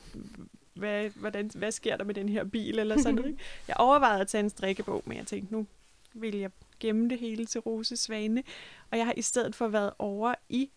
hvad, 0.79 1.11
hvordan, 1.11 1.51
hvad 1.55 1.73
sker 1.73 1.97
der 1.97 2.05
med 2.05 2.15
den 2.15 2.29
her 2.29 2.45
bil, 2.45 2.79
eller 2.79 2.99
sådan 2.99 3.15
noget. 3.15 3.39
Jeg 3.69 3.77
overvejede 3.79 4.21
at 4.21 4.29
tage 4.29 4.45
en 4.45 4.51
strikkebog, 4.51 5.03
men 5.07 5.17
jeg 5.17 5.27
tænkte, 5.27 5.53
nu 5.53 5.67
vil 6.15 6.37
jeg 6.37 6.51
gemme 6.81 7.09
det 7.09 7.19
hele 7.19 7.47
til 7.47 7.61
Rose 7.61 7.97
Svane, 7.97 8.43
og 8.91 8.99
jeg 8.99 9.07
har 9.07 9.15
i 9.17 9.23
stedet 9.23 9.55
for 9.55 9.69
været 9.69 9.93
over 9.99 10.35
i 10.49 10.71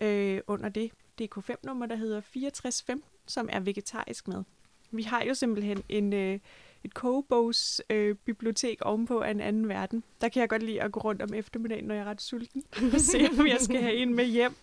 øh, 0.00 0.40
under 0.46 0.68
det 0.68 0.90
DK5-nummer, 1.22 1.86
der 1.86 1.96
hedder 1.96 2.20
6415, 2.20 3.02
som 3.26 3.48
er 3.52 3.60
vegetarisk 3.60 4.28
med. 4.28 4.44
Vi 4.90 5.02
har 5.02 5.22
jo 5.22 5.34
simpelthen 5.34 5.82
en, 5.88 6.12
øh, 6.12 6.38
et 6.84 6.94
kogebogs 6.94 7.82
øh, 7.90 8.14
bibliotek 8.14 8.82
ovenpå 8.82 9.20
af 9.20 9.30
en 9.30 9.40
anden 9.40 9.68
verden. 9.68 10.04
Der 10.20 10.28
kan 10.28 10.40
jeg 10.40 10.48
godt 10.48 10.62
lide 10.62 10.82
at 10.82 10.92
gå 10.92 11.00
rundt 11.00 11.22
om 11.22 11.34
eftermiddagen, 11.34 11.84
når 11.84 11.94
jeg 11.94 12.02
er 12.02 12.10
ret 12.10 12.22
sulten, 12.22 12.64
og 12.94 13.00
se, 13.00 13.28
om 13.38 13.46
jeg 13.46 13.58
skal 13.60 13.82
have 13.82 13.94
en 13.94 14.14
med 14.14 14.24
hjem. 14.24 14.54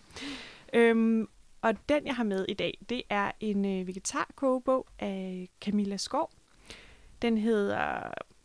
Øhm, 0.72 1.28
og 1.66 1.88
den, 1.88 2.06
jeg 2.06 2.16
har 2.16 2.24
med 2.24 2.46
i 2.48 2.54
dag, 2.54 2.78
det 2.88 3.02
er 3.10 3.32
en 3.40 3.64
øh, 3.64 3.86
vegetarkogebog 3.86 4.86
af 4.98 5.48
Camilla 5.60 5.96
Skov. 5.96 6.30
Den 7.22 7.38
hedder 7.38 8.00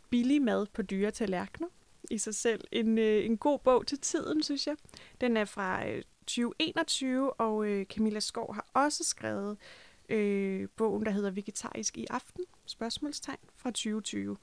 Billig 0.10 0.41
mad 0.41 0.65
på 0.73 0.81
dyre 0.81 1.12
tallerkener. 1.12 1.67
I 2.12 2.17
sig 2.17 2.36
selv 2.36 2.62
en, 2.71 2.97
øh, 2.97 3.25
en 3.25 3.38
god 3.38 3.60
bog 3.60 3.88
til 3.88 3.99
tiden, 3.99 4.43
synes 4.43 4.67
jeg. 4.67 4.75
Den 5.21 5.38
er 5.38 5.45
fra 5.45 5.88
øh, 5.88 6.03
2021, 6.21 7.34
og 7.34 7.65
øh, 7.65 7.86
Camilla 7.86 8.19
Skov 8.19 8.53
har 8.53 8.65
også 8.73 9.03
skrevet 9.03 9.57
øh, 10.10 10.67
bogen, 10.75 11.05
der 11.05 11.12
hedder 11.12 11.31
Vegetarisk 11.31 11.97
i 11.97 12.05
aften, 12.10 12.43
spørgsmålstegn, 12.65 13.39
fra 13.57 13.69
2020. 13.69 14.38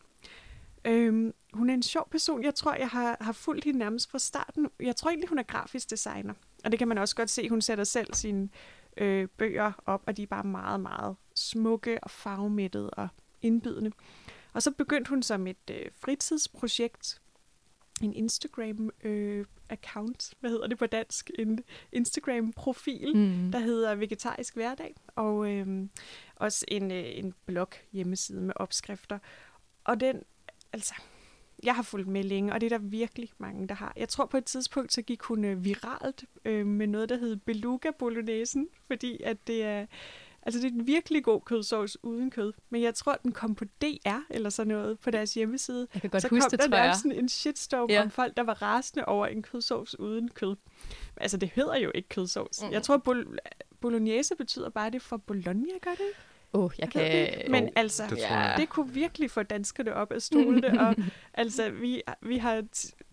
Øhm, 0.85 1.35
hun 1.53 1.71
er 1.71 1.75
en 1.75 1.83
sjov 1.83 2.09
person. 2.11 2.45
Jeg 2.45 2.55
tror, 2.55 2.75
jeg 2.75 2.89
har, 2.89 3.17
har 3.21 3.33
fulgt 3.33 3.65
hende 3.65 3.79
nærmest 3.79 4.11
fra 4.11 4.19
starten. 4.19 4.69
Jeg 4.81 4.97
tror 4.97 5.11
egentlig, 5.11 5.29
hun 5.29 5.39
er 5.39 5.43
grafisk 5.43 5.91
designer. 5.91 6.35
Og 6.65 6.71
det 6.71 6.79
kan 6.79 6.89
man 6.89 6.99
også 6.99 7.17
godt 7.17 7.31
se. 7.31 7.49
Hun 7.49 7.61
sætter 7.61 7.85
selv 7.85 8.15
sine 8.15 8.49
øh, 8.97 9.29
bøger 9.29 9.73
op, 9.87 10.03
og 10.07 10.17
de 10.17 10.23
er 10.23 10.27
bare 10.27 10.45
meget, 10.45 10.81
meget 10.81 11.17
smukke 11.35 12.05
og 12.05 12.11
farvemættede 12.11 12.91
og 12.91 13.09
indbydende. 13.43 13.91
Og 14.53 14.63
så 14.63 14.71
begyndte 14.71 15.09
hun 15.09 15.23
som 15.23 15.47
et 15.47 15.71
øh, 15.71 15.87
fritidsprojekt, 16.01 17.21
en 18.03 18.15
Instagram-account, 18.15 20.31
øh, 20.31 20.37
hvad 20.41 20.51
hedder 20.51 20.67
det 20.67 20.79
på 20.79 20.87
dansk? 20.87 21.31
En 21.39 21.61
Instagram-profil, 21.93 23.17
mm. 23.17 23.53
der 23.53 23.59
hedder 23.59 23.95
Vegetarisk 23.95 24.55
Hverdag, 24.55 24.95
og 25.15 25.51
øh, 25.51 25.89
også 26.37 26.65
en, 26.69 26.91
øh, 26.91 27.05
en 27.07 27.35
blog 27.47 27.69
hjemmeside 27.93 28.41
med 28.41 28.55
opskrifter. 28.57 29.19
Og 29.85 30.01
den, 30.01 30.23
altså, 30.73 30.95
jeg 31.63 31.75
har 31.75 31.83
fulgt 31.83 32.09
med 32.09 32.25
længe, 32.25 32.53
og 32.53 32.61
det 32.61 32.73
er 32.73 32.79
der 32.79 32.85
virkelig 32.85 33.31
mange, 33.39 33.69
der 33.69 33.75
har. 33.75 33.93
Jeg 33.97 34.09
tror 34.09 34.27
på 34.27 34.37
et 34.37 34.45
tidspunkt, 34.45 34.93
så 34.93 35.03
gik 35.03 35.23
hun 35.23 35.45
øh, 35.45 35.65
viralt 35.65 36.25
øh, 36.45 36.67
med 36.67 36.87
noget, 36.87 37.09
der 37.09 37.17
hed 37.17 37.37
Beluga 37.37 37.91
Bolognese, 37.99 38.67
fordi 38.87 39.23
at 39.23 39.47
det 39.47 39.63
er, 39.65 39.87
altså 40.43 40.61
det 40.61 40.67
er 40.67 40.71
en 40.75 40.87
virkelig 40.87 41.25
god 41.25 41.41
kødsovs 41.41 42.05
uden 42.05 42.31
kød. 42.31 42.53
Men 42.71 42.83
jeg 42.83 42.95
tror, 42.95 43.15
den 43.23 43.33
kom 43.33 43.55
på 43.55 43.65
DR 43.65 44.19
eller 44.31 44.51
sådan 44.51 44.69
noget 44.69 44.99
på 45.01 45.11
deres 45.11 45.35
hjemmeside. 45.35 45.89
Jeg 45.95 46.01
kan 46.01 46.11
godt 46.11 46.23
så 46.23 46.29
huske 46.29 46.43
kom 46.43 46.51
det, 46.51 46.59
der 46.61 46.67
tror 46.69 46.77
jeg. 46.85 46.97
sådan 46.97 47.13
en 47.13 47.29
shitstorm 47.29 47.91
Ja. 47.91 48.03
om 48.03 48.11
folk, 48.11 48.37
der 48.37 48.43
var 48.43 48.63
rasende 48.63 49.05
over 49.05 49.27
en 49.27 49.43
kødsovs 49.43 49.99
uden 49.99 50.29
kød. 50.29 50.57
Altså, 51.17 51.37
det 51.37 51.49
hedder 51.55 51.77
jo 51.79 51.91
ikke 51.95 52.09
kødsovs. 52.09 52.63
Mm. 52.63 52.71
Jeg 52.71 52.83
tror, 52.83 52.97
bol- 53.09 53.37
bolognese 53.81 54.37
betyder 54.37 54.69
bare 54.71 54.91
det 54.91 55.03
for 55.03 55.17
Bologna, 55.17 55.73
gør 55.83 55.91
det? 55.91 56.01
ikke? 56.01 56.21
Åh, 56.53 56.65
oh, 56.65 56.71
jeg 56.79 56.87
det? 56.87 56.93
kan... 56.93 57.51
Men 57.51 57.65
Jo, 57.65 57.71
altså, 57.77 58.03
det 58.11 58.19
Ja. 58.19 58.35
jeg. 58.39 58.55
det 58.59 58.69
kunne 58.69 58.93
virkelig 58.93 59.31
få 59.31 59.43
danskerne 59.43 59.95
op 59.95 60.13
af 60.13 60.23
stolene, 60.23 60.81
og 60.89 60.97
altså, 61.35 61.71
vi, 61.71 62.03
vi 62.23 62.37
har 62.39 62.65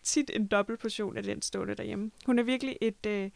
tit 0.03 0.31
en 0.33 0.47
dobbelt 0.47 0.79
portion 0.79 1.17
af 1.17 1.23
den 1.23 1.41
stående 1.41 1.75
derhjemme. 1.75 2.11
Hun 2.25 2.39
er 2.39 2.43
virkelig 2.43 2.77
et, 2.81 3.05
øh, 3.07 3.29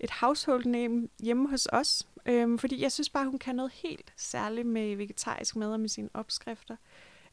et 0.00 0.10
household 0.10 0.64
name 0.64 1.08
hjemme 1.22 1.48
hos 1.50 1.68
os, 1.72 2.06
øhm, 2.26 2.58
fordi 2.58 2.82
jeg 2.82 2.92
synes 2.92 3.10
bare, 3.10 3.24
hun 3.24 3.38
kan 3.38 3.54
noget 3.54 3.72
helt 3.74 4.12
særligt 4.16 4.66
med 4.66 4.96
vegetarisk 4.96 5.56
mad 5.56 5.72
og 5.72 5.80
med 5.80 5.88
sine 5.88 6.08
opskrifter. 6.14 6.76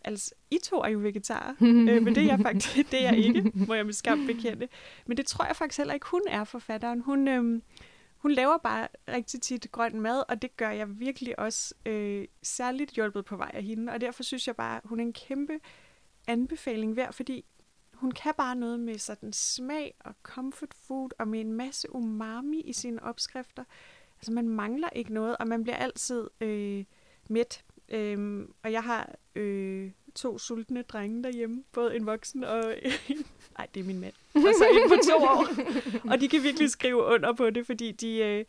Altså, 0.04 0.32
I 0.52 0.58
to 0.64 0.78
er 0.78 0.90
jo 0.90 1.00
vegetarer, 1.00 1.54
øh, 1.62 2.04
men 2.04 2.16
det 2.16 2.18
er 2.18 2.28
jeg 2.28 2.40
faktisk 2.40 2.92
det 2.92 3.06
er 3.06 3.10
jeg 3.10 3.18
ikke, 3.18 3.52
må 3.54 3.74
jeg 3.74 3.86
med 3.86 3.94
skam 3.94 4.26
bekende. 4.26 4.68
Men 5.06 5.18
det 5.18 5.26
tror 5.26 5.46
jeg 5.46 5.56
faktisk 5.56 5.78
heller 5.78 5.94
ikke, 5.94 6.06
hun 6.12 6.22
er 6.28 6.44
forfatteren. 6.44 7.00
Hun, 7.02 7.28
øhm, 7.28 7.62
hun 8.26 8.32
laver 8.32 8.58
bare 8.58 8.88
rigtig 9.08 9.42
tit 9.42 9.72
grøn 9.72 10.02
mad, 10.02 10.24
og 10.30 10.42
det 10.42 10.58
gør 10.58 10.70
jeg 10.70 11.00
virkelig 11.00 11.40
også 11.40 11.76
øh, 11.86 12.28
særligt 12.44 12.92
hjulpet 12.92 13.26
på 13.26 13.38
vej 13.38 13.52
af 13.54 13.64
hende. 13.64 13.94
Og 13.94 14.02
derfor 14.02 14.24
synes 14.24 14.48
jeg 14.48 14.56
bare, 14.56 14.82
hun 14.84 15.00
er 15.00 15.04
en 15.04 15.14
kæmpe 15.14 15.60
anbefaling 16.28 16.96
værd, 16.96 17.14
fordi 17.14 17.46
hun 17.94 18.12
kan 18.12 18.34
bare 18.38 18.56
noget 18.56 18.80
med 18.80 18.98
sådan 18.98 19.34
smag 19.34 19.96
og 20.00 20.16
comfort 20.24 20.74
food, 20.74 21.10
og 21.20 21.28
med 21.28 21.40
en 21.40 21.54
masse 21.54 21.96
umami 21.96 22.62
i 22.62 22.74
sine 22.74 23.04
opskrifter. 23.04 23.64
Altså 24.18 24.32
man 24.32 24.50
mangler 24.50 24.90
ikke 24.90 25.14
noget, 25.14 25.38
og 25.38 25.48
man 25.48 25.64
bliver 25.64 25.78
altid 25.78 26.30
øh, 26.42 26.86
mæt. 27.30 27.64
Øhm, 27.90 28.54
og 28.64 28.72
jeg 28.72 28.84
har 28.84 29.16
øh, 29.36 29.92
to 30.16 30.38
sultne 30.38 30.82
drenge 30.82 31.24
derhjemme, 31.24 31.64
både 31.72 31.96
en 31.96 32.06
voksen 32.06 32.44
og 32.44 32.76
en... 32.84 33.26
Nej, 33.58 33.68
det 33.74 33.80
er 33.80 33.84
min 33.84 34.00
mand. 34.00 34.14
Og 34.34 34.42
så 34.42 34.66
en 34.84 34.90
på 34.90 34.96
to 35.10 35.16
år. 35.24 35.48
Og 36.12 36.22
de 36.22 36.28
kan 36.30 36.44
virkelig 36.44 36.70
skrive 36.70 37.04
under 37.04 37.34
på 37.34 37.50
det, 37.50 37.66
fordi 37.66 37.92
de... 37.92 38.18
Øh, 38.18 38.46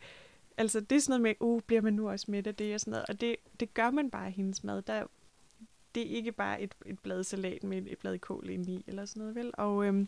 altså, 0.57 0.79
det 0.79 0.95
er 0.95 0.99
sådan 0.99 1.11
noget 1.11 1.21
med, 1.21 1.47
uh, 1.47 1.61
bliver 1.61 1.81
man 1.81 1.93
nu 1.93 2.09
også 2.09 2.25
mæt 2.31 2.47
af 2.47 2.55
det 2.55 2.73
og 2.73 2.79
sådan 2.79 2.91
noget. 2.91 3.05
Og 3.09 3.21
det, 3.21 3.35
det 3.59 3.73
gør 3.73 3.91
man 3.91 4.09
bare 4.09 4.29
i 4.29 4.31
hendes 4.31 4.63
mad. 4.63 4.81
Der, 4.81 5.03
det 5.95 6.11
er 6.11 6.15
ikke 6.15 6.31
bare 6.31 6.61
et, 6.61 6.75
et 6.85 6.99
blad 6.99 7.23
salat 7.23 7.63
med 7.63 7.77
et, 7.77 7.91
et 7.91 7.97
blad 7.97 8.19
kål 8.19 8.49
indeni, 8.49 8.83
eller 8.87 9.05
sådan 9.05 9.19
noget, 9.19 9.35
vel? 9.35 9.51
Og, 9.53 9.85
øhm, 9.85 10.07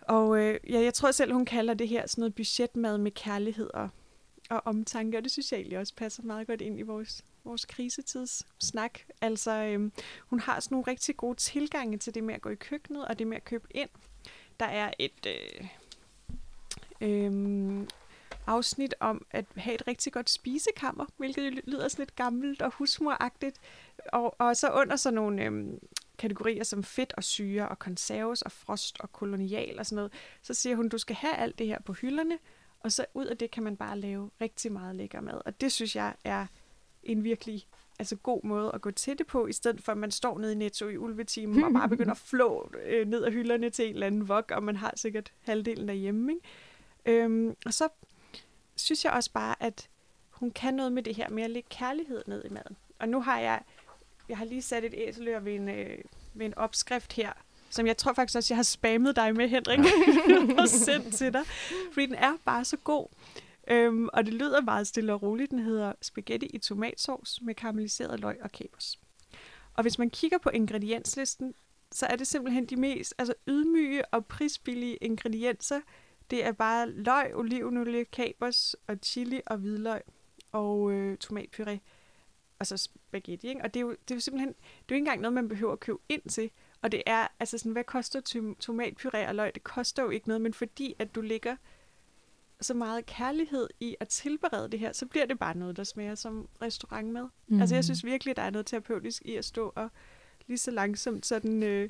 og 0.00 0.38
øh, 0.38 0.60
ja, 0.70 0.80
jeg 0.80 0.94
tror 0.94 1.10
selv, 1.10 1.32
hun 1.32 1.44
kalder 1.44 1.74
det 1.74 1.88
her 1.88 2.06
sådan 2.06 2.22
noget 2.22 2.34
budgetmad 2.34 2.98
med 2.98 3.10
kærlighed 3.10 3.70
og, 3.74 3.88
og 4.50 4.62
omtanke, 4.64 5.18
og 5.18 5.24
det 5.24 5.32
synes 5.32 5.52
jeg 5.52 5.58
egentlig 5.58 5.78
også 5.78 5.94
passer 5.94 6.22
meget 6.22 6.46
godt 6.46 6.60
ind 6.60 6.78
i 6.78 6.82
vores, 6.82 7.24
vores 7.44 7.64
krisetidssnak. 7.64 8.98
Altså, 9.20 9.50
øhm, 9.50 9.92
hun 10.20 10.40
har 10.40 10.60
sådan 10.60 10.74
nogle 10.74 10.86
rigtig 10.86 11.16
gode 11.16 11.38
tilgange 11.38 11.98
til 11.98 12.14
det 12.14 12.24
med 12.24 12.34
at 12.34 12.40
gå 12.40 12.48
i 12.48 12.54
køkkenet, 12.54 13.04
og 13.04 13.18
det 13.18 13.26
med 13.26 13.36
at 13.36 13.44
købe 13.44 13.68
ind. 13.70 13.90
Der 14.60 14.66
er 14.66 14.92
et 14.98 15.26
øh, 15.26 15.68
øh, 17.00 17.86
afsnit 18.46 18.94
om 19.00 19.26
at 19.30 19.44
have 19.56 19.74
et 19.74 19.86
rigtig 19.86 20.12
godt 20.12 20.30
spisekammer, 20.30 21.06
hvilket 21.16 21.52
lyder 21.52 21.88
sådan 21.88 22.02
lidt 22.02 22.16
gammelt 22.16 22.62
og 22.62 22.72
husmoragtigt. 22.72 23.60
Og, 24.12 24.40
og 24.40 24.56
så 24.56 24.70
under 24.70 24.96
sådan 24.96 25.14
nogle 25.14 25.42
Øh, 25.42 25.78
kategorier 26.18 26.64
som 26.64 26.84
fedt 26.84 27.12
og 27.16 27.24
syre 27.24 27.68
og 27.68 27.78
konserves 27.78 28.42
og 28.42 28.52
frost 28.52 29.00
og 29.00 29.12
kolonial 29.12 29.78
og 29.78 29.86
sådan 29.86 29.96
noget, 29.96 30.12
så 30.42 30.54
siger 30.54 30.76
hun, 30.76 30.88
du 30.88 30.98
skal 30.98 31.16
have 31.16 31.34
alt 31.34 31.58
det 31.58 31.66
her 31.66 31.80
på 31.80 31.92
hylderne, 31.92 32.38
og 32.80 32.92
så 32.92 33.06
ud 33.14 33.26
af 33.26 33.36
det 33.38 33.50
kan 33.50 33.62
man 33.62 33.76
bare 33.76 33.98
lave 33.98 34.30
rigtig 34.40 34.72
meget 34.72 34.96
lækker 34.96 35.20
mad. 35.20 35.40
Og 35.46 35.60
det 35.60 35.72
synes 35.72 35.96
jeg 35.96 36.14
er 36.24 36.46
en 37.02 37.24
virkelig 37.24 37.66
altså 37.98 38.16
god 38.16 38.40
måde 38.44 38.70
at 38.74 38.80
gå 38.80 38.90
til 38.90 39.18
det 39.18 39.26
på, 39.26 39.46
i 39.46 39.52
stedet 39.52 39.82
for 39.82 39.92
at 39.92 39.98
man 39.98 40.10
står 40.10 40.38
nede 40.38 40.52
i 40.52 40.54
Netto 40.54 40.88
i 40.88 40.96
ulvetimen 40.96 41.64
og 41.64 41.72
bare 41.72 41.88
begynder 41.88 42.10
at 42.12 42.22
flå 42.30 42.72
øh, 42.84 43.08
ned 43.08 43.22
af 43.22 43.32
hylderne 43.32 43.70
til 43.70 43.88
en 43.88 43.94
eller 43.94 44.06
anden 44.06 44.28
vok, 44.28 44.50
og 44.50 44.62
man 44.62 44.76
har 44.76 44.92
sikkert 44.96 45.32
halvdelen 45.42 45.88
derhjemme. 45.88 46.32
Ikke? 46.32 47.22
Øhm, 47.22 47.56
og 47.66 47.74
så 47.74 47.88
synes 48.76 49.04
jeg 49.04 49.12
også 49.12 49.32
bare, 49.32 49.54
at 49.60 49.88
hun 50.30 50.50
kan 50.50 50.74
noget 50.74 50.92
med 50.92 51.02
det 51.02 51.14
her 51.14 51.28
med 51.28 51.42
at 51.42 51.50
lægge 51.50 51.68
kærlighed 51.68 52.22
ned 52.26 52.44
i 52.44 52.48
maden. 52.48 52.76
Og 52.98 53.08
nu 53.08 53.20
har 53.20 53.38
jeg, 53.38 53.62
jeg 54.28 54.38
har 54.38 54.44
lige 54.44 54.62
sat 54.62 54.84
et 54.84 54.94
æselør 54.96 55.40
ved 55.40 55.54
en, 55.54 55.68
øh, 55.68 55.98
ved 56.34 56.46
en 56.46 56.54
opskrift 56.58 57.12
her, 57.12 57.32
som 57.70 57.86
jeg 57.86 57.96
tror 57.96 58.12
faktisk 58.12 58.36
også, 58.36 58.54
jeg 58.54 58.58
har 58.58 58.62
spammet 58.62 59.16
dig 59.16 59.36
med, 59.36 59.48
Henrik, 59.48 59.78
og 60.58 60.68
sendt 60.86 61.14
til 61.14 61.32
dig. 61.32 61.42
Fordi 61.92 62.06
den 62.06 62.14
er 62.14 62.32
bare 62.44 62.64
så 62.64 62.76
god. 62.76 63.08
Øhm, 63.68 64.08
og 64.12 64.26
det 64.26 64.34
lyder 64.34 64.60
meget 64.60 64.86
stille 64.86 65.12
og 65.12 65.22
roligt. 65.22 65.50
Den 65.50 65.58
hedder 65.58 65.92
spaghetti 66.02 66.46
i 66.46 66.58
tomatsovs 66.58 67.38
med 67.42 67.54
karamelliseret 67.54 68.20
løg 68.20 68.38
og 68.42 68.52
kapers. 68.52 68.98
Og 69.74 69.82
hvis 69.82 69.98
man 69.98 70.10
kigger 70.10 70.38
på 70.38 70.50
ingredienslisten, 70.50 71.54
så 71.92 72.06
er 72.06 72.16
det 72.16 72.26
simpelthen 72.26 72.66
de 72.66 72.76
mest 72.76 73.14
altså 73.18 73.34
ydmyge 73.48 74.04
og 74.04 74.26
prisbillige 74.26 74.96
ingredienser. 74.96 75.80
Det 76.30 76.44
er 76.44 76.52
bare 76.52 76.90
løg, 76.90 77.32
olivenolie, 77.34 78.04
kapers 78.04 78.76
og 78.86 78.98
chili 79.02 79.40
og 79.46 79.56
hvidløg 79.56 80.00
og 80.52 80.92
øh, 80.92 81.16
tomatpuré 81.24 81.78
og 82.58 82.66
så 82.66 82.76
spaghetti. 82.76 83.48
Ikke? 83.48 83.62
Og 83.62 83.74
det 83.74 83.80
er, 83.80 83.84
jo, 83.84 83.90
det 83.90 84.10
er 84.10 84.14
jo 84.14 84.20
simpelthen, 84.20 84.48
det 84.48 84.54
er 84.54 84.84
jo 84.90 84.94
ikke 84.94 84.98
engang 84.98 85.20
noget, 85.20 85.32
man 85.32 85.48
behøver 85.48 85.72
at 85.72 85.80
købe 85.80 85.98
ind 86.08 86.22
til. 86.22 86.50
Og 86.82 86.92
det 86.92 87.02
er, 87.06 87.28
altså 87.40 87.58
sådan, 87.58 87.72
hvad 87.72 87.84
koster 87.84 88.20
tomatpuré 88.64 89.28
og 89.28 89.34
løg? 89.34 89.54
Det 89.54 89.64
koster 89.64 90.02
jo 90.02 90.10
ikke 90.10 90.28
noget, 90.28 90.40
men 90.40 90.54
fordi 90.54 90.94
at 90.98 91.14
du 91.14 91.20
ligger 91.20 91.56
så 92.62 92.74
meget 92.74 93.06
kærlighed 93.06 93.68
i 93.80 93.96
at 94.00 94.08
tilberede 94.08 94.68
det 94.68 94.78
her, 94.80 94.92
så 94.92 95.06
bliver 95.06 95.26
det 95.26 95.38
bare 95.38 95.56
noget, 95.56 95.76
der 95.76 95.84
smager 95.84 96.14
som 96.14 96.48
restaurantmad. 96.62 97.26
Mm. 97.48 97.60
Altså 97.60 97.74
jeg 97.74 97.84
synes 97.84 98.04
virkelig, 98.04 98.36
der 98.36 98.42
er 98.42 98.50
noget 98.50 98.66
terapeutisk 98.66 99.22
i 99.24 99.36
at 99.36 99.44
stå 99.44 99.72
og 99.76 99.88
lige 100.46 100.58
så 100.58 100.70
langsomt 100.70 101.26
sådan 101.26 101.62
øh, 101.62 101.88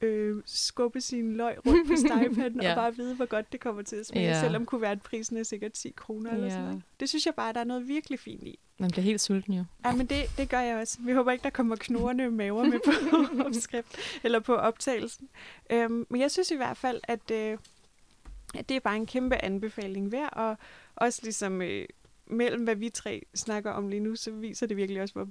øh, 0.00 0.42
skubbe 0.46 1.00
sin 1.00 1.36
løg 1.36 1.56
rundt 1.66 1.88
på 1.88 1.94
stegepanden 2.06 2.62
Ja. 2.62 2.70
og 2.70 2.76
bare 2.76 2.96
vide, 2.96 3.14
hvor 3.16 3.26
godt 3.26 3.52
det 3.52 3.60
kommer 3.60 3.82
til 3.82 3.96
at 3.96 4.06
smage, 4.06 4.26
Ja. 4.26 4.40
selvom 4.40 4.66
kuvertprisen 4.66 5.36
er 5.36 5.42
sikkert 5.42 5.72
10 5.72 5.90
kroner 5.96 6.30
eller 6.32 6.48
sådan 6.48 6.62
Ja. 6.64 6.68
noget. 6.68 6.82
Det 7.00 7.08
synes 7.08 7.26
jeg 7.26 7.34
bare, 7.34 7.52
der 7.52 7.60
er 7.60 7.64
noget 7.64 7.88
virkelig 7.88 8.20
fint 8.20 8.42
i. 8.42 8.58
Man 8.78 8.90
bliver 8.90 9.02
helt 9.04 9.20
sulten 9.20 9.54
jo. 9.54 9.64
Ja, 9.84 9.92
men 9.92 10.06
det, 10.06 10.22
det 10.38 10.48
gør 10.48 10.60
jeg 10.60 10.76
også. 10.78 10.98
Vi 11.00 11.12
håber 11.12 11.32
ikke, 11.32 11.42
der 11.42 11.50
kommer 11.50 11.76
knurrende 11.76 12.30
maver 12.30 12.64
med 12.64 12.78
på 12.84 12.92
opskrift 13.46 13.96
eller 14.22 14.40
på 14.40 14.54
optagelsen. 14.54 15.28
Øhm, 15.70 16.06
men 16.10 16.20
jeg 16.20 16.30
synes 16.30 16.50
i 16.50 16.56
hvert 16.56 16.76
fald, 16.76 17.00
at, 17.04 17.30
øh, 17.32 17.36
at 17.52 17.58
det 18.68 18.70
er 18.76 18.80
bare 18.80 18.96
en 18.96 19.06
kæmpe 19.06 19.44
anbefaling 19.44 20.12
værd, 20.12 20.30
og 20.32 20.56
også 20.96 21.20
ligesom 21.22 21.62
øh, 21.62 21.86
mellem 22.26 22.64
hvad 22.64 22.76
vi 22.76 22.88
tre 22.90 23.22
snakker 23.34 23.70
om 23.70 23.88
lige 23.88 24.00
nu, 24.00 24.16
så 24.16 24.30
viser 24.30 24.66
det 24.66 24.76
virkelig 24.76 25.02
også, 25.02 25.14
hvor, 25.14 25.28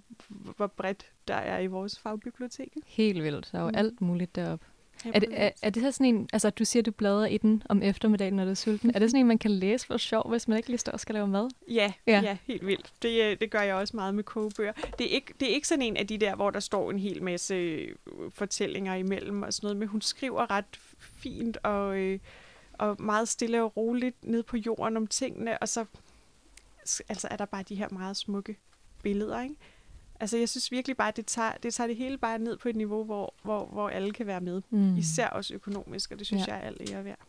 hvor 0.58 0.68
bredt 0.68 1.12
der 1.28 1.36
er 1.36 1.60
i 1.60 1.68
vores 1.68 2.00
fagbibliotek. 2.00 2.74
Helt 2.86 3.24
vildt. 3.24 3.50
Der 3.52 3.58
er 3.60 3.64
jo 3.64 3.70
Mm. 3.70 3.76
alt 3.78 4.02
muligt 4.02 4.36
deroppe. 4.36 4.66
Ja, 5.06 5.12
Er 5.14 5.20
det, 5.20 5.30
er, 5.32 5.52
er 5.62 5.70
det 5.70 5.84
så 5.84 5.92
sådan 5.92 6.06
en, 6.16 6.30
altså 6.34 6.50
du 6.50 6.66
siger, 6.66 6.84
du 6.84 6.92
bladrer 6.92 7.26
i 7.26 7.38
den 7.38 7.64
om 7.70 7.82
eftermiddagen, 7.84 8.34
når 8.36 8.44
du 8.44 8.50
er 8.50 8.54
sulten. 8.56 8.92
Er 8.96 9.00
det 9.00 9.10
sådan 9.12 9.20
en, 9.20 9.28
man 9.28 9.38
kan 9.38 9.52
læse 9.52 9.88
for 9.88 9.98
sjov, 9.98 10.30
hvis 10.30 10.48
man 10.48 10.58
ikke 10.58 10.70
lige 10.70 10.78
står 10.78 10.92
og 10.92 11.00
skal 11.00 11.14
lave 11.16 11.28
mad? 11.28 11.50
Ja, 11.70 11.94
Ja. 12.08 12.12
ja. 12.14 12.22
ja 12.22 12.38
helt 12.48 12.68
vildt. 12.68 12.94
Det, 13.02 13.24
øh, 13.24 13.38
det 13.42 13.52
gør 13.52 13.62
jeg 13.62 13.76
også 13.76 13.96
meget 13.96 14.16
med 14.16 14.24
kogebøger. 14.24 14.74
Det 15.00 15.06
er, 15.06 15.10
ikke, 15.16 15.34
det 15.40 15.50
er 15.50 15.54
ikke 15.54 15.68
sådan 15.68 15.82
en 15.82 15.98
af 15.98 16.08
de 16.08 16.18
der, 16.18 16.36
hvor 16.36 16.50
der 16.50 16.60
står 16.60 16.92
en 16.92 17.00
hel 17.00 17.24
masse 17.24 17.56
øh, 17.56 17.96
fortællinger 18.30 18.96
imellem 18.96 19.42
og 19.44 19.54
sådan 19.54 19.66
noget, 19.66 19.78
men 19.78 19.88
hun 19.88 20.02
skriver 20.02 20.52
ret 20.52 20.66
fint 21.00 21.58
og, 21.64 21.98
øh, 21.98 22.20
og 22.74 22.96
meget 23.04 23.28
stille 23.30 23.64
og 23.64 23.78
roligt 23.78 24.26
ned 24.26 24.44
på 24.44 24.58
jorden 24.58 24.98
om 24.98 25.08
tingene, 25.08 25.58
og 25.60 25.70
så 25.70 25.86
altså 27.10 27.28
er 27.32 27.38
der 27.38 27.46
bare 27.46 27.64
de 27.64 27.76
her 27.76 27.90
meget 27.92 28.18
smukke 28.18 28.58
billeder, 29.04 29.42
ikke? 29.42 29.56
Altså, 30.20 30.38
jeg 30.38 30.50
synes 30.50 30.72
virkelig 30.72 30.98
bare, 30.98 31.08
at 31.08 31.18
det 31.18 31.26
tager, 31.26 31.52
det 31.64 31.74
tager 31.74 31.88
det 31.88 31.96
hele 31.96 32.18
bare 32.18 32.40
ned 32.40 32.58
på 32.58 32.70
et 32.70 32.76
niveau, 32.76 33.04
hvor, 33.04 33.34
hvor, 33.44 33.66
hvor 33.66 33.90
alle 33.90 34.12
kan 34.14 34.28
være 34.28 34.42
med. 34.42 34.62
Mm. 34.70 34.98
Især 34.98 35.28
også 35.30 35.54
økonomisk, 35.54 36.12
og 36.12 36.20
det 36.20 36.28
synes 36.28 36.48
Ja. 36.48 36.54
jeg 36.54 36.64
er 36.64 36.68
alt 36.68 36.90
ære 36.92 37.06
værd. 37.06 37.20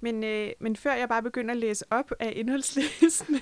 Men, 0.00 0.24
øh, 0.24 0.52
men 0.60 0.76
før 0.76 0.94
jeg 0.94 1.08
bare 1.08 1.22
begynder 1.22 1.50
at 1.54 1.58
læse 1.60 1.84
op 1.90 2.12
af 2.20 2.32
indholdslisten, 2.36 3.40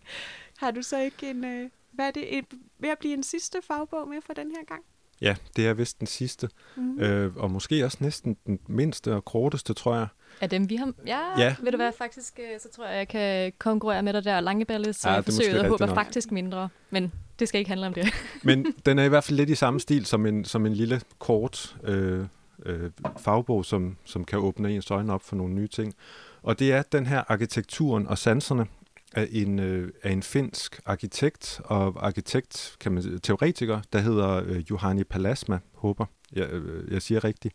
har 0.60 0.70
du 0.70 0.82
så 0.82 0.98
ikke 0.98 1.30
en... 1.30 1.44
Øh, 1.44 1.70
hvad 1.90 2.06
er 2.06 2.10
det? 2.10 2.38
Et, 2.38 2.44
ved 2.78 2.88
at 2.88 2.98
blive 2.98 3.14
en 3.14 3.22
sidste 3.22 3.62
fagbog 3.62 4.08
med 4.08 4.20
for 4.20 4.32
den 4.32 4.50
her 4.50 4.64
gang? 4.64 4.84
Ja, 5.20 5.34
det 5.56 5.66
er 5.68 5.74
vist 5.74 5.98
den 5.98 6.06
sidste, 6.06 6.48
Mm. 6.76 6.98
øh, 7.00 7.36
og 7.36 7.50
måske 7.50 7.84
også 7.84 7.98
næsten 8.00 8.36
den 8.46 8.58
mindste 8.68 9.14
og 9.14 9.24
korteste, 9.24 9.72
tror 9.74 9.94
jeg. 9.96 10.06
Er 10.40 10.46
dem, 10.46 10.70
vi 10.70 10.76
har... 10.76 10.92
Ja, 11.06 11.18
Ja. 11.40 11.54
ved 11.62 11.70
du 11.72 11.76
hvad, 11.76 11.92
faktisk, 11.98 12.38
øh, 12.38 12.60
så 12.60 12.68
tror 12.76 12.86
jeg, 12.86 12.96
jeg 12.98 13.08
kan 13.08 13.52
konkurrere 13.58 14.02
med 14.02 14.12
dig 14.12 14.24
der. 14.24 14.40
Langeballes 14.40 15.04
Ja, 15.04 15.10
ja, 15.10 15.16
er 15.16 15.18
måske 15.20 15.32
forsøget 15.32 15.60
og 15.60 15.68
håber 15.68 15.86
nok. 15.86 15.94
faktisk 15.96 16.32
mindre. 16.32 16.68
Men 16.90 17.12
det 17.38 17.48
skal 17.48 17.58
ikke 17.58 17.68
handle 17.68 17.86
om 17.86 17.94
det. 17.94 18.06
Men 18.42 18.66
den 18.86 18.98
er 18.98 19.04
i 19.04 19.08
hvert 19.08 19.24
fald 19.24 19.36
lidt 19.36 19.50
i 19.50 19.54
samme 19.54 19.80
stil 19.86 20.06
som 20.06 20.26
en, 20.26 20.44
som 20.44 20.66
en 20.66 20.72
lille 20.74 21.00
kort 21.18 21.76
øh, 21.84 22.26
øh, 22.66 22.90
fagbog, 23.18 23.64
som, 23.64 23.96
som 24.04 24.24
kan 24.24 24.38
åbne 24.38 24.70
ens 24.74 24.90
øjne 24.90 25.12
op 25.12 25.22
for 25.22 25.36
nogle 25.36 25.54
nye 25.54 25.68
ting. 25.68 25.94
Og 26.42 26.58
det 26.58 26.72
er 26.72 26.82
den 26.82 27.06
her 27.06 27.22
arkitekturen 27.28 28.06
og 28.06 28.18
sanserne 28.18 28.66
af 29.14 29.28
en, 29.30 29.58
øh, 29.58 29.92
af 30.02 30.12
en 30.12 30.22
finsk 30.22 30.80
arkitekt 30.86 31.60
og 31.64 32.06
arkitekt, 32.06 32.76
kan 32.80 32.92
man 32.92 33.02
sige, 33.02 33.18
teoretiker, 33.18 33.80
der 33.92 33.98
hedder 33.98 34.42
øh, 34.46 34.70
Johanni 34.70 35.04
Palasma, 35.04 35.58
håber 35.72 36.06
jeg, 36.32 36.50
øh, 36.52 36.92
jeg 36.92 37.02
siger 37.02 37.24
rigtigt. 37.24 37.54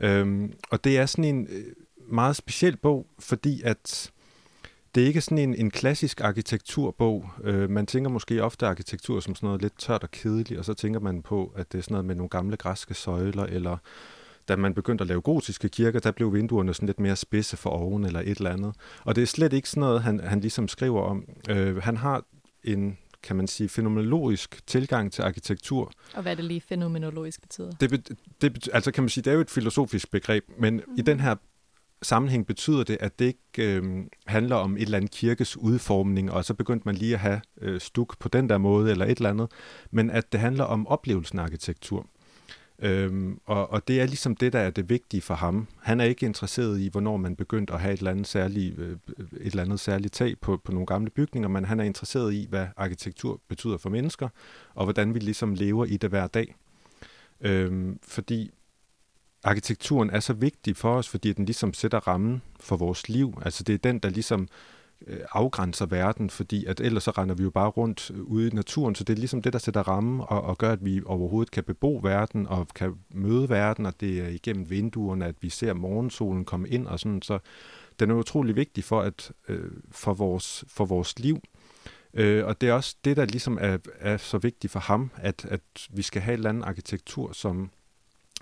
Øhm, 0.00 0.52
og 0.70 0.84
det 0.84 0.98
er 0.98 1.06
sådan 1.06 1.24
en 1.24 1.46
øh, 1.50 1.64
meget 2.08 2.36
speciel 2.36 2.76
bog, 2.76 3.06
fordi 3.18 3.62
at 3.64 4.12
det 4.94 5.02
er 5.02 5.06
ikke 5.06 5.20
sådan 5.20 5.38
en, 5.38 5.54
en 5.54 5.70
klassisk 5.70 6.20
arkitekturbog. 6.20 7.30
Øh, 7.44 7.70
man 7.70 7.86
tænker 7.86 8.10
måske 8.10 8.42
ofte 8.42 8.66
arkitektur 8.66 9.20
som 9.20 9.34
sådan 9.34 9.46
noget 9.46 9.62
lidt 9.62 9.78
tørt 9.78 10.02
og 10.02 10.10
kedeligt, 10.10 10.58
og 10.58 10.64
så 10.64 10.74
tænker 10.74 11.00
man 11.00 11.22
på, 11.22 11.52
at 11.56 11.72
det 11.72 11.78
er 11.78 11.82
sådan 11.82 11.92
noget 11.94 12.04
med 12.04 12.14
nogle 12.14 12.28
gamle 12.28 12.56
græske 12.56 12.94
søjler, 12.94 13.44
eller 13.44 13.76
da 14.50 14.56
man 14.56 14.74
begyndte 14.74 15.02
at 15.02 15.08
lave 15.08 15.20
gotiske 15.20 15.68
kirker, 15.68 16.00
der 16.00 16.10
blev 16.10 16.32
vinduerne 16.34 16.74
sådan 16.74 16.86
lidt 16.86 17.00
mere 17.00 17.16
spidse 17.16 17.56
for 17.56 17.70
oven, 17.70 18.04
eller 18.04 18.20
et 18.20 18.38
eller 18.38 18.50
andet. 18.50 18.74
Og 19.04 19.16
det 19.16 19.22
er 19.22 19.26
slet 19.26 19.52
ikke 19.52 19.68
sådan 19.68 19.80
noget, 19.80 20.02
han, 20.02 20.20
han 20.20 20.40
ligesom 20.40 20.68
skriver 20.68 21.02
om. 21.02 21.24
Øh, 21.50 21.76
han 21.76 21.96
har 21.96 22.24
en, 22.64 22.98
kan 23.22 23.36
man 23.36 23.46
sige, 23.46 23.68
fænomenologisk 23.68 24.66
tilgang 24.66 25.12
til 25.12 25.22
arkitektur, 25.22 25.92
Og 26.14 26.22
hvad 26.22 26.32
er 26.32 26.36
det 26.36 26.44
lige 26.44 26.60
fænomenologisk 26.60 27.40
betyder? 27.40 27.70
det, 27.70 28.08
det 28.40 28.68
altså 28.72 28.92
kan 28.92 29.02
man 29.02 29.08
sige, 29.08 29.22
det 29.24 29.30
er 29.30 29.34
jo 29.34 29.40
et 29.40 29.50
filosofisk 29.50 30.10
begreb, 30.10 30.44
men 30.58 30.74
mm. 30.74 30.94
i 30.98 31.02
den 31.02 31.20
her 31.20 31.34
sammenhæng 32.02 32.46
betyder 32.46 32.84
det, 32.84 32.96
at 33.00 33.18
det 33.18 33.24
ikke 33.24 33.76
øh, 33.76 34.04
handler 34.26 34.56
om 34.56 34.76
et 34.76 34.82
eller 34.82 34.96
andet 34.96 35.10
kirkes 35.10 35.56
udformning, 35.56 36.32
og 36.32 36.44
så 36.44 36.54
begyndte 36.54 36.88
man 36.88 36.94
lige 36.94 37.14
at 37.14 37.20
have 37.20 37.40
øh, 37.60 37.80
stuk 37.80 38.18
på 38.18 38.28
den 38.28 38.48
der 38.48 38.58
måde, 38.58 38.90
eller 38.90 39.04
et 39.04 39.16
eller 39.16 39.30
andet, 39.30 39.50
men 39.90 40.10
at 40.10 40.32
det 40.32 40.40
handler 40.40 40.64
om 40.64 40.86
oplevelsen 40.86 41.38
af 41.38 41.42
arkitektur. 41.42 42.06
Øhm, 42.82 43.40
og, 43.46 43.70
og 43.70 43.88
det 43.88 44.00
er 44.00 44.06
ligesom 44.06 44.36
det, 44.36 44.52
der 44.52 44.58
er 44.58 44.70
det 44.70 44.88
vigtige 44.88 45.20
for 45.20 45.34
ham. 45.34 45.66
Han 45.82 46.00
er 46.00 46.04
ikke 46.04 46.26
interesseret 46.26 46.80
i, 46.80 46.88
hvornår 46.88 47.16
man 47.16 47.36
begyndte 47.36 47.72
at 47.72 47.80
have 47.80 47.94
et 47.94 47.98
eller 47.98 48.10
andet 48.10 48.26
særligt, 48.26 48.78
øh, 48.78 48.96
et 49.18 49.46
eller 49.46 49.62
andet 49.62 49.80
særligt 49.80 50.14
tag 50.14 50.34
på, 50.40 50.56
på 50.64 50.72
nogle 50.72 50.86
gamle 50.86 51.10
bygninger, 51.10 51.48
men 51.48 51.64
han 51.64 51.80
er 51.80 51.84
interesseret 51.84 52.34
i, 52.34 52.46
hvad 52.48 52.66
arkitektur 52.76 53.40
betyder 53.48 53.78
for 53.78 53.90
mennesker, 53.90 54.28
og 54.74 54.84
hvordan 54.84 55.14
vi 55.14 55.18
ligesom 55.18 55.54
lever 55.54 55.84
i 55.84 55.96
det 55.96 56.10
hver 56.10 56.26
dag. 56.26 56.54
Øhm, 57.40 57.98
fordi 58.02 58.50
arkitekturen 59.44 60.10
er 60.10 60.20
så 60.20 60.32
vigtig 60.32 60.76
for 60.76 60.94
os, 60.94 61.08
fordi 61.08 61.32
den 61.32 61.44
ligesom 61.44 61.74
sætter 61.74 62.08
rammen 62.08 62.42
for 62.60 62.76
vores 62.76 63.08
liv. 63.08 63.38
Altså 63.42 63.64
det 63.64 63.74
er 63.74 63.78
den, 63.78 63.98
der 63.98 64.08
ligesom 64.08 64.42
øh, 64.42 64.48
Øh, 65.06 65.20
afgrænser 65.32 65.86
verden, 65.86 66.30
fordi 66.30 66.64
at 66.64 66.80
ellers 66.80 67.02
så 67.02 67.10
render 67.10 67.34
vi 67.34 67.42
jo 67.42 67.50
bare 67.50 67.68
rundt 67.68 68.10
øh, 68.14 68.22
ude 68.22 68.46
i 68.46 68.50
naturen, 68.50 68.94
så 68.94 69.04
det 69.04 69.12
er 69.12 69.18
ligesom 69.18 69.42
det, 69.42 69.52
der 69.52 69.58
sætter 69.58 69.88
rammen 69.88 70.20
og, 70.20 70.42
og 70.42 70.58
gør, 70.58 70.72
at 70.72 70.84
vi 70.84 71.02
overhovedet 71.06 71.50
kan 71.50 71.64
bebo 71.64 72.00
verden 72.02 72.46
og 72.46 72.68
kan 72.74 72.94
møde 73.10 73.48
verden, 73.48 73.86
og 73.86 74.00
det 74.00 74.20
er 74.20 74.28
igennem 74.28 74.70
vinduerne, 74.70 75.26
at 75.26 75.34
vi 75.40 75.48
ser 75.48 75.74
morgensolen 75.74 76.44
komme 76.44 76.68
ind 76.68 76.86
og 76.86 77.00
sådan, 77.00 77.22
så 77.22 77.38
den 78.00 78.10
er 78.10 78.14
utrolig 78.14 78.56
vigtig 78.56 78.84
for, 78.84 79.00
at, 79.00 79.32
øh, 79.48 79.70
for, 79.90 80.14
vores, 80.14 80.64
for 80.68 80.84
vores 80.84 81.18
liv. 81.18 81.42
Øh, 82.14 82.46
og 82.46 82.60
det 82.60 82.68
er 82.68 82.72
også 82.72 82.96
det, 83.04 83.16
der 83.16 83.24
ligesom 83.24 83.58
er, 83.60 83.78
er 83.98 84.16
så 84.16 84.38
vigtigt 84.38 84.72
for 84.72 84.80
ham, 84.80 85.10
at, 85.16 85.44
at 85.44 85.60
vi 85.90 86.02
skal 86.02 86.22
have 86.22 86.32
en 86.32 86.38
eller 86.38 86.50
anden 86.50 86.64
arkitektur, 86.64 87.32
som 87.32 87.70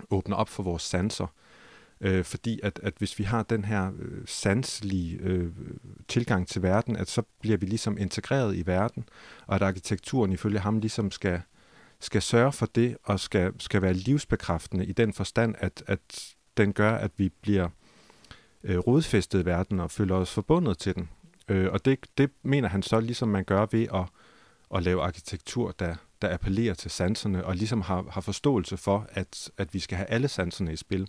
åbner 0.09 0.35
op 0.35 0.49
for 0.49 0.63
vores 0.63 0.83
sanser. 0.83 1.25
Øh, 1.25 1.48
Øh, 2.01 2.23
fordi 2.23 2.59
at, 2.63 2.79
at 2.83 2.93
hvis 2.97 3.19
vi 3.19 3.23
har 3.23 3.43
den 3.43 3.65
her 3.65 3.91
øh, 3.99 4.21
sanselige 4.25 5.17
øh, 5.17 5.51
tilgang 6.07 6.47
til 6.47 6.61
verden, 6.61 6.95
at 6.95 7.09
så 7.09 7.21
bliver 7.41 7.57
vi 7.57 7.65
ligesom 7.65 7.97
integreret 7.97 8.55
i 8.55 8.65
verden, 8.65 9.09
og 9.47 9.55
at 9.55 9.61
arkitekturen 9.61 10.31
ifølge 10.31 10.59
ham 10.59 10.79
ligesom 10.79 11.11
skal, 11.11 11.41
skal 11.99 12.21
sørge 12.21 12.51
for 12.51 12.65
det, 12.65 12.97
og 13.03 13.19
skal, 13.19 13.53
skal 13.59 13.81
være 13.81 13.93
livsbekræftende 13.93 14.85
i 14.85 14.91
den 14.91 15.13
forstand, 15.13 15.55
at, 15.57 15.83
at 15.87 16.33
den 16.57 16.73
gør, 16.73 16.91
at 16.91 17.11
vi 17.17 17.29
bliver 17.41 17.69
øh, 18.63 18.77
rodfæstet 18.77 19.41
i 19.41 19.45
verden 19.45 19.79
og 19.79 19.91
føler 19.91 20.15
os 20.15 20.33
forbundet 20.33 20.77
til 20.77 20.95
den. 20.95 21.09
Øh, 21.47 21.71
og 21.71 21.85
det, 21.85 21.99
det 22.17 22.31
mener 22.43 22.69
han 22.69 22.83
så 22.83 22.99
ligesom 22.99 23.29
man 23.29 23.43
gør 23.43 23.65
ved 23.71 23.87
at, 23.93 24.05
at 24.75 24.83
lave 24.83 25.01
arkitektur, 25.01 25.71
der, 25.71 25.95
der 26.21 26.33
appellerer 26.33 26.73
til 26.73 26.91
sanserne, 26.91 27.45
og 27.45 27.55
ligesom 27.55 27.81
har, 27.81 28.05
har 28.11 28.21
forståelse 28.21 28.77
for, 28.77 29.07
at, 29.09 29.51
at 29.57 29.73
vi 29.73 29.79
skal 29.79 29.97
have 29.97 30.07
alle 30.07 30.27
sanserne 30.27 30.73
i 30.73 30.75
spil. 30.75 31.07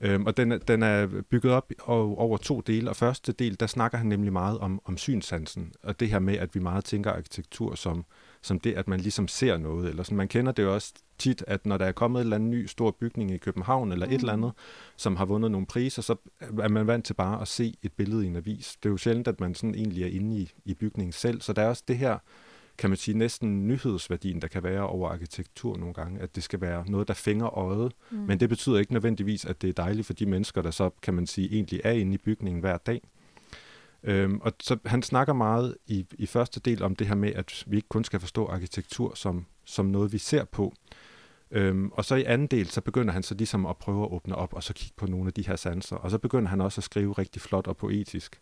Øhm, 0.00 0.26
og 0.26 0.36
den, 0.36 0.60
den 0.68 0.82
er 0.82 1.06
bygget 1.30 1.52
op 1.52 1.72
over, 1.86 2.36
to 2.36 2.60
dele, 2.60 2.90
og 2.90 2.96
første 2.96 3.32
del, 3.32 3.60
der 3.60 3.66
snakker 3.66 3.98
han 3.98 4.06
nemlig 4.06 4.32
meget 4.32 4.58
om, 4.58 4.80
om 4.84 4.96
synssansen, 4.96 5.72
og 5.82 6.00
det 6.00 6.08
her 6.08 6.18
med, 6.18 6.34
at 6.34 6.54
vi 6.54 6.60
meget 6.60 6.84
tænker 6.84 7.12
arkitektur 7.12 7.74
som, 7.74 8.04
som 8.42 8.60
det, 8.60 8.72
at 8.72 8.88
man 8.88 9.00
ligesom 9.00 9.28
ser 9.28 9.56
noget, 9.56 9.88
eller 9.88 10.02
sådan. 10.02 10.16
Man 10.16 10.28
kender 10.28 10.52
det 10.52 10.62
jo 10.62 10.74
også 10.74 10.94
tit, 11.18 11.44
at 11.46 11.66
når 11.66 11.76
der 11.76 11.86
er 11.86 11.92
kommet 11.92 12.20
en 12.20 12.26
eller 12.26 12.36
anden 12.36 12.50
ny 12.50 12.66
stor 12.66 12.90
bygning 12.90 13.30
i 13.30 13.36
København, 13.36 13.92
eller 13.92 14.06
mm. 14.06 14.12
et 14.12 14.20
eller 14.20 14.32
andet, 14.32 14.52
som 14.96 15.16
har 15.16 15.24
vundet 15.24 15.50
nogle 15.50 15.66
priser, 15.66 16.02
så 16.02 16.16
er 16.40 16.68
man 16.68 16.86
vant 16.86 17.04
til 17.04 17.14
bare 17.14 17.40
at 17.40 17.48
se 17.48 17.74
et 17.82 17.92
billede 17.92 18.24
i 18.24 18.26
en 18.26 18.36
avis. 18.36 18.76
Det 18.82 18.88
er 18.88 18.90
jo 18.90 18.96
sjældent, 18.96 19.28
at 19.28 19.40
man 19.40 19.54
sådan 19.54 19.74
egentlig 19.74 20.02
er 20.02 20.08
inde 20.08 20.36
i, 20.36 20.52
i 20.64 20.74
bygningen 20.74 21.12
selv, 21.12 21.40
så 21.40 21.52
der 21.52 21.62
er 21.62 21.68
også 21.68 21.82
det 21.88 21.98
her, 21.98 22.18
kan 22.80 22.90
man 22.90 22.96
sige, 22.96 23.18
næsten 23.18 23.68
nyhedsværdien, 23.68 24.42
der 24.42 24.48
kan 24.48 24.62
være 24.62 24.86
over 24.86 25.08
arkitektur 25.10 25.76
nogle 25.76 25.94
gange, 25.94 26.20
at 26.20 26.36
det 26.36 26.42
skal 26.42 26.60
være 26.60 26.90
noget, 26.90 27.08
der 27.08 27.14
fænger 27.14 27.58
øjet, 27.58 27.92
mm. 28.10 28.18
men 28.18 28.40
det 28.40 28.48
betyder 28.48 28.78
ikke 28.78 28.92
nødvendigvis, 28.92 29.44
at 29.44 29.62
det 29.62 29.68
er 29.68 29.72
dejligt 29.72 30.06
for 30.06 30.12
de 30.12 30.26
mennesker, 30.26 30.62
der 30.62 30.70
så, 30.70 30.90
kan 31.02 31.14
man 31.14 31.26
sige, 31.26 31.54
egentlig 31.54 31.80
er 31.84 31.92
inde 31.92 32.14
i 32.14 32.18
bygningen 32.18 32.60
hver 32.60 32.76
dag. 32.76 33.00
Øhm, 34.02 34.40
og 34.40 34.52
så 34.60 34.76
han 34.84 35.02
snakker 35.02 35.32
meget 35.32 35.76
i, 35.86 36.06
i 36.12 36.26
første 36.26 36.60
del 36.60 36.82
om 36.82 36.96
det 36.96 37.06
her 37.06 37.14
med, 37.14 37.32
at 37.32 37.64
vi 37.66 37.76
ikke 37.76 37.88
kun 37.88 38.04
skal 38.04 38.20
forstå 38.20 38.46
arkitektur 38.46 39.14
som, 39.14 39.46
som 39.64 39.86
noget, 39.86 40.12
vi 40.12 40.18
ser 40.18 40.44
på. 40.44 40.72
Øhm, 41.50 41.90
og 41.92 42.04
så 42.04 42.14
i 42.14 42.24
anden 42.24 42.46
del, 42.46 42.66
så 42.66 42.80
begynder 42.80 43.12
han 43.12 43.22
så 43.22 43.34
ligesom 43.34 43.66
at 43.66 43.76
prøve 43.76 44.04
at 44.04 44.12
åbne 44.12 44.36
op, 44.36 44.54
og 44.54 44.62
så 44.62 44.74
kigge 44.74 44.94
på 44.96 45.06
nogle 45.06 45.26
af 45.26 45.32
de 45.32 45.46
her 45.46 45.56
sanser. 45.56 45.96
Og 45.96 46.10
så 46.10 46.18
begynder 46.18 46.48
han 46.48 46.60
også 46.60 46.78
at 46.78 46.84
skrive 46.84 47.12
rigtig 47.12 47.42
flot 47.42 47.66
og 47.66 47.76
poetisk 47.76 48.38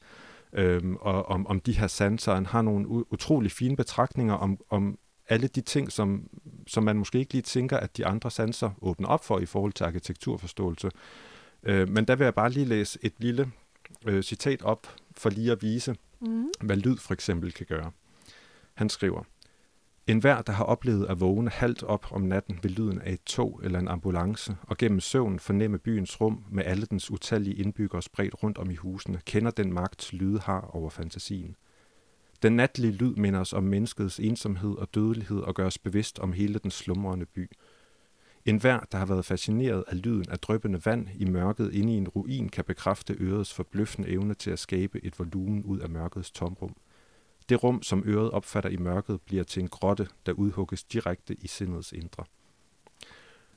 øhm, 0.52 0.96
og 1.00 1.26
om, 1.26 1.46
om 1.46 1.60
de 1.60 1.72
her 1.72 1.86
sanser. 1.86 2.34
Han 2.34 2.46
har 2.46 2.62
nogle 2.62 3.12
utrolig 3.12 3.52
fine 3.52 3.76
betragtninger 3.76 4.34
om, 4.34 4.58
om 4.70 4.98
alle 5.28 5.48
de 5.48 5.60
ting, 5.60 5.92
som, 5.92 6.28
som 6.66 6.82
man 6.84 6.96
måske 6.96 7.18
ikke 7.18 7.32
lige 7.32 7.42
tænker, 7.42 7.76
at 7.76 7.96
de 7.96 8.06
andre 8.06 8.30
sanser 8.30 8.70
åbner 8.82 9.08
op 9.08 9.24
for 9.24 9.38
i 9.38 9.46
forhold 9.46 9.72
til 9.72 9.84
arkitekturforståelse. 9.84 10.90
Øh, 11.62 11.88
men 11.88 12.04
der 12.04 12.16
vil 12.16 12.24
jeg 12.24 12.34
bare 12.34 12.50
lige 12.50 12.66
læse 12.66 12.98
et 13.02 13.12
lille 13.18 13.50
øh, 14.06 14.22
citat 14.22 14.62
op 14.62 14.86
for 15.16 15.30
lige 15.30 15.52
at 15.52 15.62
vise, 15.62 15.96
Mm. 16.20 16.48
hvad 16.60 16.76
lyd 16.76 16.96
for 16.96 17.14
eksempel 17.14 17.52
kan 17.52 17.66
gøre. 17.66 17.90
Han 18.74 18.88
skriver, 18.88 19.22
en 20.08 20.18
hver, 20.18 20.42
der 20.42 20.52
har 20.52 20.64
oplevet 20.64 21.06
at 21.06 21.20
vågne 21.20 21.50
halvt 21.50 21.82
op 21.82 22.06
om 22.10 22.22
natten 22.22 22.58
ved 22.62 22.70
lyden 22.70 23.00
af 23.00 23.12
et 23.12 23.22
tog 23.26 23.60
eller 23.64 23.78
en 23.78 23.88
ambulance, 23.88 24.56
og 24.62 24.76
gennem 24.76 25.00
søvn 25.00 25.38
fornemme 25.38 25.78
byens 25.78 26.20
rum 26.20 26.44
med 26.50 26.64
alle 26.64 26.86
dens 26.86 27.10
utallige 27.10 27.56
indbyggere 27.56 28.02
spredt 28.02 28.42
rundt 28.42 28.58
om 28.58 28.70
i 28.70 28.74
husene, 28.74 29.20
kender 29.26 29.50
den 29.50 29.72
magt, 29.72 30.12
lyde 30.12 30.40
har 30.40 30.60
over 30.60 30.90
fantasien. 30.90 31.56
Den 32.42 32.56
natlige 32.56 32.92
lyd 32.92 33.14
minder 33.14 33.40
os 33.40 33.52
om 33.52 33.64
menneskets 33.64 34.20
ensomhed 34.20 34.76
og 34.76 34.94
dødelighed 34.94 35.40
og 35.40 35.54
gør 35.54 35.66
os 35.66 35.78
bevidst 35.78 36.18
om 36.18 36.32
hele 36.32 36.58
den 36.58 36.70
slumrende 36.70 37.26
by. 37.26 37.50
En 38.44 38.56
hver, 38.56 38.80
der 38.92 38.98
har 38.98 39.06
været 39.06 39.24
fascineret 39.24 39.84
af 39.88 40.02
lyden 40.02 40.28
af 40.30 40.38
drøbende 40.38 40.80
vand 40.84 41.08
i 41.14 41.24
mørket 41.24 41.74
inde 41.74 41.92
i 41.92 41.96
en 41.96 42.08
ruin, 42.08 42.48
kan 42.48 42.64
bekræfte 42.64 43.16
ørets 43.20 43.54
forbløffende 43.54 44.08
evne 44.08 44.34
til 44.34 44.50
at 44.50 44.58
skabe 44.58 45.04
et 45.04 45.18
volumen 45.18 45.62
ud 45.64 45.78
af 45.78 45.90
mørkets 45.90 46.30
tomrum. 46.30 46.76
Det 47.48 47.64
rum, 47.64 47.82
som 47.82 48.02
øret 48.06 48.30
opfatter 48.30 48.70
i 48.70 48.76
mørket, 48.76 49.20
bliver 49.20 49.44
til 49.44 49.62
en 49.62 49.68
grotte, 49.68 50.08
der 50.26 50.32
udhugges 50.32 50.84
direkte 50.84 51.34
i 51.40 51.48
sindets 51.48 51.92
indre. 51.92 52.24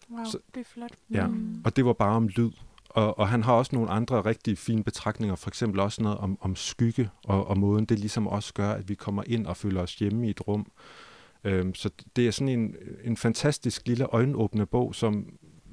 Wow, 0.09 0.23
Så- 0.25 0.39
det 0.55 0.59
er 0.59 0.65
flot. 0.65 0.91
Ja, 1.13 1.27
Mm. 1.27 1.61
og 1.65 1.75
det 1.75 1.85
var 1.85 1.93
bare 1.93 2.15
om 2.15 2.27
lyd. 2.27 2.51
Og, 2.89 3.19
og 3.19 3.29
han 3.29 3.43
har 3.43 3.53
også 3.53 3.75
nogle 3.75 3.89
andre 3.89 4.21
rigtig 4.25 4.57
fine 4.57 4.83
betragtninger, 4.83 5.35
for 5.35 5.49
eksempel 5.49 5.79
også 5.79 6.03
noget 6.03 6.17
om, 6.17 6.37
om 6.41 6.55
skygge, 6.55 7.09
og, 7.23 7.47
og 7.47 7.57
måden 7.57 7.85
det 7.85 7.99
ligesom 7.99 8.27
også 8.27 8.53
gør, 8.53 8.71
at 8.71 8.89
vi 8.89 8.95
kommer 8.95 9.23
ind 9.27 9.47
og 9.47 9.57
føler 9.57 9.81
os 9.81 9.95
hjemme 9.95 10.27
i 10.27 10.29
et 10.29 10.47
rum. 10.47 10.71
Øhm, 11.43 11.73
så 11.75 11.89
det 12.15 12.27
er 12.27 12.31
sådan 12.31 12.49
en, 12.59 12.75
en 13.03 13.17
fantastisk 13.17 13.87
lille 13.87 14.05
øjenåbne 14.05 14.65
bog, 14.65 14.95
som 14.95 15.25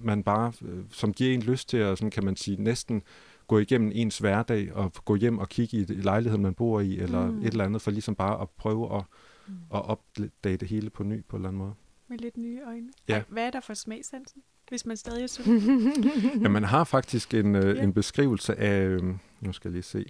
man 0.03 0.23
bare, 0.23 0.53
øh, 0.63 0.85
som 0.91 1.13
giver 1.13 1.35
en 1.35 1.43
lyst 1.43 1.69
til 1.69 1.77
at, 1.77 1.99
sådan 1.99 2.11
kan 2.11 2.25
man 2.25 2.37
sige, 2.37 2.63
næsten 2.63 3.03
gå 3.49 3.59
igennem 3.59 3.93
ens 3.95 4.19
hverdag 4.19 4.73
og 4.75 4.93
gå 5.05 5.15
hjem 5.17 5.39
og 5.39 5.49
kigge 5.49 5.77
i 5.79 5.85
lejligheden, 5.85 6.43
man 6.43 6.55
bor 6.55 6.81
i, 6.81 6.99
eller 6.99 7.27
Mm. 7.31 7.39
et 7.41 7.47
eller 7.47 7.65
andet, 7.65 7.83
for 7.83 7.91
ligesom 7.91 8.15
bare 8.15 8.41
at 8.43 8.49
prøve 8.51 8.97
at, 8.97 9.03
Mm. 9.49 9.55
at 9.75 9.85
opdage 9.89 10.57
det 10.57 10.69
hele 10.69 10.91
på 10.91 11.03
ny 11.03 11.25
på 11.29 11.37
en 11.37 11.41
eller 11.41 11.49
anden 11.49 11.59
måde. 11.59 11.73
Med 12.09 12.19
lidt 12.19 12.37
nye 12.37 12.61
øjne. 12.67 12.89
Ja. 13.09 13.15
Ej, 13.15 13.23
hvad 13.29 13.47
er 13.47 13.51
der 13.51 13.61
for 13.61 13.75
smagsansen, 13.75 14.43
hvis 14.69 14.87
man 14.87 14.97
stadig 14.97 15.23
er 15.23 15.27
sulten? 15.27 15.93
Ja, 16.43 16.49
man 16.49 16.65
har 16.65 16.85
faktisk 16.85 17.35
en, 17.35 17.55
øh, 17.57 17.77
Ja. 17.77 17.83
en 17.83 17.93
beskrivelse 17.93 18.57
af, 18.57 18.83
øh, 18.85 19.03
nu 19.41 19.53
skal 19.53 19.69
jeg 19.69 19.73
lige 19.73 19.83
se, 19.83 20.05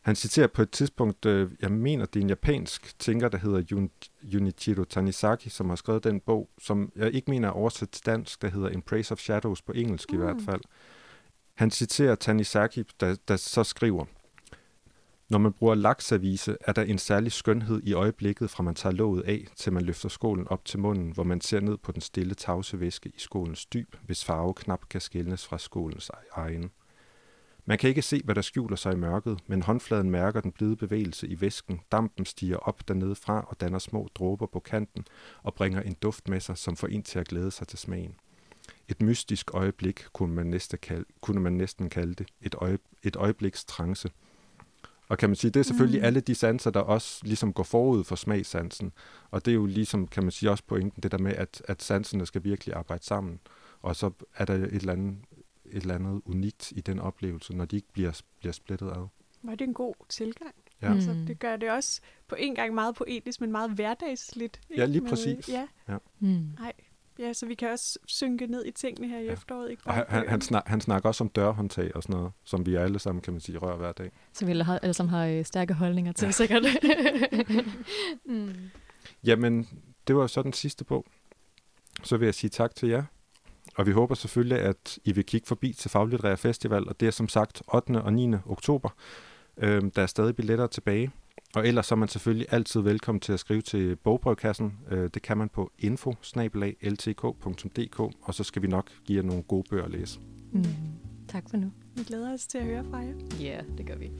han 0.00 0.16
citerer 0.16 0.46
på 0.46 0.62
et 0.62 0.70
tidspunkt, 0.70 1.26
øh, 1.26 1.50
jeg 1.62 1.72
mener, 1.72 2.04
det 2.06 2.20
er 2.20 2.24
en 2.24 2.28
japansk 2.28 2.98
tænker, 2.98 3.28
der 3.28 3.38
hedder 3.38 3.62
Jun- 3.72 4.10
Junichiro 4.22 4.84
Tanizaki, 4.84 5.48
som 5.48 5.68
har 5.68 5.76
skrevet 5.76 6.04
den 6.04 6.20
bog, 6.20 6.48
som 6.58 6.92
jeg 6.96 7.12
ikke 7.14 7.30
mener 7.30 7.48
er 7.48 7.52
oversat 7.52 7.88
til 7.90 8.06
dansk, 8.06 8.42
der 8.42 8.48
hedder 8.48 8.68
Embrace 8.70 9.12
of 9.12 9.18
Shadows 9.18 9.62
på 9.62 9.72
engelsk 9.72 10.12
mm. 10.12 10.18
i 10.18 10.24
hvert 10.24 10.36
fald. 10.44 10.60
Han 11.56 11.70
citerer 11.70 12.14
Tanizaki, 12.14 12.84
der, 13.00 13.16
der 13.28 13.36
så 13.36 13.64
skriver, 13.64 14.04
når 15.28 15.38
man 15.38 15.52
bruger 15.52 15.74
laksavise, 15.74 16.56
er 16.60 16.72
der 16.72 16.82
en 16.82 16.98
særlig 16.98 17.32
skønhed 17.32 17.80
i 17.84 17.92
øjeblikket, 17.92 18.50
fra 18.50 18.62
man 18.62 18.74
tager 18.74 18.92
låget 18.92 19.22
af, 19.22 19.46
til 19.56 19.72
man 19.72 19.82
løfter 19.84 20.08
skålen 20.08 20.48
op 20.48 20.64
til 20.64 20.78
munden, 20.78 21.10
hvor 21.10 21.24
man 21.24 21.40
ser 21.40 21.60
ned 21.60 21.76
på 21.76 21.92
den 21.92 22.00
stille 22.00 22.34
tavse 22.34 22.80
væske 22.80 23.08
i 23.08 23.18
skålens 23.18 23.66
dyb, 23.66 23.96
hvis 24.02 24.24
farve 24.24 24.54
knap 24.54 24.88
kan 24.90 25.00
skælnes 25.00 25.46
fra 25.46 25.58
skålens 25.58 26.10
egen. 26.32 26.70
Man 27.64 27.78
kan 27.78 27.88
ikke 27.88 28.02
se, 28.02 28.20
hvad 28.24 28.34
der 28.34 28.42
skjuler 28.42 28.76
sig 28.76 28.92
i 28.92 28.96
mørket, 28.96 29.38
men 29.46 29.62
håndfladen 29.62 30.10
mærker 30.10 30.40
den 30.40 30.52
blide 30.52 30.76
bevægelse 30.76 31.28
i 31.28 31.40
væsken. 31.40 31.80
Dampen 31.92 32.26
stiger 32.26 32.56
op 32.56 32.88
dernede 32.88 33.14
fra 33.14 33.46
og 33.48 33.60
danner 33.60 33.78
små 33.78 34.08
dråber 34.14 34.46
på 34.46 34.60
kanten 34.60 35.04
og 35.42 35.54
bringer 35.54 35.80
en 35.80 35.96
duft 36.02 36.28
med 36.28 36.40
sig, 36.40 36.58
som 36.58 36.76
får 36.76 36.86
en 36.86 37.02
til 37.02 37.18
at 37.18 37.28
glæde 37.28 37.50
sig 37.50 37.68
til 37.68 37.78
smagen. 37.78 38.14
Et 38.88 39.02
mystisk 39.02 39.50
øjeblik 39.54 40.04
kunne 40.12 40.34
man, 40.34 40.46
næste 40.46 40.76
kalde, 40.76 41.04
kunne 41.20 41.40
man 41.40 41.52
næsten 41.52 41.88
kalde 41.90 42.14
det. 42.14 42.26
Et, 42.42 42.54
øje, 42.54 42.78
et 43.02 43.16
øjebliks 43.16 43.64
trance. 43.64 44.10
Og 45.08 45.18
kan 45.18 45.28
man 45.28 45.36
sige, 45.36 45.50
det 45.50 45.60
er 45.60 45.64
selvfølgelig 45.64 46.00
Mm. 46.00 46.06
alle 46.06 46.20
de 46.20 46.34
sanser, 46.34 46.70
der 46.70 46.80
også 46.80 47.20
ligesom 47.26 47.52
går 47.52 47.62
forud 47.62 48.04
for 48.04 48.16
smagssansen. 48.16 48.92
Og 49.30 49.44
det 49.44 49.50
er 49.50 49.54
jo 49.54 49.66
ligesom, 49.66 50.06
kan 50.08 50.22
man 50.22 50.30
sige, 50.32 50.50
også 50.50 50.64
pointen, 50.66 51.02
det 51.02 51.10
der 51.12 51.18
med, 51.18 51.32
at, 51.32 51.62
at 51.68 51.82
sanserne 51.82 52.26
skal 52.26 52.44
virkelig 52.44 52.74
arbejde 52.74 53.04
sammen. 53.04 53.40
Og 53.82 53.96
så 53.96 54.10
er 54.36 54.44
der 54.44 54.54
et 54.54 54.72
eller 54.74 54.92
andet, 54.92 55.16
et 55.66 55.80
eller 55.82 55.94
andet 55.94 56.22
unikt 56.24 56.72
i 56.76 56.80
den 56.80 56.98
oplevelse, 56.98 57.56
når 57.56 57.64
de 57.64 57.76
ikke 57.76 57.88
bliver, 57.92 58.20
bliver 58.38 58.52
splittet 58.52 58.86
ad. 58.88 59.06
Var 59.42 59.54
det 59.54 59.66
en 59.68 59.74
god 59.74 59.94
tilgang? 60.08 60.54
Ja. 60.82 60.88
Mm. 60.88 60.94
Altså, 60.94 61.10
det 61.26 61.38
gør 61.38 61.56
det 61.56 61.70
også 61.70 62.00
på 62.28 62.34
en 62.38 62.54
gang 62.54 62.74
meget 62.74 62.94
poetisk, 62.94 63.40
men 63.40 63.52
meget 63.52 63.70
hverdagsligt. 63.70 64.60
ikke? 64.70 64.80
Ja, 64.80 64.86
lige 64.86 65.00
Med- 65.00 65.10
præcis. 65.10 65.48
Ja, 65.48 65.66
Mm. 66.18 66.48
Ja, 67.18 67.32
så 67.32 67.46
vi 67.46 67.54
kan 67.54 67.70
også 67.70 67.98
synke 68.06 68.46
ned 68.46 68.64
i 68.66 68.70
tingene 68.70 69.08
her 69.08 69.18
i 69.18 69.24
Ja. 69.24 69.32
efteråret. 69.32 69.70
Ikke 69.70 69.82
Og 69.86 69.94
bare 69.94 70.04
han, 70.08 70.20
han, 70.20 70.28
han, 70.28 70.40
snak, 70.40 70.62
han 70.66 70.80
snakker 70.80 71.08
også 71.08 71.24
om 71.24 71.28
dørhåndtag 71.30 71.96
og 71.96 72.02
sådan 72.02 72.16
noget, 72.16 72.32
som 72.44 72.66
vi 72.66 72.74
alle 72.74 72.98
sammen, 72.98 73.22
kan 73.22 73.32
man 73.32 73.40
sige, 73.40 73.58
rører 73.58 73.76
hver 73.76 73.92
dag. 73.92 74.10
Så 74.32 74.44
vi 74.44 74.50
alle, 74.50 74.64
har, 74.64 74.78
alle 74.78 74.94
sammen 74.94 75.10
har 75.10 75.26
øh, 75.26 75.44
stærke 75.44 75.74
holdninger 75.74 76.12
til, 76.12 76.32
sikkert. 76.40 76.62
mm. 78.26 78.54
Jamen, 79.24 79.68
det 80.06 80.16
var 80.16 80.26
så 80.26 80.42
den 80.42 80.52
sidste 80.52 80.84
bog. 80.84 81.06
Så 82.02 82.16
vil 82.16 82.26
jeg 82.26 82.34
sige 82.34 82.50
tak 82.50 82.74
til 82.74 82.88
jer. 82.88 83.02
Og 83.76 83.86
vi 83.86 83.92
håber 83.92 84.14
selvfølgelig, 84.14 84.58
at 84.58 84.98
I 85.04 85.12
vil 85.12 85.24
kigge 85.24 85.46
forbi 85.46 85.72
til 85.72 85.90
Faglitterær 85.90 86.36
Festival, 86.36 86.88
og 86.88 87.00
det 87.00 87.06
er 87.08 87.10
som 87.12 87.28
sagt 87.28 87.62
8. 87.74 88.02
og 88.02 88.12
9. 88.12 88.34
oktober. 88.46 88.88
Øhm, 89.56 89.90
der 89.90 90.02
er 90.02 90.06
stadig 90.06 90.36
billetter 90.36 90.66
tilbage. 90.66 91.10
Og 91.54 91.68
ellers 91.68 91.86
så 91.86 91.94
er 91.94 91.96
man 91.96 92.08
selvfølgelig 92.08 92.46
altid 92.50 92.80
velkommen 92.80 93.20
til 93.20 93.32
at 93.32 93.40
skrive 93.40 93.62
til 93.62 93.96
bogbrøvkassen. 93.96 94.78
Øh, 94.90 95.10
det 95.14 95.22
kan 95.22 95.38
man 95.38 95.48
på 95.48 95.72
info 95.78 96.14
og 98.22 98.34
så 98.34 98.44
skal 98.44 98.62
vi 98.62 98.66
nok 98.66 98.90
give 99.04 99.16
jer 99.16 99.22
nogle 99.22 99.42
gode 99.42 99.64
bøger 99.70 99.84
at 99.84 99.90
læse. 99.90 100.20
Mm. 100.52 100.64
Tak 101.28 101.50
for 101.50 101.56
nu. 101.56 101.72
Vi 101.94 102.02
glæder 102.02 102.32
os 102.32 102.46
til 102.46 102.58
at 102.58 102.64
høre 102.64 102.84
fra 102.90 102.98
jer. 102.98 103.14
Ja, 103.40 103.46
yeah, 103.46 103.78
det 103.78 103.86
gør 103.86 103.96
vi. 103.96 104.10